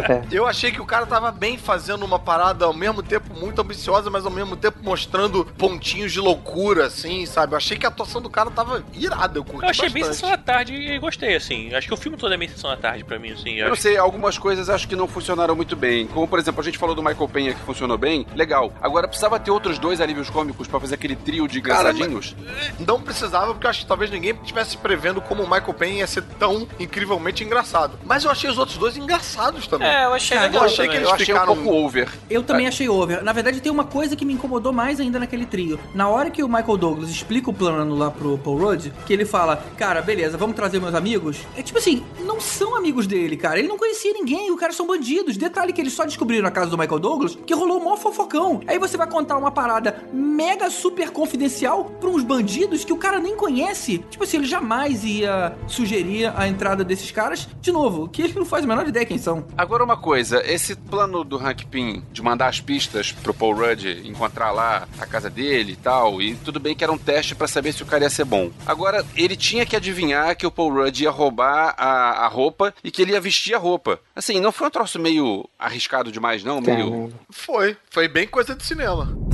[0.08, 0.22] É.
[0.30, 4.10] Eu achei que o cara tava bem fazendo uma parada ao mesmo tempo muito ambiciosa,
[4.10, 7.54] mas ao mesmo tempo mostrando pontinhos de loucura, assim, sabe?
[7.54, 10.14] Eu achei que a atuação do cara tava irada, eu curti Eu achei bem bastante.
[10.20, 11.74] Sessão da Tarde e gostei, assim.
[11.74, 13.54] Acho que o filme todo é bem Sessão da Tarde pra mim, assim.
[13.54, 16.06] Eu não acho- sei, algumas coisas acho que não funcionaram muito bem.
[16.06, 18.72] Como, por exemplo, a gente falou do Michael Penha que funcionou bem, legal.
[18.80, 22.34] Agora precisava ter outros dois alívios cômicos pra fazer aquele trio de Cara, engraçadinhos.
[22.78, 26.06] Não precisava, porque eu acho que talvez ninguém estivesse prevendo como o Michael Payne ia
[26.06, 27.98] ser tão incrivelmente engraçado.
[28.04, 29.88] Mas eu achei os outros dois engraçados também.
[29.88, 31.00] É, eu achei legal eu achei também.
[31.00, 32.08] que Eu achei ficaram- um pouco over.
[32.28, 33.22] Eu também achei over.
[33.22, 35.78] Na verdade, tem uma coisa que me incomodou mais ainda naquele trio.
[35.94, 39.24] Na hora que o Michael Douglas explica o plano lá pro Paul Rudd, que ele
[39.24, 41.38] fala, cara, beleza, vamos trazer meus amigos.
[41.56, 43.58] É tipo assim, não são amigos dele, cara.
[43.58, 45.36] Ele não conhecia ninguém, o cara são bandidos.
[45.36, 46.04] Detalhe que eles só
[46.42, 48.60] na casa do Michael Douglas que rolou mó fofocão.
[48.66, 53.18] Aí você vai contar uma parada mega super confidencial pra uns bandidos que o cara
[53.18, 53.98] nem conhece.
[54.10, 57.48] Tipo assim, ele jamais ia sugerir a entrada desses caras.
[57.60, 59.44] De novo, que ele não faz a menor ideia quem são.
[59.56, 63.84] Agora uma coisa, esse plano do Hank Pym de mandar as pistas pro Paul Rudd
[64.04, 67.48] encontrar lá a casa dele e tal, e tudo bem que era um teste pra
[67.48, 68.50] saber se o cara ia ser bom.
[68.66, 72.90] Agora, ele tinha que adivinhar que o Paul Rudd ia roubar a, a roupa e
[72.90, 74.00] que ele ia vestir a roupa.
[74.14, 76.60] Assim, não foi um troço meio arriscado demais, não?
[76.60, 76.76] Meio.
[76.90, 77.12] Caramba.
[77.30, 79.29] Foi, foi bem coisa de cinema.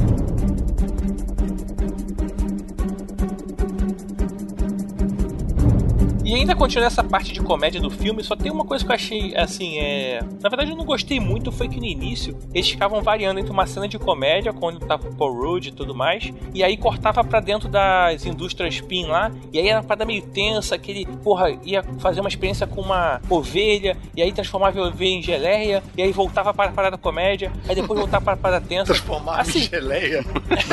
[6.27, 8.97] E ainda continua essa parte de comédia do filme, só tem uma coisa que eu
[8.97, 10.19] achei, assim, é...
[10.43, 13.65] Na verdade eu não gostei muito, foi que no início eles ficavam variando entre uma
[13.65, 17.39] cena de comédia, quando tava o Paul Rudd e tudo mais, e aí cortava pra
[17.39, 21.57] dentro das indústrias PIN lá, e aí era uma parada meio tensa, que ele, porra,
[21.63, 26.03] ia fazer uma experiência com uma ovelha, e aí transformava a ovelha em geleia, e
[26.03, 28.87] aí voltava para a parada comédia, aí depois voltava para a parada tensa.
[28.87, 29.61] Transformar Assim.
[29.61, 30.25] em geleia.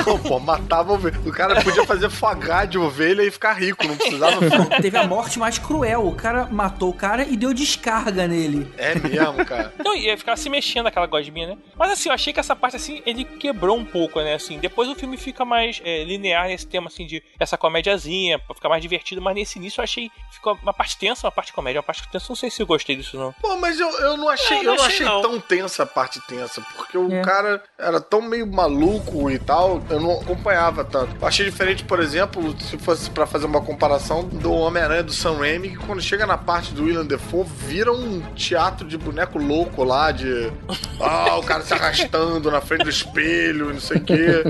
[0.04, 1.20] Não, pô, matava a ovelha.
[1.24, 4.38] O cara podia fazer fogá de ovelha e ficar rico, não precisava.
[4.82, 6.08] Teve a morte mais cruel.
[6.08, 8.72] O cara matou o cara e deu descarga nele.
[8.78, 9.74] É mesmo, cara.
[9.84, 11.58] Não, ia ficar se mexendo aquela gosminha, né?
[11.78, 14.34] Mas assim, eu achei que essa parte assim, ele quebrou um pouco, né?
[14.36, 18.56] Assim, depois o filme fica mais é, linear nesse tema, assim, de essa comédiazinha, pra
[18.56, 21.80] ficar mais divertido, mas nesse início eu achei ficou uma parte tensa, uma parte comédia,
[21.80, 22.26] uma parte tensa.
[22.30, 23.34] Não sei se eu gostei disso, não.
[23.42, 25.22] Pô, mas eu, eu não achei, É, eu não achei, achei não.
[25.22, 27.22] tão tensa a parte tensa, porque o É.
[27.22, 31.16] cara era tão meio maluco e tal, eu não acompanhava tanto.
[31.20, 35.33] Eu achei diferente, por exemplo, se fosse pra fazer uma comparação do Homem-Aranha do Sam
[35.34, 39.40] Sam Raimi que quando chega na parte do William Defoe vira um teatro de boneco
[39.40, 40.52] louco lá, de.
[41.00, 44.44] Ah, o cara se arrastando na frente do espelho, não sei o quê.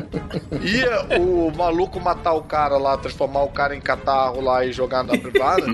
[0.62, 5.04] E o maluco matar o cara lá, transformar o cara em catarro lá e jogar
[5.04, 5.66] na privada,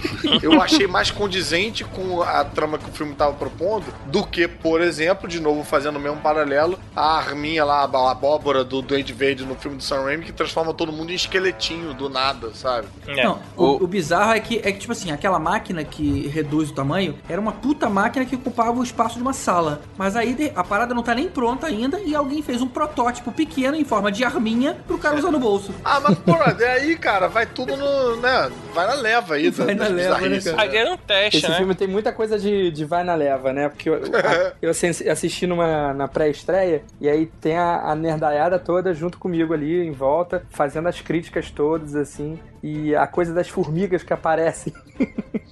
[0.41, 4.81] eu achei mais condizente com a trama que o filme tava propondo do que, por
[4.81, 9.45] exemplo, de novo fazendo o mesmo paralelo, a arminha lá, a abóbora do Duende Verde
[9.45, 12.87] no filme do Sam Raimi que transforma todo mundo em esqueletinho do nada, sabe?
[13.07, 13.23] É.
[13.23, 16.73] Não, o, o bizarro é que, é que, tipo assim, aquela máquina que reduz o
[16.73, 19.81] tamanho era uma puta máquina que ocupava o espaço de uma sala.
[19.97, 23.31] Mas aí de- a parada não tá nem pronta ainda e alguém fez um protótipo
[23.31, 25.73] pequeno em forma de arminha pro cara usar no bolso.
[25.85, 28.15] Ah, mas porra, daí, cara, vai tudo no.
[28.17, 28.51] né?
[28.73, 29.49] Vai na leva aí.
[29.49, 30.61] Vai na leva, né, cara?
[30.61, 31.57] A ideia era um teste, Esse né?
[31.57, 33.69] filme tem muita coisa de, de vai na leva, né?
[33.69, 38.57] Porque eu, a- eu assi- assisti numa, na pré-estreia e aí tem a, a nerdaiada
[38.59, 42.39] toda junto comigo ali em volta, fazendo as críticas todas, assim.
[42.61, 44.73] E a coisa das formigas que aparecem.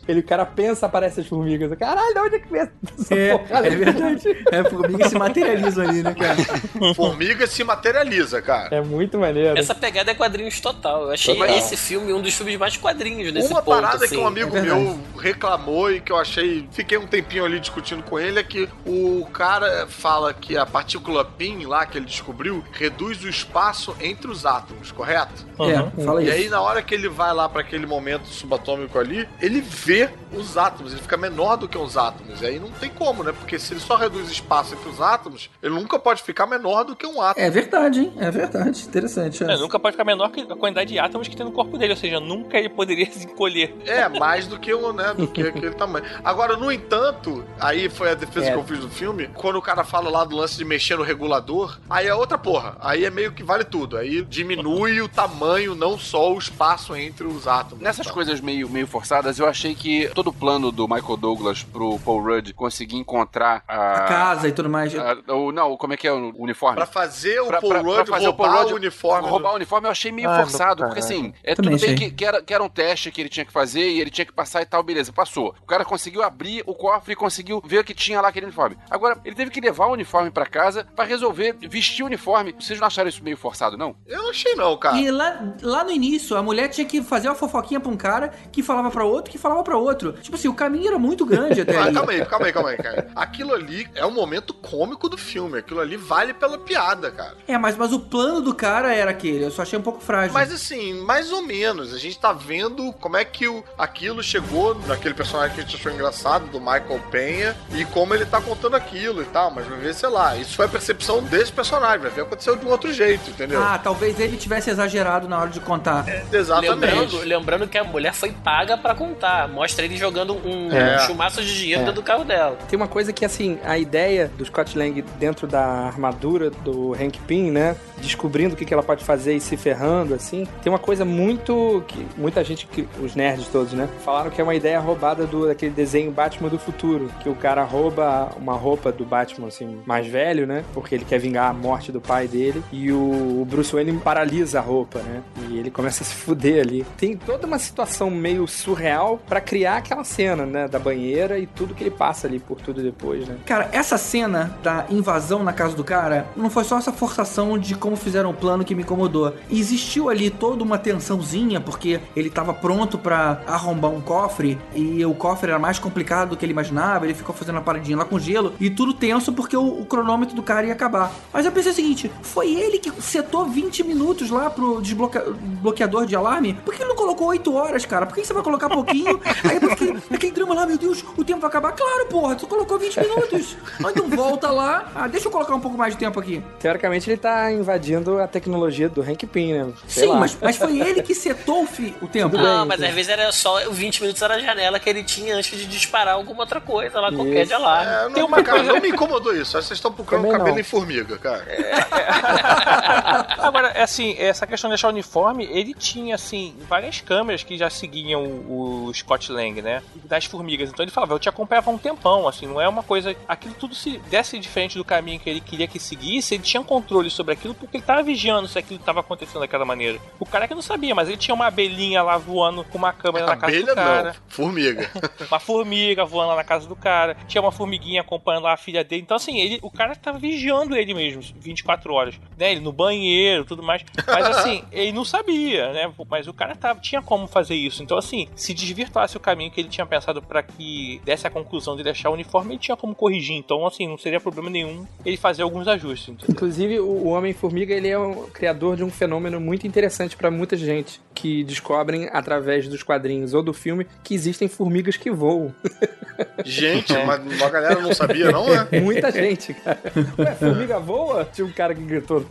[0.07, 1.69] Ele, o cara pensa, aparece as formigas.
[1.77, 2.71] Caralho, de onde é que vem essa
[3.13, 3.67] É, porra?
[3.67, 4.45] é verdade.
[4.53, 6.37] É, formigas se materializam ali, né, cara?
[6.95, 8.73] Formiga se materializa, cara.
[8.73, 9.59] É muito maneiro.
[9.59, 11.03] Essa pegada é quadrinhos total.
[11.03, 11.53] Eu achei Total.
[11.57, 13.81] esse filme um dos filmes mais quadrinhos nesse Uma ponto.
[13.81, 14.15] parada assim.
[14.15, 16.65] que um amigo é meu reclamou e que eu achei.
[16.71, 21.25] Fiquei um tempinho ali discutindo com ele é que o cara fala que a partícula
[21.25, 25.45] PIN lá que ele descobriu reduz o espaço entre os átomos, correto?
[25.59, 26.33] É, fala E isso.
[26.33, 30.57] aí, na hora que ele vai lá pra aquele momento subatômico ali, ele vê os
[30.57, 32.41] átomos, ele fica menor do que os átomos.
[32.41, 33.31] E aí não tem como, né?
[33.31, 36.95] Porque se ele só reduz espaço entre os átomos, ele nunca pode ficar menor do
[36.95, 37.45] que um átomo.
[37.45, 38.13] É verdade, hein?
[38.17, 38.83] É verdade.
[38.85, 39.43] Interessante.
[39.43, 41.93] É, nunca pode ficar menor que a quantidade de átomos que tem no corpo dele,
[41.93, 43.75] ou seja, nunca ele poderia se encolher.
[43.85, 46.05] É, mais do que o, né, do que aquele tamanho.
[46.23, 48.51] Agora, no entanto, aí foi a defesa É.
[48.51, 51.03] que eu fiz do filme, quando o cara fala lá do lance de mexer no
[51.03, 52.75] regulador, aí é outra porra.
[52.79, 53.97] Aí é meio que vale tudo.
[53.97, 57.83] Aí diminui o tamanho, não só o espaço entre os átomos.
[57.83, 58.13] Nessas Tá.
[58.13, 62.21] coisas meio, meio forçadas, eu achei que todo o plano do Michael Douglas pro Paul
[62.23, 63.93] Rudd conseguir encontrar a.
[63.97, 64.93] A casa e tudo mais.
[64.95, 66.75] a- o, não, como é que é o uniforme?
[66.75, 69.29] Pra fazer o Pra- Paul pra- pra Rudd fazer o Paul roubar Rudd o uniforme.
[69.29, 72.11] Roubar o uniforme eu achei meio Ah, forçado, porque assim, é Também tudo bem que,
[72.11, 74.33] que era, que era um teste que ele tinha que fazer e ele tinha que
[74.33, 75.55] passar e tal, beleza, passou.
[75.61, 78.77] O cara conseguiu abrir o cofre e conseguiu ver o que tinha lá aquele uniforme.
[78.89, 82.53] Agora, ele teve que levar o uniforme pra casa pra resolver vestir o uniforme.
[82.59, 83.95] Vocês não acharam isso meio forçado, não?
[84.05, 84.97] Eu não achei não, cara.
[84.97, 88.31] E lá, lá no início, a mulher tinha que fazer uma fofoquinha pra um cara
[88.51, 90.13] que falava pra outro, que falava pra outro.
[90.13, 92.77] Tipo assim, o caminho era muito grande até Ah, calma aí, calma aí, calma aí,
[92.77, 93.07] cara.
[93.15, 95.59] Aquilo ali é um momento cômico do filme.
[95.59, 97.35] Aquilo ali vale pela piada, cara.
[97.47, 99.43] É, mas, mas o plano do cara era aquele.
[99.45, 100.33] Eu só achei um pouco frágil.
[100.33, 101.93] Mas assim, mais ou menos.
[101.93, 105.75] A gente tá vendo como é que o, aquilo chegou naquele personagem que a gente
[105.75, 109.51] achou engraçado, do Michael Penha, e como ele tá contando aquilo e tal.
[109.51, 111.99] Mas vai ver, sei lá, isso foi a percepção desse personagem.
[111.99, 113.61] Vai ver aconteceu de um outro jeito, entendeu?
[113.61, 116.05] Ah, talvez ele tivesse exagerado na hora de contar.
[116.31, 116.66] Exatamente.
[116.75, 119.47] Lembrando, lembrando que a mulher foi paga pra contar.
[119.47, 120.95] Mostra ele jogando um, É.
[120.97, 121.85] um chumaço de dinheiro É.
[121.85, 122.57] dentro do carro dela.
[122.69, 127.19] Tem uma coisa que, assim, a ideia do Scott Lang dentro da armadura do Hank
[127.27, 127.75] Pym, né?
[127.97, 130.47] Descobrindo o que que ela pode fazer e se ferrando, assim.
[130.61, 131.83] Tem uma coisa muito.
[131.87, 133.87] que muita gente, que, os nerds todos, né?
[134.03, 137.09] Falaram que é uma ideia roubada do, daquele desenho Batman do futuro.
[137.21, 140.63] Que o cara rouba uma roupa do Batman, assim, mais velho, né?
[140.73, 142.63] Porque ele quer vingar a morte do pai dele.
[142.71, 145.21] E o, o Bruce Wayne paralisa a roupa, né?
[145.49, 146.85] E ele começa a se fuder ali.
[146.97, 150.67] Tem toda uma situação meio surreal pra criar aquela cena, né?
[150.67, 153.37] Da banheira e tudo que ele passa ali por tudo depois, né?
[153.45, 157.75] Cara, essa cena da invasão na casa do cara não foi só essa forçação de
[157.75, 159.33] como fizeram o plano que me incomodou.
[159.49, 165.13] Existiu ali toda uma tensãozinha, porque ele tava pronto pra arrombar um cofre e o
[165.13, 167.05] cofre era mais complicado do que ele imaginava.
[167.05, 170.35] Ele ficou fazendo uma paradinha lá com gelo e tudo tenso porque o, o cronômetro
[170.35, 171.11] do cara ia acabar.
[171.33, 176.05] Mas eu pensei o seguinte: foi ele que setou 20 minutos lá pro desbloque- desbloqueador
[176.05, 176.46] de alarme?
[176.53, 178.05] Por que ele não colocou 8 horas, cara?
[178.05, 179.19] Por que você vai colocar pouquinho?
[179.49, 181.71] Aí depois aquele, drama lá, meu Deus, o tempo vai acabar.
[181.73, 183.57] Claro, porra, tu colocou 20 minutos.
[183.79, 184.91] Então volta lá.
[184.95, 186.43] Ah, deixa eu colocar um pouco mais de tempo aqui.
[186.59, 189.67] Teoricamente ele tá invadindo a tecnologia do Hank Pym, né?
[189.87, 190.19] Sei Sim, lá.
[190.19, 192.37] mas, mas foi ele que setou o, fi- o tempo.
[192.37, 195.57] Não, mas às vezes era só 20 minutos era a janela que ele tinha antes
[195.57, 197.91] de disparar alguma outra coisa lá, qualquer de alarme.
[197.91, 199.57] É, não, Tem uma cara, não me incomodou isso.
[199.57, 200.61] Acho que vocês estão procurando Também cabelo não.
[200.61, 201.45] em formiga, cara.
[203.37, 206.36] Agora, é assim, essa questão de achar o uniforme, ele tinha, assim,
[206.67, 209.83] várias câmeras que já seguiam o, o Scott Lang, né?
[210.05, 210.69] Das formigas.
[210.69, 213.15] Então ele falava, eu te acompanhava há um tempão, assim, não é uma coisa.
[213.27, 217.09] Aquilo tudo se desse diferente do caminho que ele queria que seguisse, ele tinha controle
[217.09, 219.99] sobre aquilo porque ele tava vigiando se aquilo tava acontecendo daquela maneira.
[220.19, 223.25] O cara que não sabia, mas ele tinha uma abelhinha lá voando com uma câmera
[223.25, 224.03] na casa do cara.
[224.09, 224.91] não, formiga.
[225.29, 228.83] uma formiga voando lá na casa do cara, tinha uma formiguinha acompanhando lá a filha
[228.83, 229.01] dele.
[229.01, 232.51] Então, assim, ele, o cara tava vigiando ele mesmo, 24 horas, né?
[232.51, 233.83] Ele no banheiro, tudo mais.
[234.05, 235.91] Mas, assim, ele não sabia, né?
[236.09, 237.81] Mas o cara tava, tinha como fazer isso.
[237.83, 241.75] Então, assim, se desvirtuasse o caminho que ele tinha pensado pra que desse a conclusão
[241.75, 243.35] de deixar o uniforme, ele tinha como corrigir.
[243.35, 246.09] Então, assim, não seria problema nenhum ele fazer alguns ajustes.
[246.09, 246.27] entendeu?
[246.33, 250.99] Inclusive, o Homem-Formiga, ele é o criador de um fenômeno muito interessante pra muita gente,
[251.13, 255.53] que descobrem através dos quadrinhos ou do filme que existem formigas que voam.
[256.43, 258.67] Gente, mas a galera não sabia, não, né?
[258.81, 259.79] Muita gente, cara.
[260.17, 261.25] Ué, formiga voa?
[261.31, 262.21] Tinha um cara que gritou.
[262.21, 262.27] no-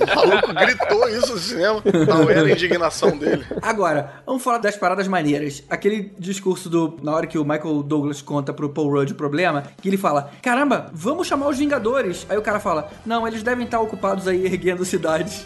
[0.00, 1.82] O maluco gritou isso no cinema.
[2.08, 3.44] Não era a indignação dele.
[3.60, 5.62] Agora, vamos falar das paradas maneiras.
[5.68, 6.98] Aquele discurso do.
[7.02, 10.30] Na hora que o Michael Douglas conta pro Paul Rudd o problema, que ele fala:
[10.42, 12.26] Caramba, vamos chamar os Vingadores.
[12.28, 15.44] Aí o cara fala: Não, eles devem estar ocupados aí erguendo cidades.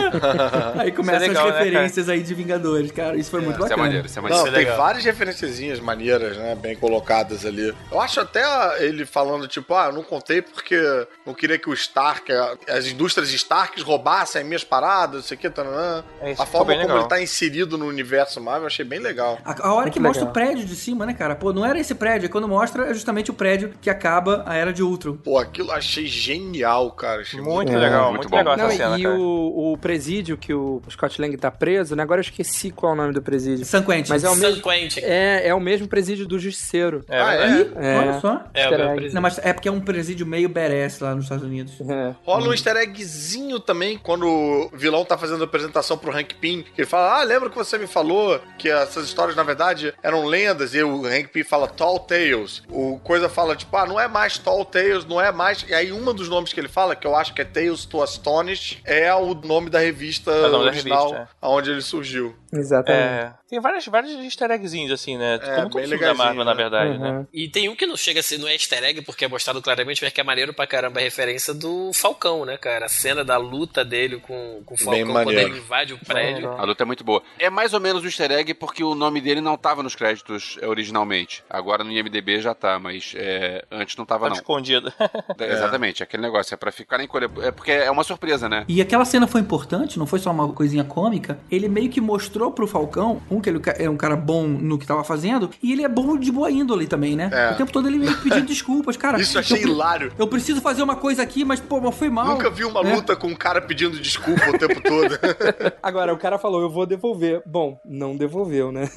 [0.78, 3.16] aí começam legal, as né, referências aí de Vingadores, cara.
[3.16, 3.82] Isso foi muito Isso é bacana.
[3.82, 4.44] maneiro, isso é maneiro.
[4.44, 6.54] Não, tem várias referenciazinhas maneiras, né?
[6.54, 7.74] Bem colocadas ali.
[7.90, 8.42] Eu acho até
[8.84, 12.30] ele falando, tipo, ah, eu não contei porque não queria que o Stark,
[12.68, 15.87] as indústrias Starks roubassem as minhas paradas, não sei o que, tananã.
[16.20, 16.98] É, isso A forma como legal.
[16.98, 19.38] ele tá inserido no universo Marvel, eu achei bem legal.
[19.44, 20.30] A, a hora que Muito mostra legal.
[20.30, 21.34] o prédio de cima, né, cara?
[21.36, 22.28] Pô, não era esse prédio.
[22.30, 25.16] Quando mostra, é justamente o prédio que acaba a Era de Ultron.
[25.16, 27.22] Pô, aquilo eu achei genial, cara.
[27.22, 28.36] Achei Muito É, legal, muito muito, bom.
[28.36, 29.14] legal Não, essa cena, e cara.
[29.18, 32.02] o, o presídio que o Scott Lang tá preso, né?
[32.02, 33.64] Agora eu esqueci qual é o nome do presídio.
[33.64, 34.10] San Quentin.
[34.10, 34.62] Mas é o San mesmo.
[34.62, 35.00] Quentin.
[35.02, 37.04] É, é o mesmo presídio do Justiceiro.
[37.08, 37.68] É, Ah, é?
[37.76, 37.98] É.
[37.98, 38.44] Olha só.
[38.54, 39.14] É, presídio.
[39.14, 41.74] Não, mas é porque é um presídio meio badass lá nos Estados Unidos.
[41.80, 42.14] É.
[42.24, 46.62] Rola um easter eggzinho também quando o vilão tá fazendo a apresentação pro Hank Pym.
[46.62, 50.24] Que ele fala: Ah, lembra que você me falou que essas histórias na verdade eram
[50.24, 50.74] lendas?
[50.74, 52.62] E o Hank Pym fala Tall Tales.
[52.68, 55.64] O Coisa fala, tipo, ah, não é mais Tall Tales, não é mais.
[55.68, 58.02] E aí, um dos nomes que ele fala, que eu acho que é Tales to
[58.02, 62.34] Astonish, é o nome da revista o nome da original revista, onde ele surgiu.
[62.52, 63.02] Exatamente.
[63.02, 65.38] É, tem vários, vários easter eggzinhos, assim, né?
[65.42, 66.62] É, Como todo bem da Marvel, na né?
[66.62, 67.10] verdade, né?
[67.10, 67.26] Uhum.
[67.32, 69.60] E tem um que não chega a ser, não é easter egg, porque é mostrado
[69.60, 72.86] claramente, mas que é maneiro pra caramba a referência do Falcão, né, cara?
[72.86, 75.50] A cena da luta dele com, com o Bem Falcão quando maneiro.
[75.50, 76.50] ele invade o prédio.
[76.52, 77.22] A luta é muito boa.
[77.38, 80.58] É mais ou menos um easter egg porque o nome dele não tava nos créditos
[80.62, 81.44] é, originalmente.
[81.48, 84.36] Agora no IMDB já tá, mas é, antes não tava Tá não.
[84.36, 84.92] escondido.
[85.38, 86.52] É, Exatamente, aquele negócio.
[86.54, 87.30] É pra ficar em colher.
[87.42, 88.64] É porque é uma surpresa, né?
[88.66, 91.38] E aquela cena foi importante, não foi só uma coisinha cômica.
[91.50, 94.86] Ele meio que mostrou pro Falcão, um que ele é um cara bom no que
[94.86, 97.30] tava fazendo, e ele é bom de boa índole também, né?
[97.32, 97.52] É.
[97.52, 99.20] O tempo todo ele meio que pedindo desculpas, cara.
[99.20, 100.12] Isso eu achei pre- hilário.
[100.18, 102.26] Eu preciso fazer uma coisa aqui, mas pô, mas foi mal.
[102.26, 102.94] Nunca vi uma né?
[102.94, 105.18] luta com um cara pedindo desculpa o tempo todo.
[105.82, 107.42] Agora, o cara falou, eu vou devolver.
[107.46, 108.88] Bom, não devolveu, né?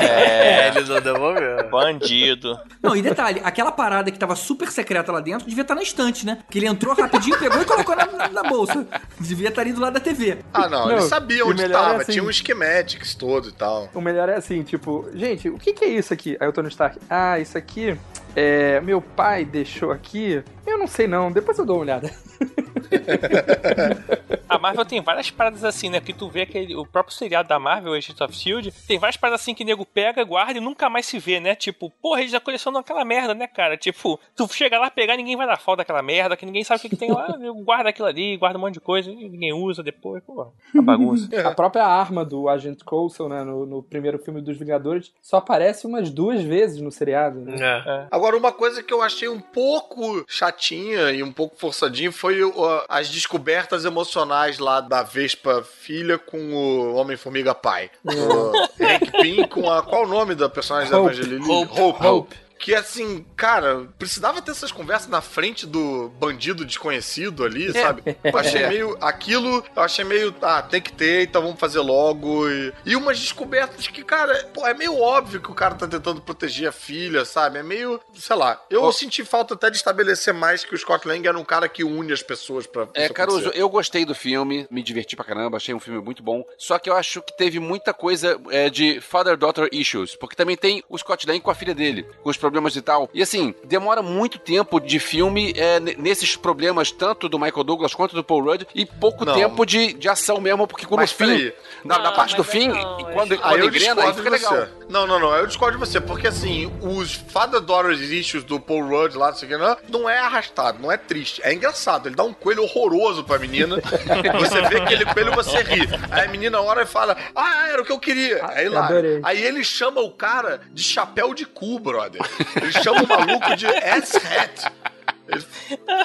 [0.00, 1.68] É, ele não devolveu.
[1.70, 2.58] Bandido.
[2.82, 6.24] Não, e detalhe, aquela parada que tava super secreta lá dentro devia estar na estante,
[6.26, 6.38] né?
[6.50, 8.86] Que ele entrou rapidinho, pegou e colocou na, na- na bolsa.
[9.20, 10.38] Devia estar ali do lado da TV.
[10.52, 12.02] ah, não, ele Não, sabia e onde melhor é tava.
[12.02, 13.88] assim- Tinha um schematics todo e tal.
[13.94, 16.36] O melhor é assim, tipo, gente, o que, que é isso aqui?
[16.40, 17.96] Aí o Tony Stark, ah, isso aqui
[18.34, 18.80] é.
[18.80, 20.42] Meu pai deixou aqui.
[20.66, 22.10] Eu não sei não, depois eu dou uma olhada.
[24.48, 26.00] A Marvel tem várias paradas assim, né?
[26.00, 29.40] Que tu vê aquele, o próprio seriado da Marvel, Agents of Shield, tem várias paradas
[29.40, 31.54] assim que o nego pega, guarda e nunca mais se vê, né?
[31.54, 33.76] Tipo, porra, eles já colecionam aquela merda, né, cara?
[33.76, 36.82] Tipo, tu chega lá pegar, ninguém vai dar falta daquela merda, que ninguém sabe o
[36.82, 39.52] que, que tem lá, nego guarda aquilo ali, guarda um monte de coisa, e ninguém
[39.52, 41.28] usa depois, pô, a bagunça.
[41.46, 45.86] A própria arma do Agent Coulson, né, no, no primeiro filme dos Vingadores, só aparece
[45.86, 47.56] umas duas vezes no seriado, né?
[47.86, 48.06] É.
[48.10, 52.54] Agora, uma coisa que eu achei um pouco chatinha e um pouco forçadinha foi o-
[52.88, 57.90] as descobertas emocionais lá da Vespa filha com o Homem-Formiga pai.
[58.04, 58.52] O
[58.82, 59.82] Hank Pym com a...
[59.82, 61.12] Qual o nome da personagem da Hope.
[61.12, 61.64] Evangeline?
[61.64, 62.06] Hope.
[62.06, 62.45] Hope.
[62.58, 68.16] Que assim, cara, precisava ter essas conversas na frente do bandido desconhecido ali, sabe?
[68.24, 68.96] Eu achei meio.
[69.00, 70.34] Aquilo, eu achei meio.
[70.42, 72.48] Ah, tem que ter, então vamos fazer logo.
[72.48, 76.20] E, e umas descobertas que, cara, pô, é meio óbvio que o cara tá tentando
[76.20, 77.58] proteger a filha, sabe?
[77.58, 78.00] É meio.
[78.14, 78.60] Sei lá.
[78.70, 81.84] Eu senti falta até de estabelecer mais que o Scott Lang era um cara que
[81.84, 82.88] une as pessoas pra.
[82.94, 86.44] É, Caruso, eu gostei do filme, me diverti pra caramba, achei um filme muito bom.
[86.58, 90.82] Só que eu acho que teve muita coisa é, de father-daughter issues, porque também tem
[90.88, 93.10] o Scott Lang com a filha dele, com os problemas e tal.
[93.12, 98.14] E assim, demora muito tempo de filme é, nesses problemas, tanto do Michael Douglas quanto
[98.14, 99.34] do Paul Rudd, e pouco Não.
[99.34, 101.52] tempo de, de ação mesmo, porque quando Mas o fim.
[101.84, 104.30] Na, na parte do fim, não, e quando, Aí quando eu engrena, aí discordo fica
[104.30, 104.52] de legal.
[104.54, 104.68] você.
[104.88, 105.34] Não, não, não.
[105.34, 106.00] Eu discordo de você.
[106.00, 109.76] Porque assim, os Father Daughter issues do Paul Rudd lá, não sei o que, não,
[110.00, 111.40] não é arrastado, não é triste.
[111.44, 112.08] É engraçado.
[112.08, 113.76] Ele dá um coelho horroroso pra menina.
[114.38, 115.88] você vê aquele coelho você ri.
[116.10, 118.44] Aí a menina ora e fala: Ah, era o que eu queria.
[118.44, 118.86] Ah, Aí lá.
[118.86, 119.20] adorei.
[119.22, 122.20] Aí ele chama o cara de chapéu de cu, brother.
[122.56, 124.72] Ele chama o maluco de ass hat.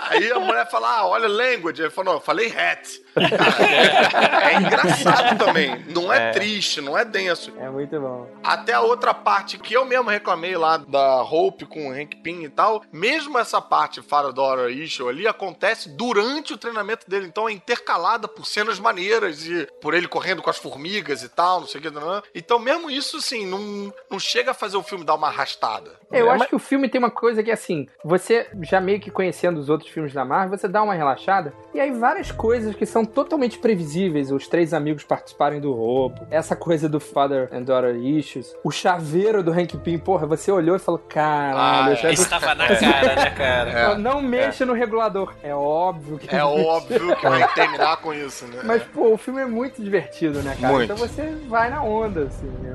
[0.09, 1.81] Aí a mulher fala, ah, olha language.
[1.81, 3.01] Ele falou, não, eu falei hat.
[3.15, 5.83] É engraçado também.
[5.93, 6.31] Não é, É.
[6.31, 7.51] triste, não é denso.
[7.59, 8.27] É muito bom.
[8.43, 12.43] Até a outra parte que eu mesmo reclamei lá da Hope com o Hank Pym
[12.43, 17.25] e tal, mesmo essa parte fora do Horror Issue ali acontece durante o treinamento dele,
[17.27, 21.61] então é intercalada por cenas maneiras e por ele correndo com as formigas e tal,
[21.61, 21.89] não sei o que.
[21.89, 22.23] não, não.
[22.35, 25.91] Então mesmo isso, assim, não, não chega a fazer o filme dar uma arrastada.
[26.11, 28.99] Eu É, acho mas- que o filme tem uma coisa que, assim, você já meio
[28.99, 32.75] que conhecendo os outros filmes da Marvel, você dá uma relaxada, e aí várias coisas
[32.75, 37.63] que são totalmente previsíveis, os três amigos participarem do roubo, essa coisa do Father and
[37.63, 41.95] Daughter Issues, o chaveiro do Hank Pym, porra, você olhou e falou, caralho, Ah, eu
[41.95, 43.71] já- Isso tava na cara, né, cara?
[43.91, 43.97] É.
[43.97, 45.33] não mexe no regulador.
[45.43, 48.61] É óbvio que É óbvio que vai terminar com isso, né?
[48.63, 50.73] Mas, pô, o filme é muito divertido, né, cara?
[50.73, 50.93] Muito.
[50.93, 52.45] Então você vai na onda, assim.
[52.61, 52.71] né?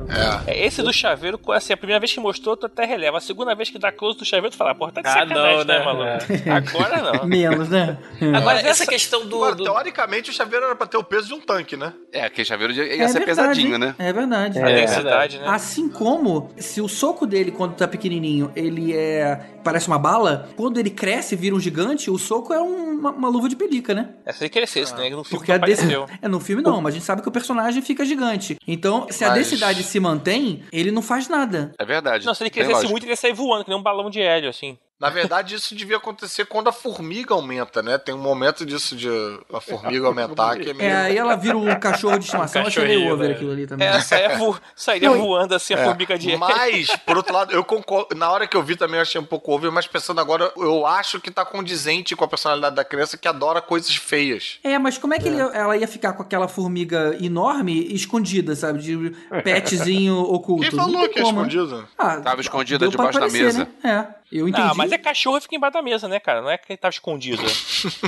[0.46, 0.52] É.
[0.52, 3.18] É, Esse do chaveiro, assim, a primeira vez que mostrou, tu até releva.
[3.18, 5.56] A segunda vez que dá close do chaveiro, tu fala, porra, tá de Ah, sacanagem,
[5.58, 5.84] não, né, né?
[5.84, 6.76] maluco?
[6.76, 7.24] Agora não.
[7.26, 7.98] Menos, né?
[8.20, 9.36] Agora, Mas essa questão do.
[9.54, 11.92] Do- teoricamente, o chaveiro era pra ter o peso de um tanque, né?
[12.12, 13.94] É, aquele chaveiro ia É ser verdade, pesadinho, né?
[13.98, 14.58] É verdade.
[14.58, 14.74] A É.
[14.80, 15.44] densidade, né?
[15.48, 20.78] Assim como se o soco dele quando tá pequenininho, ele é parece uma bala, quando
[20.78, 23.92] ele cresce e vira um gigante, o soco é um- uma, uma luva de pelica,
[23.94, 24.10] né?
[24.24, 25.10] É se ele crescesse, né?
[25.10, 25.82] No filme Porque a não desse...
[25.84, 26.06] apareceu.
[26.22, 28.56] É, no filme não, mas a gente sabe que o personagem fica gigante.
[28.66, 31.72] Então, se a Mas- densidade se mantém, ele não faz nada.
[31.78, 32.24] É verdade.
[32.24, 32.90] Não, se ele crescesse lógica.
[32.90, 34.78] muito, ele ia sair voando, que nem um balão de hélio, assim.
[34.98, 37.98] Na verdade, isso devia acontecer quando a formiga aumenta, né?
[37.98, 39.08] Tem um momento disso de
[39.52, 40.90] a formiga aumentar que é meio.
[40.90, 43.34] É, aí ela vira um cachorro de estimação, eu achei meio cachorrinho, over né?
[43.34, 43.86] aquilo ali também.
[43.88, 44.58] É, saia vo...
[44.74, 46.34] sairia Não, voando assim a É, formiga de.
[46.38, 48.14] Mas, por outro lado, eu concordo.
[48.16, 50.86] Na hora que eu vi também eu achei um pouco over, mas pensando agora, eu
[50.86, 54.58] acho que tá condizente com a personalidade da criança que adora coisas feias.
[54.64, 58.78] É, mas como é que ele- ela ia ficar com aquela formiga enorme escondida, sabe?
[58.80, 59.14] De
[59.44, 60.62] petzinho oculto.
[60.62, 61.88] Quem Não falou que é como, escondido?
[61.98, 63.68] Ah, Tava escondida debaixo da aparecer, mesa.
[63.82, 63.90] Né?
[63.90, 64.66] É, eu entendi.
[64.68, 66.42] Ah, mas é cachorro e fica embaixo da mesa, né, cara?
[66.42, 67.42] Não é que ele tava escondido.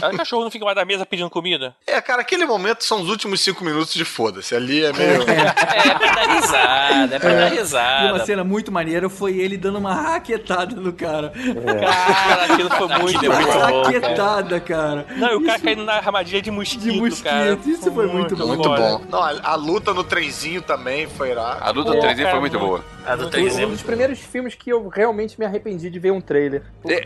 [0.00, 1.74] Cada cachorro não fica embaixo da mesa pedindo comida.
[1.86, 4.54] É, cara, aquele momento são os últimos cinco minutos de foda-se.
[4.54, 5.22] Ali é meio.
[5.22, 8.26] É, pra dar risada, é pra dar E uma risada.
[8.26, 11.32] cena muito maneira foi ele dando uma raquetada no cara.
[11.32, 13.82] Cara, aquilo foi muito Aquilo é muito bom.
[13.82, 15.06] raquetada, cara.
[15.16, 17.58] Não, e o cara Isso- caindo na armadilha de mosquito, De mosquito, cara.
[17.66, 18.46] isso foi muito bom.
[18.46, 19.02] Muito bom.
[19.08, 21.58] Não, a, a luta no trenzinho também foi irado.
[21.62, 22.97] A luta do Pô, trenzinho cara, foi muito muito- boa.
[23.08, 26.10] A do Um 3 é dos primeiros filmes que eu realmente me arrependi de ver
[26.12, 26.62] um trailer.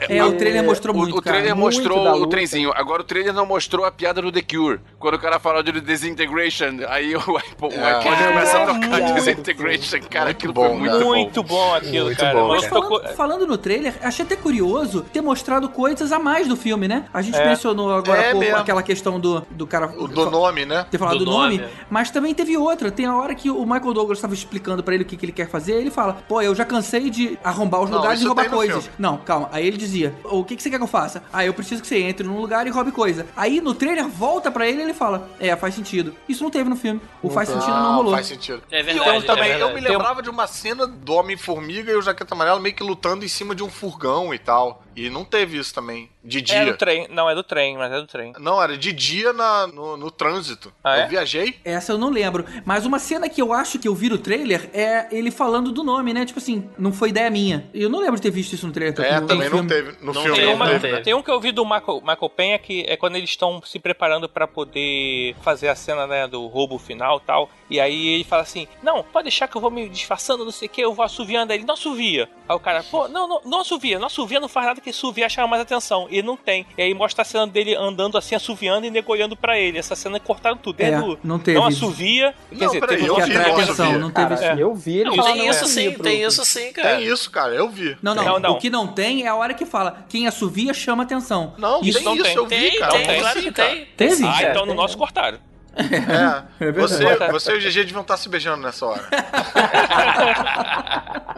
[0.08, 1.54] É, o trailer mostrou O, muito, o trailer cara.
[1.54, 2.72] muito mostrou o trenzinho.
[2.74, 4.80] Agora o trailer não mostrou a piada do The Cure.
[4.98, 7.94] Quando o cara fala de Disintegration, aí o iPod, o É.
[7.98, 10.00] iPod começa a tocar Muito Disintegration.
[10.10, 11.04] Cara, aquilo bom, foi muito cara.
[11.04, 11.10] bom.
[11.14, 12.34] Muito bom aquilo, Muito cara.
[12.40, 12.82] bom, Mas cara.
[12.82, 17.04] Falando, falando no trailer, achei até curioso ter mostrado coisas a mais do filme, né?
[17.12, 17.46] A gente É.
[17.48, 19.86] mencionou agora É pouco aquela questão do, do cara.
[19.96, 20.86] O do nome, né?
[20.90, 21.70] ter falado Do do, nome, nome.
[21.88, 22.90] mas também teve outra.
[22.90, 25.32] Tem a hora que o Michael Douglas estava explicando pra ele o que, que ele
[25.32, 28.48] quer fazer, ele fala: Pô, eu já cansei de arrombar os Não, lugares e roubar
[28.50, 28.84] coisas.
[28.84, 28.96] filme.
[28.98, 29.48] Não, calma.
[29.52, 31.22] Aí ele dizia: O que, que você quer que eu faça?
[31.32, 33.26] Ah, eu preciso que você entre num lugar e roube coisa.
[33.36, 36.14] Aí no trailer volta pra ele e ele fala: É, faz sentido.
[36.28, 37.00] Isso não teve no filme.
[37.22, 38.12] O faz sentido não rolou.
[38.14, 38.62] Faz sentido.
[38.70, 39.74] É E verdade, eu também, é eu verdade.
[39.82, 43.28] me lembrava de uma cena do Homem-Formiga e o Jaqueta Amarela meio que lutando em
[43.28, 44.82] cima de um furgão e tal.
[44.94, 46.10] E não teve isso também.
[46.24, 46.64] De É dia.
[46.66, 47.08] do trem.
[47.10, 48.32] Não, é do trem, mas é do trem.
[48.38, 50.72] Não, era de dia na, no, no trânsito.
[50.84, 51.04] Ah, é?
[51.04, 51.56] Eu viajei.
[51.64, 52.44] Essa eu não lembro.
[52.64, 55.82] Mas uma cena que eu acho que eu vi no trailer é ele falando do
[55.82, 56.24] nome, né?
[56.24, 57.68] Tipo assim, não foi ideia minha.
[57.74, 58.98] Eu não lembro de ter visto isso no trailer.
[59.00, 59.68] É, no- também no não filme.
[59.68, 60.04] teve.
[60.04, 60.92] No Não filme não uma- não teve.
[60.96, 61.00] né?
[61.00, 63.78] Tem um que eu vi do Michael, Michael Penha que é quando eles estão se
[63.78, 67.50] preparando pra poder fazer a cena né, do roubo final e tal.
[67.68, 70.68] E aí ele fala assim: Não, pode deixar que eu vou me disfarçando, não sei
[70.68, 71.52] o que, eu vou assoviando.
[71.52, 72.28] Aí Ele não assovia.
[72.48, 75.28] Aí o cara, pô, não, não, não assovia, não assovia, não faz nada que assovia
[75.28, 76.06] chama mais atenção.
[76.10, 76.66] E não tem.
[76.76, 79.78] E aí mostra a cena dele andando assim, assoviando e nego olhando pra ele.
[79.78, 80.80] Essa cena cortaram tudo.
[80.80, 81.58] É, o- não teve.
[81.58, 82.34] Não assovia.
[82.50, 84.44] Não, quer dizer, peraí, teve eu Que vi, atenção, não teve Cara, isso.
[84.44, 84.62] É.
[84.62, 86.96] eu vi ele Não, tem isso sim, tem isso sim, cara.
[86.96, 87.54] Tem isso, cara.
[87.54, 87.96] Eu vi.
[88.02, 88.50] Não, não, Não, não.
[88.52, 91.54] O que não tem é a hora que fala quem assovia chama atenção.
[91.58, 92.34] Não, Isso tem não isso, tem.
[92.36, 92.92] eu vi, Tem, cara.
[92.92, 93.68] tem, claro que cara?
[93.70, 93.84] tem.
[93.96, 94.26] Teve?
[94.26, 95.38] Ah, É, então no nosso cortaram.
[95.74, 96.44] É.
[96.70, 96.80] verdade.
[96.80, 99.02] você, você e o GG deviam estar se beijando nessa hora.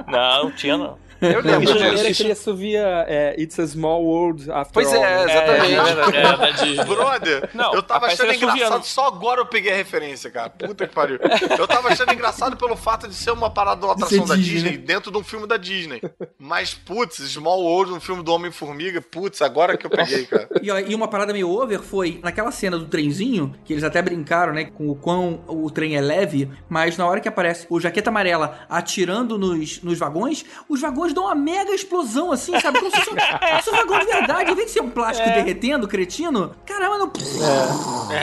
[0.09, 0.99] Não, não tinha não.
[1.33, 2.15] Eu A lembro primeira disso.
[2.17, 5.05] que ele assovia é It's a Small World After Pois All.
[5.05, 6.17] é, exatamente.
[6.17, 6.85] É, da Disney.
[6.85, 10.51] Brother, Não, eu tava achando engraçado, só agora eu peguei a referência, cara.
[10.51, 11.19] Puta que pariu.
[11.59, 14.37] Eu tava achando engraçado pelo fato de ser uma parada, uma De atração ser da
[14.37, 14.85] Disney, Disney né?
[14.85, 16.01] dentro de um filme da Disney.
[16.39, 20.49] Mas, putz, Small World, um filme do Homem-Formiga, putz, agora que eu peguei, cara.
[20.63, 24.03] E, ó, e uma parada meio over foi naquela cena do trenzinho, que eles até
[24.03, 27.81] brincaram, né, com o quão o trem é leve, mas na hora que aparece o
[27.81, 32.79] Jaqueta Amarela atirando nos, nos vagões, os vagões dão uma mega explosão, assim, sabe?
[32.79, 33.15] Como se fosse um,
[33.73, 34.51] um vagão de verdade.
[34.51, 37.13] Em vez de ser um plástico derretendo, cretino, caramba, não.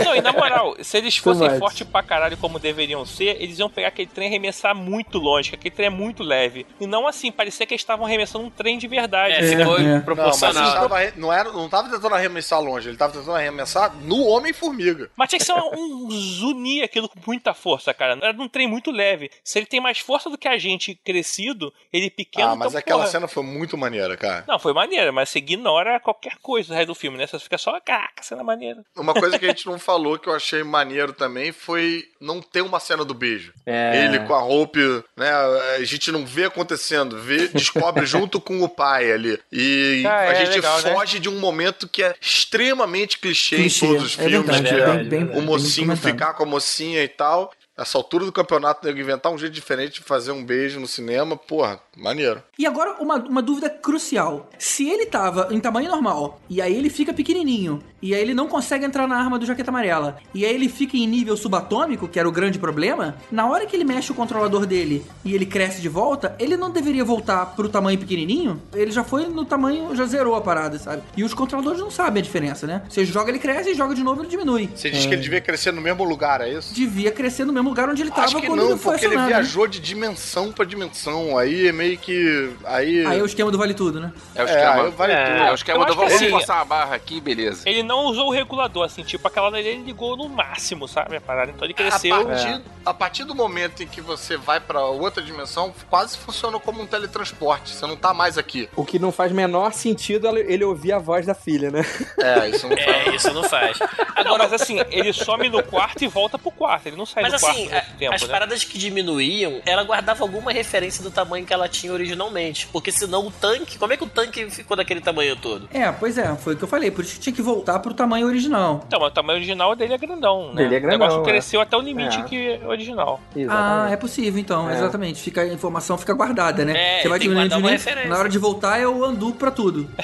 [0.06, 3.60] Não, e na moral, se eles Too fossem fortes pra caralho como deveriam ser, eles
[3.60, 6.66] iam pegar aquele trem e arremessar muito longe, que aquele trem é muito leve.
[6.80, 9.34] E não assim, parecia que eles estavam arremessando um trem de verdade.
[9.34, 9.84] É, ficou é.
[9.84, 10.64] Não, mas proporcional.
[10.64, 15.10] ele tava, não, era, não tava tentando arremessar longe, ele tava tentando arremessar no Homem-Formiga.
[15.16, 18.18] Mas tinha que ser um, um zunir aquilo com muita força, cara.
[18.22, 19.30] Era um trem muito leve.
[19.44, 22.50] Se ele tem mais força do que a gente crescido, ele pequeno.
[22.50, 23.12] Ah, mas então, aquela porra.
[23.12, 24.44] cena foi muito maneira, cara.
[24.48, 27.28] Não, foi maneira, mas você ignora qualquer coisa do resto do filme, né?
[27.28, 28.84] Você fica só, caraca, cena maneira.
[28.96, 32.62] Uma coisa que a gente não falou que eu achei maneiro também foi não ter
[32.62, 33.54] uma cena do beijo.
[33.66, 34.06] É.
[34.06, 34.72] Ele com a roupa,
[35.18, 35.30] né?
[35.78, 39.38] A gente não vê acontecendo, vê, descobre junto com o pai ali.
[39.52, 40.94] E Ah, a é gente legal, né?
[40.94, 44.64] foge de um momento que é extremamente clichê, Clichê, em todos os é filmes, verdade,
[44.76, 47.52] que é é bem- bem- o mocinho ficar com a mocinha e tal.
[47.82, 51.36] Essa altura do campeonato, nego inventar um jeito diferente de fazer um beijo no cinema,
[51.36, 52.44] porra, maneiro.
[52.60, 54.48] E agora, uma, uma dúvida crucial.
[54.60, 58.48] Se ele tava em tamanho normal, e aí ele fica pequenininho, e aí ele não
[58.48, 62.20] consegue entrar na arma do Jaqueta Amarela, e aí ele fica em nível subatômico, que
[62.20, 65.82] era o grande problema, na hora que ele mexe o controlador dele e ele cresce
[65.82, 68.62] de volta, ele não deveria voltar pro tamanho pequenininho?
[68.76, 71.02] Ele já foi no tamanho, já zerou a parada, sabe?
[71.18, 72.84] E os controladores não sabem a diferença, né?
[72.88, 74.70] Você joga, ele cresce, e joga de novo, ele diminui.
[74.76, 76.76] Você diz que ele devia crescer no mesmo lugar, é isso?
[76.76, 79.06] Devia crescer no mesmo lugar onde ele tava Acho que quando não, ele foi porque
[79.08, 79.28] ele né?
[79.28, 81.38] viajou de dimensão pra dimensão.
[81.38, 82.52] Aí é meio que.
[82.66, 83.06] Aí.
[83.06, 84.14] Aí é o esquema do Vale Tudo, né?
[84.36, 84.84] É o É, esquema.
[84.86, 85.26] aí vale É.
[85.26, 85.38] tudo.
[85.48, 87.68] É o esquema do acho que vamos assim- forçar a barra aqui, beleza.
[87.68, 91.16] Ele não usou o regulador, assim, tipo, aquela dele ele ligou no máximo, sabe?
[91.18, 91.52] A parada.
[91.52, 92.26] Então ele A cresceu.
[92.26, 96.82] partir, a partir do momento em que você vai pra outra dimensão, quase funciona como
[96.82, 97.70] um teletransporte.
[97.72, 98.70] Você não tá mais aqui.
[98.76, 101.86] O que não faz menor sentido ele ele ouvir a voz da filha, né?
[102.20, 103.78] É, isso não É, isso não faz.
[104.26, 106.88] Não, mas assim, ele some no quarto e volta pro quarto.
[106.88, 108.28] Ele não sai Mas do quarto assim, a- tempo, as né?
[108.28, 112.68] paradas que diminuíam, ela guardava alguma referência do tamanho que ela tinha originalmente.
[112.72, 113.78] Porque senão o tanque.
[113.78, 115.68] Como é que o tanque ficou daquele tamanho todo?
[115.74, 117.94] É, pois é, foi o que eu falei, por isso que tinha que voltar pro
[117.94, 118.84] tamanho original.
[118.88, 120.64] Então, mas o tamanho original dele é grandão, né?
[120.68, 121.26] Dele é O negócio grandão, é.
[121.32, 122.24] cresceu até o limite É.
[122.24, 123.20] que é original.
[123.50, 124.74] Ah, é possível então, É.
[124.76, 125.22] exatamente.
[125.22, 126.74] Fica, a informação fica guardada, né?
[127.00, 128.10] É, Você vai diminuindo, diminuindo, referência.
[128.10, 129.90] na hora de voltar é o undo pra tudo.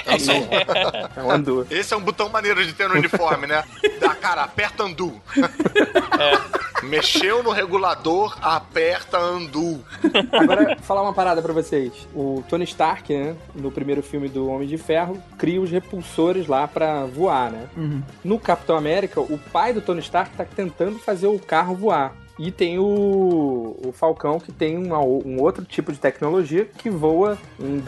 [1.15, 1.67] É um andu.
[1.69, 3.63] Esse é um botão maneiro de ter no uniforme, né?
[3.99, 5.21] Da cara, aperta andu.
[6.83, 9.83] Mexeu no regulador, aperta andu.
[10.31, 11.91] Agora, falar uma parada pra vocês.
[12.13, 16.67] O Tony Stark, né, no primeiro filme do Homem de Ferro, cria os repulsores lá
[16.67, 17.67] pra voar, né?
[17.75, 18.01] Uhum.
[18.23, 22.15] No Capitão América, o pai do Tony Stark tá tentando fazer o carro voar.
[22.39, 27.37] E tem o, o Falcão, que tem uma um outro tipo de tecnologia que voa
[27.59, 27.79] em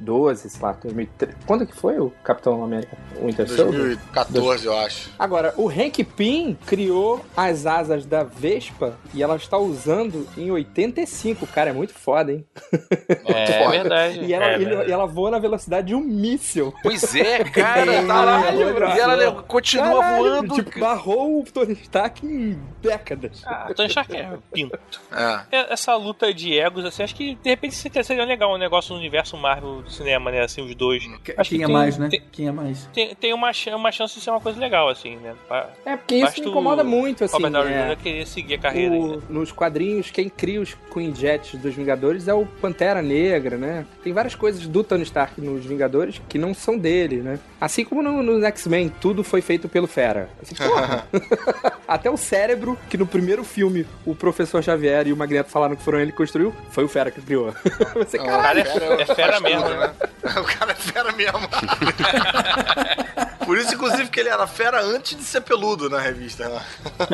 [0.00, 1.36] 2012, sei lá, 2013.
[1.46, 2.96] Quando que foi o Capitão América?
[3.20, 3.96] O Winter Soldier?
[4.12, 5.10] 2014, eu acho.
[5.18, 11.46] Agora, o Hank Pym criou as asas da Vespa e ela está usando em 85.
[11.46, 12.44] Cara, é muito foda, hein?
[13.24, 13.70] É, foda.
[13.70, 14.20] verdade.
[14.24, 14.90] E ela, É, verdade.
[14.90, 16.72] e ela voa na velocidade de um míssil.
[16.82, 18.96] Pois é, cara, Caralho, caralho.
[18.96, 20.54] E ela continua Caralho, voando.
[20.54, 23.42] Tipo, barrou o Tony Stark em décadas.
[23.44, 24.78] Ah, Tony Stark é pinto.
[25.12, 25.56] É.
[25.56, 28.98] É, Essa luta de egos, assim, acho que de repente seria legal um negócio no
[29.00, 30.40] universo Marvel do cinema, né?
[30.42, 31.02] Assim, os dois.
[31.36, 32.08] Acho Quem que é tem- mais, né?
[32.08, 32.88] Tem, Quem é mais?
[32.92, 35.34] tem, tem uma, uma chance de ser uma coisa legal, assim, né?
[35.48, 37.34] Pra- É, porque isso me o incomoda muito, assim.
[37.34, 37.88] Robert Downey é.
[37.94, 37.96] Jr.
[38.02, 39.22] querer seguir a carreira O- ainda.
[39.28, 43.86] nos quadrinhos, quem cria os Queen Jets dos Vingadores é o Pantera Negra, né?
[44.02, 47.38] Tem várias coisas do Tony Stark nos Vingadores que não são dele, né?
[47.60, 50.28] Assim como no, nos X-Men, tudo foi feito pelo Fera.
[50.42, 51.06] Assim, porra.
[51.86, 55.82] Até o cérebro, que no primeiro filme o professor Xavier e o Magneto falaram que
[55.82, 57.54] foram ele que construiu, foi o Fera que criou.
[57.94, 59.92] Você, Não, O cara é, fera é fera mesmo, tudo, né?
[60.36, 61.38] O cara é fera mesmo.
[63.46, 66.48] Por isso, inclusive, que ele era fera antes de ser peludo na revista.
[66.48, 66.62] Né?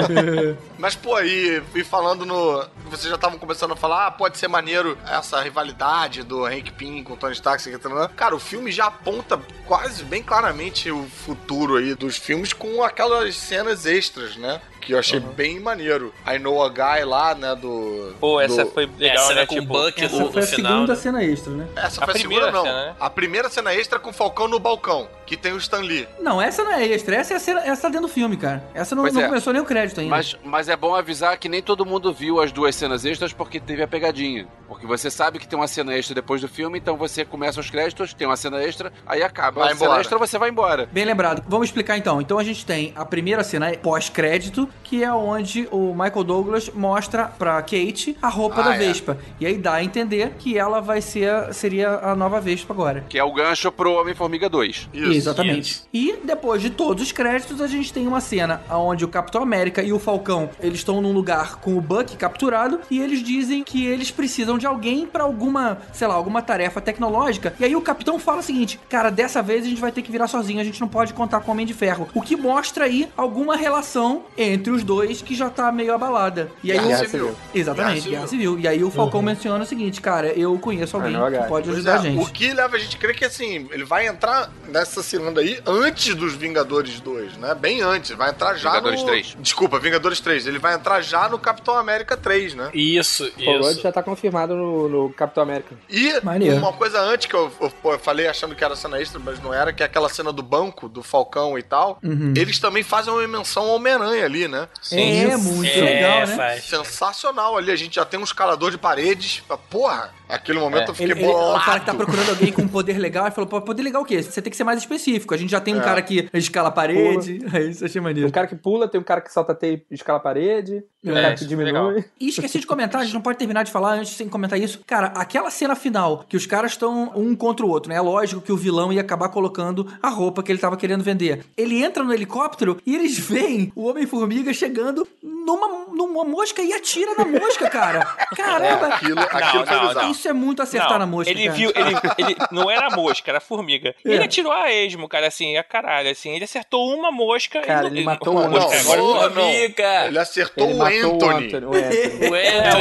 [0.78, 2.66] Mas, pô, e, e falando no.
[2.86, 7.04] Vocês já estavam começando a falar, ah, pode ser maneiro essa rivalidade do Hank Pym
[7.04, 11.76] com o Tony Stark, tá, cara, o filme já aponta quase bem claramente o futuro
[11.76, 14.58] aí dos filmes com aquelas cenas extras, né?
[14.82, 16.12] Que eu achei bem maneiro.
[16.26, 17.54] I know a guy lá, né?
[17.54, 18.14] Do.
[18.20, 19.46] Pô, essa do- foi É, a legal, cena né?
[19.46, 20.72] com Tipo, o Buck Essa no, foi no a final.
[20.72, 20.98] segunda né?
[21.00, 21.68] cena extra, né?
[21.76, 22.64] Essa A foi a primeira segunda, não.
[22.64, 22.94] cena, né?
[22.98, 26.08] A primeira cena extra com o Falcão no balcão, que tem o Stan Lee.
[26.20, 28.62] Não, essa não é extra, essa é a cena, essa tá dentro do filme, cara.
[28.74, 29.26] Essa não, não é.
[29.28, 30.10] começou nem o crédito ainda.
[30.10, 33.60] Mas, mas é bom avisar que nem todo mundo viu as duas cenas extras porque
[33.60, 34.46] teve a pegadinha.
[34.66, 37.70] Porque você sabe que tem uma cena extra depois do filme, então você começa os
[37.70, 40.00] créditos, tem uma cena extra, aí acaba Vai a cena embora.
[40.00, 40.88] extra, você vai embora.
[40.90, 41.44] Bem lembrado.
[41.46, 42.20] Vamos explicar então.
[42.20, 47.24] Então a gente tem a primeira cena pós-crédito, que é onde o Michael Douglas mostra
[47.24, 48.78] pra Kate a roupa Ah, da é.
[48.78, 49.16] Vespa.
[49.40, 53.02] E aí dá a entender que ela vai ser seria a nova Vespa agora.
[53.08, 54.88] Que é o gancho pro Homem-Formiga 2.
[54.92, 55.12] Isso.
[55.12, 55.82] Exatamente.
[55.94, 59.82] E depois de todos os créditos, a gente tem uma cena onde o Capitão América
[59.82, 63.86] e o Falcão, eles estão num lugar com o Buck capturado e eles dizem que
[63.86, 67.54] eles precisam de alguém pra alguma, sei lá, alguma tarefa tecnológica.
[67.58, 70.12] E aí o Capitão fala o seguinte: "Cara, dessa vez a gente vai ter que
[70.12, 72.08] virar sozinho, a gente não pode contar com o Homem de Ferro".
[72.14, 76.50] O que mostra aí alguma relação entre os dois que já tá meio abalada.
[76.62, 77.34] E aí Guerra o- Guerra Civil.
[77.54, 78.58] Exatamente, Guerra Guerra Civil.
[78.58, 79.26] E aí o Falcão Uhum.
[79.26, 82.22] menciona o seguinte, cara, eu conheço alguém Ah, que pode ajudar é, a gente.
[82.22, 85.60] o que leva a gente a crer que assim, ele vai entrar nessa cilindra aí
[85.66, 87.54] antes dos Vingadores 2, né?
[87.54, 88.10] Bem antes.
[88.12, 89.06] Vai entrar já Vingadores no.
[89.06, 89.36] 3.
[89.40, 90.46] Desculpa, Vingadores 3.
[90.46, 92.70] Ele vai entrar já no Capitão América 3, né?
[92.74, 93.80] Isso, isso.
[93.80, 95.74] já tá confirmado no, no Capitão América.
[95.88, 96.56] E Maneiro.
[96.56, 99.52] uma coisa antes que eu, eu, eu falei achando que era cena extra, mas não
[99.52, 101.98] era, que é aquela cena do banco, do Falcão e tal.
[102.02, 102.32] Uhum.
[102.36, 104.51] Eles também fazem uma menção ao Homem-Aranha ali, né?
[104.90, 106.36] É, muito É, legal, né?
[106.36, 106.64] faz.
[106.64, 107.70] Sensacional ali.
[107.70, 109.42] A gente já tem um escalador de paredes.
[109.70, 111.64] Porra, aquele momento eu fiquei Ele, ele, o bolado.
[111.64, 114.22] cara que tá procurando alguém com poder legal, ele falou, pô, poder legal o quê?
[114.22, 115.34] Você tem que ser mais específico.
[115.34, 115.84] A gente já tem um É.
[115.84, 117.40] cara que escala a parede.
[117.52, 118.28] É isso, achei Tem maneiro.
[118.28, 121.16] um cara que pula, tem um cara que salta e escala a parede, tem um
[121.16, 121.86] É, cara que isso foi legal.
[121.88, 122.04] diminui.
[122.20, 124.80] E esqueci de comentar, a gente não pode terminar de falar antes sem comentar isso.
[124.86, 127.96] Cara, aquela cena final, que os caras estão um contra o outro, né?
[127.96, 131.44] É lógico que o vilão ia acabar colocando a roupa que ele tava querendo vender.
[131.56, 137.14] Ele entra no helicóptero e eles veem o Homem-Formiga chegando numa, numa mosca e atira
[137.16, 138.04] na mosca, cara.
[138.36, 138.86] Caramba!
[138.86, 140.10] Aquilo, aquilo foi não, bizarro.
[140.10, 141.56] Isso é muito acertar Não, na mosca, ele cara.
[141.56, 143.94] viu, ele, ele não era mosca, era formiga.
[144.04, 144.14] E É.
[144.14, 146.30] Ele atirou a esmo, cara, assim, a caralho, assim.
[146.34, 147.60] Ele acertou uma mosca.
[147.60, 149.28] Cara, e não- ele matou uma um mosca, não, agora.
[149.30, 149.42] não.
[149.42, 150.06] Formiga!
[150.06, 151.32] Ele acertou Ele o matou Anthony.
[151.32, 151.66] o Anthony.
[151.66, 152.30] O Anthony.
[152.30, 152.34] O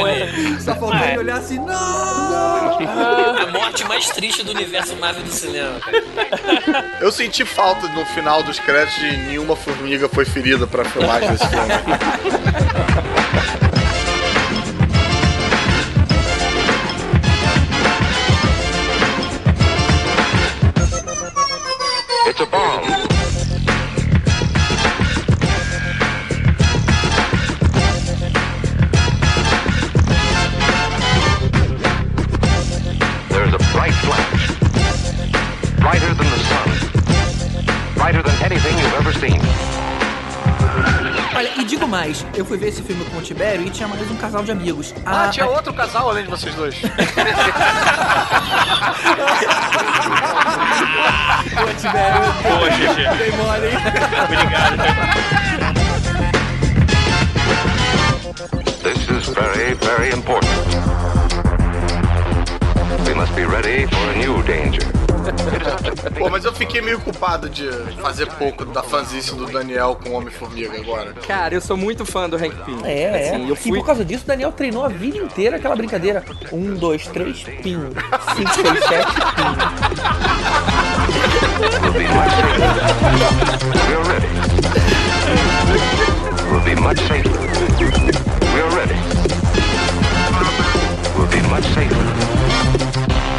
[0.06, 0.60] Anthony!
[0.62, 1.08] Só faltou É.
[1.10, 2.62] ele olhar assim, não!
[2.82, 6.96] A morte mais triste do universo Marvel do cinema, cara.
[7.00, 11.46] Eu senti falta no final dos créditos de nenhuma formiga foi ferida pra filmagem desse
[11.48, 11.68] filme.
[39.22, 39.38] seen.
[41.34, 44.10] Olha, e digo mais, eu fui ver esse filme com o Tibério e tinha mais
[44.10, 44.92] um casal de amigos.
[45.06, 46.74] Ah, A- tinha a- outro casal além de vocês dois.
[51.54, 53.16] Pô, Tibério, Pô, GG.
[53.18, 53.76] dei mole, hein?
[54.24, 54.82] Obrigado.
[58.82, 60.50] This is very, very important.
[63.06, 65.01] We must be ready for a new danger.
[66.18, 67.68] Pô, mas eu fiquei meio culpado de
[68.00, 71.12] fazer pouco da fanzice do Daniel com o Homem-Formiga agora.
[71.26, 72.78] Cara, eu sou muito fã do Hank Pym.
[72.84, 73.50] É, Assim, é.
[73.50, 73.78] eu E fui...
[73.78, 76.24] por causa disso, o Daniel treinou a vida inteira aquela brincadeira.
[76.52, 77.78] Um, dois, três, pin.
[78.36, 79.52] Cinco, seis, sete, pin.
[81.82, 82.72] We'll be much safer.
[83.88, 84.28] We're ready.
[86.50, 87.30] We'll be much safer.
[88.54, 88.98] We're ready.
[91.16, 92.11] We'll be much safer.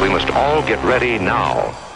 [0.04, 1.93] We must all get ready now.